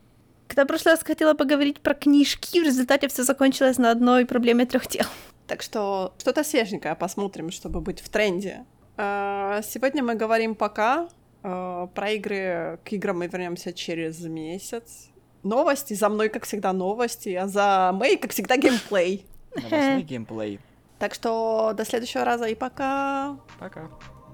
Когда 0.49 0.64
в 0.64 0.66
прошлый 0.68 0.94
раз 0.94 1.03
хотела 1.03 1.34
поговорить 1.34 1.80
про 1.80 1.94
книжки, 1.94 2.61
в 2.61 2.64
результате 2.64 3.09
все 3.09 3.24
закончилось 3.24 3.78
на 3.78 3.90
одной 3.90 4.26
проблеме 4.26 4.64
трех 4.66 4.86
тел. 4.86 5.07
Так 5.47 5.62
что 5.62 6.14
что-то 6.18 6.44
свеженькое 6.44 6.94
посмотрим, 6.94 7.51
чтобы 7.51 7.80
быть 7.80 8.01
в 8.01 8.09
тренде. 8.09 8.64
А, 8.97 9.61
Сегодня 9.62 10.03
мы 10.03 10.14
говорим 10.14 10.55
пока. 10.55 11.09
А, 11.42 11.86
Про 11.88 12.11
игры 12.11 12.78
к 12.84 12.92
играм 12.92 13.18
мы 13.18 13.26
вернемся 13.26 13.72
через 13.72 14.20
месяц. 14.20 15.09
Новости. 15.42 15.94
За 15.94 16.09
мной, 16.09 16.28
как 16.28 16.44
всегда, 16.44 16.72
новости, 16.72 17.30
а 17.30 17.47
за 17.47 17.92
Мэй, 17.94 18.16
как 18.16 18.32
всегда, 18.32 18.57
геймплей. 18.57 19.24
Новостной 19.55 20.03
геймплей. 20.03 20.61
Так 20.99 21.14
что 21.14 21.72
до 21.76 21.84
следующего 21.84 22.24
раза 22.24 22.47
и 22.47 22.55
пока. 22.55 23.36
Пока. 23.59 23.88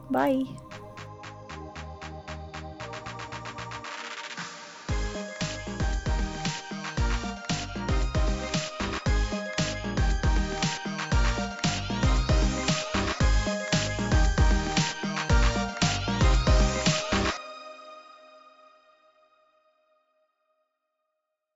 Бай. 0.08 0.46